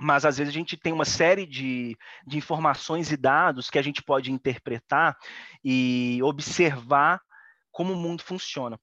Mas 0.00 0.24
às 0.24 0.38
vezes 0.38 0.52
a 0.52 0.58
gente 0.58 0.76
tem 0.76 0.92
uma 0.92 1.04
série 1.04 1.46
de, 1.46 1.96
de 2.26 2.36
informações 2.36 3.12
e 3.12 3.16
dados 3.16 3.70
que 3.70 3.78
a 3.78 3.82
gente 3.82 4.02
pode 4.02 4.32
interpretar 4.32 5.16
e 5.64 6.20
observar 6.22 7.20
como 7.70 7.92
o 7.92 7.96
mundo 7.96 8.22
funciona. 8.22 8.78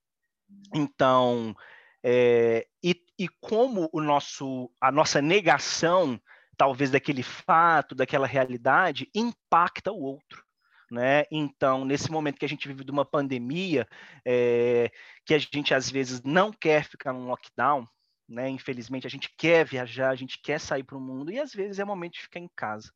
Então, 0.73 1.55
é, 2.03 2.65
e, 2.83 2.95
e 3.17 3.27
como 3.41 3.89
o 3.91 4.01
nosso, 4.01 4.71
a 4.79 4.91
nossa 4.91 5.21
negação, 5.21 6.19
talvez 6.57 6.91
daquele 6.91 7.23
fato, 7.23 7.95
daquela 7.95 8.27
realidade, 8.27 9.09
impacta 9.13 9.91
o 9.91 10.01
outro. 10.01 10.43
Né? 10.91 11.23
Então, 11.31 11.85
nesse 11.85 12.11
momento 12.11 12.39
que 12.39 12.45
a 12.45 12.49
gente 12.49 12.67
vive 12.67 12.83
de 12.83 12.91
uma 12.91 13.05
pandemia, 13.05 13.87
é, 14.25 14.91
que 15.23 15.35
a 15.35 15.37
gente 15.37 15.73
às 15.73 15.89
vezes 15.89 16.23
não 16.23 16.51
quer 16.51 16.83
ficar 16.83 17.13
num 17.13 17.27
lockdown, 17.27 17.87
né? 18.27 18.47
Infelizmente, 18.49 19.07
a 19.07 19.09
gente 19.09 19.29
quer 19.37 19.65
viajar, 19.65 20.09
a 20.09 20.15
gente 20.15 20.39
quer 20.41 20.59
sair 20.59 20.83
para 20.83 20.97
o 20.97 21.01
mundo 21.01 21.31
e 21.31 21.39
às 21.39 21.51
vezes 21.51 21.79
é 21.79 21.85
momento 21.85 22.13
de 22.13 22.21
ficar 22.21 22.39
em 22.39 22.49
casa, 22.55 22.91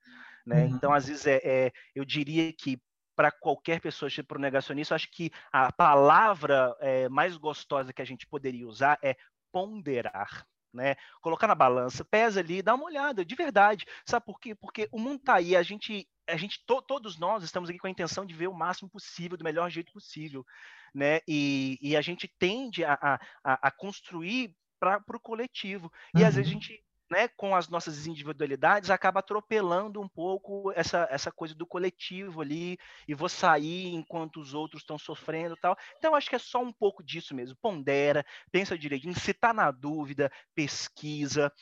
né? 0.45 0.63
Uhum. 0.63 0.75
Então, 0.75 0.93
às 0.93 1.07
vezes 1.07 1.25
é, 1.25 1.41
é, 1.43 1.71
eu 1.95 2.05
diria 2.05 2.53
que 2.53 2.79
para 3.15 3.31
qualquer 3.31 3.79
pessoa 3.79 4.09
para 4.09 4.15
tipo, 4.15 4.35
o 4.35 4.39
negacionista, 4.39 4.95
acho 4.95 5.09
que 5.11 5.31
a 5.51 5.71
palavra 5.71 6.75
é, 6.79 7.07
mais 7.09 7.37
gostosa 7.37 7.93
que 7.93 8.01
a 8.01 8.05
gente 8.05 8.27
poderia 8.27 8.67
usar 8.67 8.97
é 9.01 9.15
ponderar. 9.51 10.45
Né? 10.73 10.95
Colocar 11.21 11.47
na 11.47 11.53
balança, 11.53 12.03
pesa 12.03 12.39
ali, 12.39 12.63
dá 12.63 12.73
uma 12.73 12.85
olhada, 12.85 13.23
de 13.23 13.35
verdade. 13.35 13.85
Sabe 14.07 14.25
por 14.25 14.39
quê? 14.39 14.55
Porque 14.55 14.89
o 14.91 14.97
mundo 14.97 15.17
está 15.17 15.35
aí, 15.35 15.55
a 15.55 15.61
gente, 15.61 16.07
a 16.27 16.35
gente 16.35 16.65
to, 16.65 16.81
todos 16.81 17.19
nós 17.19 17.43
estamos 17.43 17.69
aqui 17.69 17.77
com 17.77 17.85
a 17.85 17.91
intenção 17.91 18.25
de 18.25 18.33
ver 18.33 18.47
o 18.47 18.53
máximo 18.53 18.89
possível, 18.89 19.37
do 19.37 19.43
melhor 19.43 19.69
jeito 19.69 19.93
possível, 19.93 20.43
né? 20.91 21.19
E, 21.27 21.77
e 21.79 21.95
a 21.95 22.01
gente 22.01 22.27
tende 22.39 22.83
a, 22.83 22.97
a, 23.43 23.67
a 23.67 23.71
construir 23.71 24.55
para 24.79 24.99
o 25.15 25.19
coletivo. 25.19 25.91
E 26.15 26.21
uhum. 26.21 26.27
às 26.27 26.35
vezes 26.35 26.51
a 26.51 26.55
uhum. 26.55 26.61
gente 26.61 26.83
né, 27.13 27.27
com 27.27 27.55
as 27.55 27.69
nossas 27.69 28.07
individualidades, 28.07 28.89
acaba 28.89 29.19
atropelando 29.19 30.01
um 30.01 30.07
pouco 30.07 30.71
essa, 30.75 31.07
essa 31.11 31.31
coisa 31.31 31.53
do 31.53 31.65
coletivo 31.65 32.41
ali, 32.41 32.77
e 33.07 33.13
vou 33.13 33.29
sair 33.29 33.93
enquanto 33.93 34.39
os 34.39 34.55
outros 34.55 34.81
estão 34.81 34.97
sofrendo 34.97 35.55
tal. 35.55 35.77
Então, 35.97 36.15
acho 36.15 36.27
que 36.27 36.35
é 36.35 36.39
só 36.39 36.59
um 36.59 36.73
pouco 36.73 37.03
disso 37.03 37.35
mesmo. 37.35 37.55
Pondera, 37.61 38.25
pensa 38.51 38.77
direitinho, 38.77 39.13
se 39.17 39.29
está 39.31 39.53
na 39.53 39.69
dúvida, 39.69 40.31
pesquisa, 40.55 41.53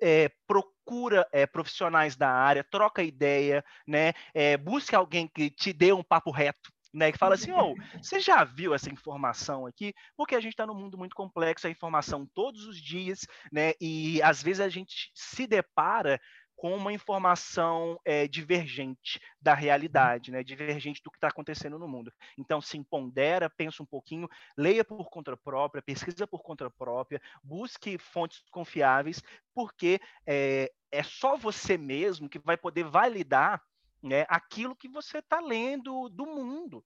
é, 0.00 0.30
procura 0.46 1.28
é, 1.30 1.46
profissionais 1.46 2.16
da 2.16 2.30
área, 2.30 2.64
troca 2.64 3.02
ideia, 3.02 3.62
né? 3.86 4.14
É, 4.32 4.56
busque 4.56 4.94
alguém 4.94 5.28
que 5.28 5.50
te 5.50 5.72
dê 5.72 5.92
um 5.92 6.02
papo 6.02 6.30
reto, 6.30 6.72
né, 6.94 7.10
que 7.10 7.18
fala 7.18 7.34
assim, 7.34 7.50
oh, 7.52 7.74
você 8.02 8.20
já 8.20 8.44
viu 8.44 8.72
essa 8.72 8.90
informação 8.90 9.66
aqui? 9.66 9.92
Porque 10.16 10.34
a 10.34 10.40
gente 10.40 10.52
está 10.52 10.64
num 10.64 10.74
mundo 10.74 10.96
muito 10.96 11.16
complexo, 11.16 11.66
a 11.66 11.70
informação 11.70 12.26
todos 12.32 12.66
os 12.66 12.80
dias, 12.80 13.26
né, 13.52 13.72
e 13.80 14.22
às 14.22 14.42
vezes 14.42 14.60
a 14.60 14.68
gente 14.68 15.10
se 15.12 15.46
depara 15.46 16.20
com 16.56 16.74
uma 16.74 16.92
informação 16.92 18.00
é, 18.04 18.28
divergente 18.28 19.20
da 19.40 19.54
realidade, 19.54 20.30
né? 20.30 20.42
divergente 20.42 21.02
do 21.02 21.10
que 21.10 21.16
está 21.16 21.28
acontecendo 21.28 21.78
no 21.78 21.88
mundo. 21.88 22.12
Então, 22.38 22.60
se 22.60 22.82
pondera, 22.84 23.50
pensa 23.50 23.82
um 23.82 23.86
pouquinho, 23.86 24.28
leia 24.56 24.84
por 24.84 25.10
conta 25.10 25.36
própria, 25.36 25.82
pesquisa 25.82 26.26
por 26.26 26.42
conta 26.42 26.70
própria, 26.70 27.20
busque 27.42 27.98
fontes 27.98 28.42
confiáveis, 28.50 29.22
porque 29.54 30.00
é, 30.26 30.70
é 30.90 31.02
só 31.02 31.36
você 31.36 31.76
mesmo 31.76 32.28
que 32.28 32.38
vai 32.38 32.56
poder 32.56 32.84
validar 32.84 33.60
né, 34.04 34.26
aquilo 34.28 34.76
que 34.76 34.88
você 34.88 35.18
está 35.18 35.40
lendo 35.40 36.08
do 36.10 36.26
mundo. 36.26 36.84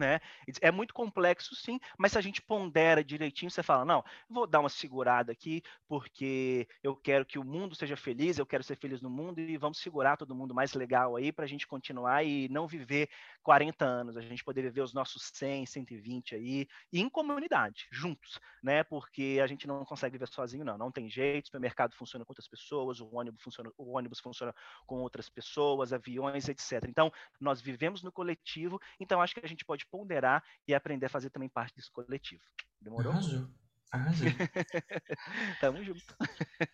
Né? 0.00 0.18
É 0.62 0.70
muito 0.70 0.94
complexo, 0.94 1.54
sim, 1.54 1.78
mas 1.98 2.12
se 2.12 2.18
a 2.18 2.22
gente 2.22 2.40
pondera 2.40 3.04
direitinho, 3.04 3.50
você 3.50 3.62
fala: 3.62 3.84
não, 3.84 4.02
vou 4.30 4.46
dar 4.46 4.60
uma 4.60 4.70
segurada 4.70 5.30
aqui, 5.30 5.62
porque 5.86 6.66
eu 6.82 6.96
quero 6.96 7.26
que 7.26 7.38
o 7.38 7.44
mundo 7.44 7.74
seja 7.74 7.98
feliz, 7.98 8.38
eu 8.38 8.46
quero 8.46 8.64
ser 8.64 8.76
feliz 8.76 9.02
no 9.02 9.10
mundo 9.10 9.38
e 9.40 9.58
vamos 9.58 9.78
segurar 9.78 10.16
todo 10.16 10.34
mundo 10.34 10.54
mais 10.54 10.72
legal 10.72 11.16
aí 11.16 11.30
para 11.30 11.44
a 11.44 11.48
gente 11.48 11.66
continuar 11.66 12.24
e 12.24 12.48
não 12.48 12.66
viver 12.66 13.10
40 13.42 13.84
anos, 13.84 14.16
a 14.16 14.22
gente 14.22 14.42
poder 14.42 14.62
viver 14.62 14.80
os 14.80 14.94
nossos 14.94 15.30
100, 15.34 15.66
120 15.66 16.34
aí, 16.34 16.66
em 16.90 17.06
comunidade, 17.10 17.86
juntos, 17.92 18.40
né? 18.62 18.82
Porque 18.82 19.38
a 19.42 19.46
gente 19.46 19.66
não 19.66 19.84
consegue 19.84 20.12
viver 20.12 20.28
sozinho, 20.28 20.64
não, 20.64 20.78
não 20.78 20.90
tem 20.90 21.10
jeito, 21.10 21.44
o 21.44 21.46
supermercado 21.48 21.94
funciona 21.94 22.24
com 22.24 22.30
outras 22.30 22.48
pessoas, 22.48 23.00
o 23.00 23.14
ônibus 23.14 23.42
funciona, 23.42 23.70
o 23.76 23.98
ônibus 23.98 24.18
funciona 24.18 24.54
com 24.86 25.00
outras 25.00 25.28
pessoas, 25.28 25.92
aviões, 25.92 26.48
etc. 26.48 26.86
Então, 26.88 27.12
nós 27.38 27.60
vivemos 27.60 28.02
no 28.02 28.10
coletivo, 28.10 28.80
então 28.98 29.20
acho 29.20 29.34
que 29.34 29.44
a 29.44 29.48
gente 29.48 29.64
pode 29.64 29.89
ponderar 29.90 30.42
e 30.66 30.74
aprender 30.74 31.06
a 31.06 31.10
fazer 31.10 31.30
também 31.30 31.48
parte 31.48 31.74
desse 31.76 31.90
coletivo. 31.90 32.42
Demorou? 32.80 33.12
Arrasou. 33.12 33.48
Arrasou. 33.90 34.28
Tamo 35.60 35.82
junto. 35.82 36.14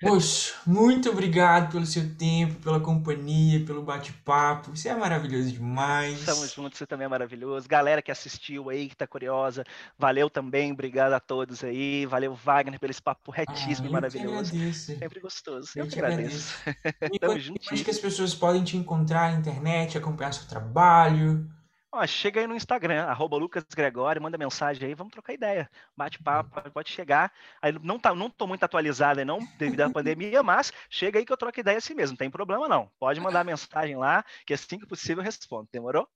Poxa, 0.01 0.55
muito 0.67 1.09
obrigado 1.09 1.73
pelo 1.73 1.87
seu 1.87 2.15
tempo, 2.15 2.57
pela 2.57 2.79
companhia, 2.79 3.65
pelo 3.65 3.83
bate-papo. 3.83 4.77
Você 4.77 4.91
é 4.91 4.95
maravilhoso 4.95 5.51
demais. 5.51 6.27
Tamo 6.27 6.47
junto, 6.47 6.77
você 6.77 6.87
também 6.87 7.07
é 7.07 7.09
maravilhoso. 7.09 7.67
Galera 7.67 8.03
que 8.03 8.11
assistiu 8.11 8.69
aí, 8.69 8.87
que 8.87 8.95
tá 8.95 9.07
curiosa, 9.07 9.65
valeu 9.99 10.29
também, 10.29 10.73
obrigado 10.73 11.15
a 11.15 11.21
todos 11.21 11.65
aí. 11.65 12.05
Valeu, 12.05 12.35
Wagner, 12.35 12.79
pelo 12.79 12.91
esse 12.91 13.03
papo 13.03 13.31
retíssimo 13.31 13.87
ah, 13.87 13.91
e 13.91 13.93
maravilhoso. 13.93 14.53
Sempre 14.75 15.19
gostoso. 15.19 15.71
Eu, 15.75 15.85
eu 15.85 15.91
que 15.91 15.99
agradeço. 15.99 16.55
agradeço. 16.61 17.19
Tamo 17.19 17.41
juntinho. 17.41 17.73
Acho 17.73 17.85
que 17.85 17.91
as 17.91 17.99
pessoas 17.99 18.35
podem 18.35 18.63
te 18.63 18.77
encontrar 18.77 19.33
na 19.33 19.39
internet, 19.39 19.97
acompanhar 19.97 20.33
seu 20.33 20.47
trabalho. 20.47 21.49
Ó, 21.97 22.07
chega 22.07 22.43
aí 22.43 22.47
no 22.47 22.55
Instagram, 22.55 23.05
arroba 23.05 23.39
Lucas 23.39 23.65
Gregório, 23.75 24.21
manda 24.21 24.37
mensagem 24.37 24.87
aí, 24.87 24.95
vamos 24.95 25.11
trocar 25.11 25.33
ideia. 25.33 25.71
Bate 25.97 26.23
papo, 26.23 26.71
pode 26.71 26.91
chegar. 26.91 27.33
Aí 27.63 27.73
não, 27.83 27.99
tá, 27.99 28.15
não 28.15 28.29
tô 28.29 28.47
muito 28.47 28.63
atualizada 28.63 29.25
não, 29.25 29.39
devido 29.57 29.81
à 29.81 29.89
pandemia, 29.89 30.43
mas 30.43 30.71
chega 30.91 31.19
aí 31.19 31.25
que 31.25 31.33
eu 31.33 31.39
troco 31.39 31.59
ideia 31.59 31.79
assim 31.79 31.95
mesmo, 31.95 32.13
não 32.13 32.19
tem 32.19 32.31
problema 32.31 32.69
não. 32.69 32.91
Pode 32.99 33.19
mandar 33.19 33.45
mensagem 33.45 33.97
lá, 33.97 34.23
que 34.47 34.53
assim 34.53 34.79
que 34.79 34.87
possível 34.87 35.23
eu 35.23 35.25
respondo. 35.25 35.67
Demorou? 35.73 36.07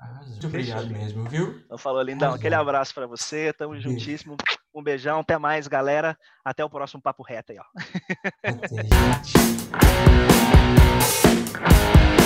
Ah, 0.00 0.22
muito 0.26 0.48
obrigado 0.48 0.88
mesmo, 0.88 1.28
viu? 1.28 1.62
Então 1.64 1.78
falou, 1.78 2.02
lindão. 2.02 2.34
Aquele 2.34 2.56
abraço 2.56 2.92
para 2.92 3.06
você, 3.06 3.52
tamo 3.52 3.78
juntíssimo. 3.78 4.36
Um 4.74 4.82
beijão, 4.82 5.20
até 5.20 5.38
mais, 5.38 5.68
galera. 5.68 6.18
Até 6.44 6.64
o 6.64 6.70
próximo 6.70 7.00
Papo 7.00 7.22
Reto 7.22 7.52
aí, 7.52 7.58
ó. 7.60 7.64
Até. 8.42 8.82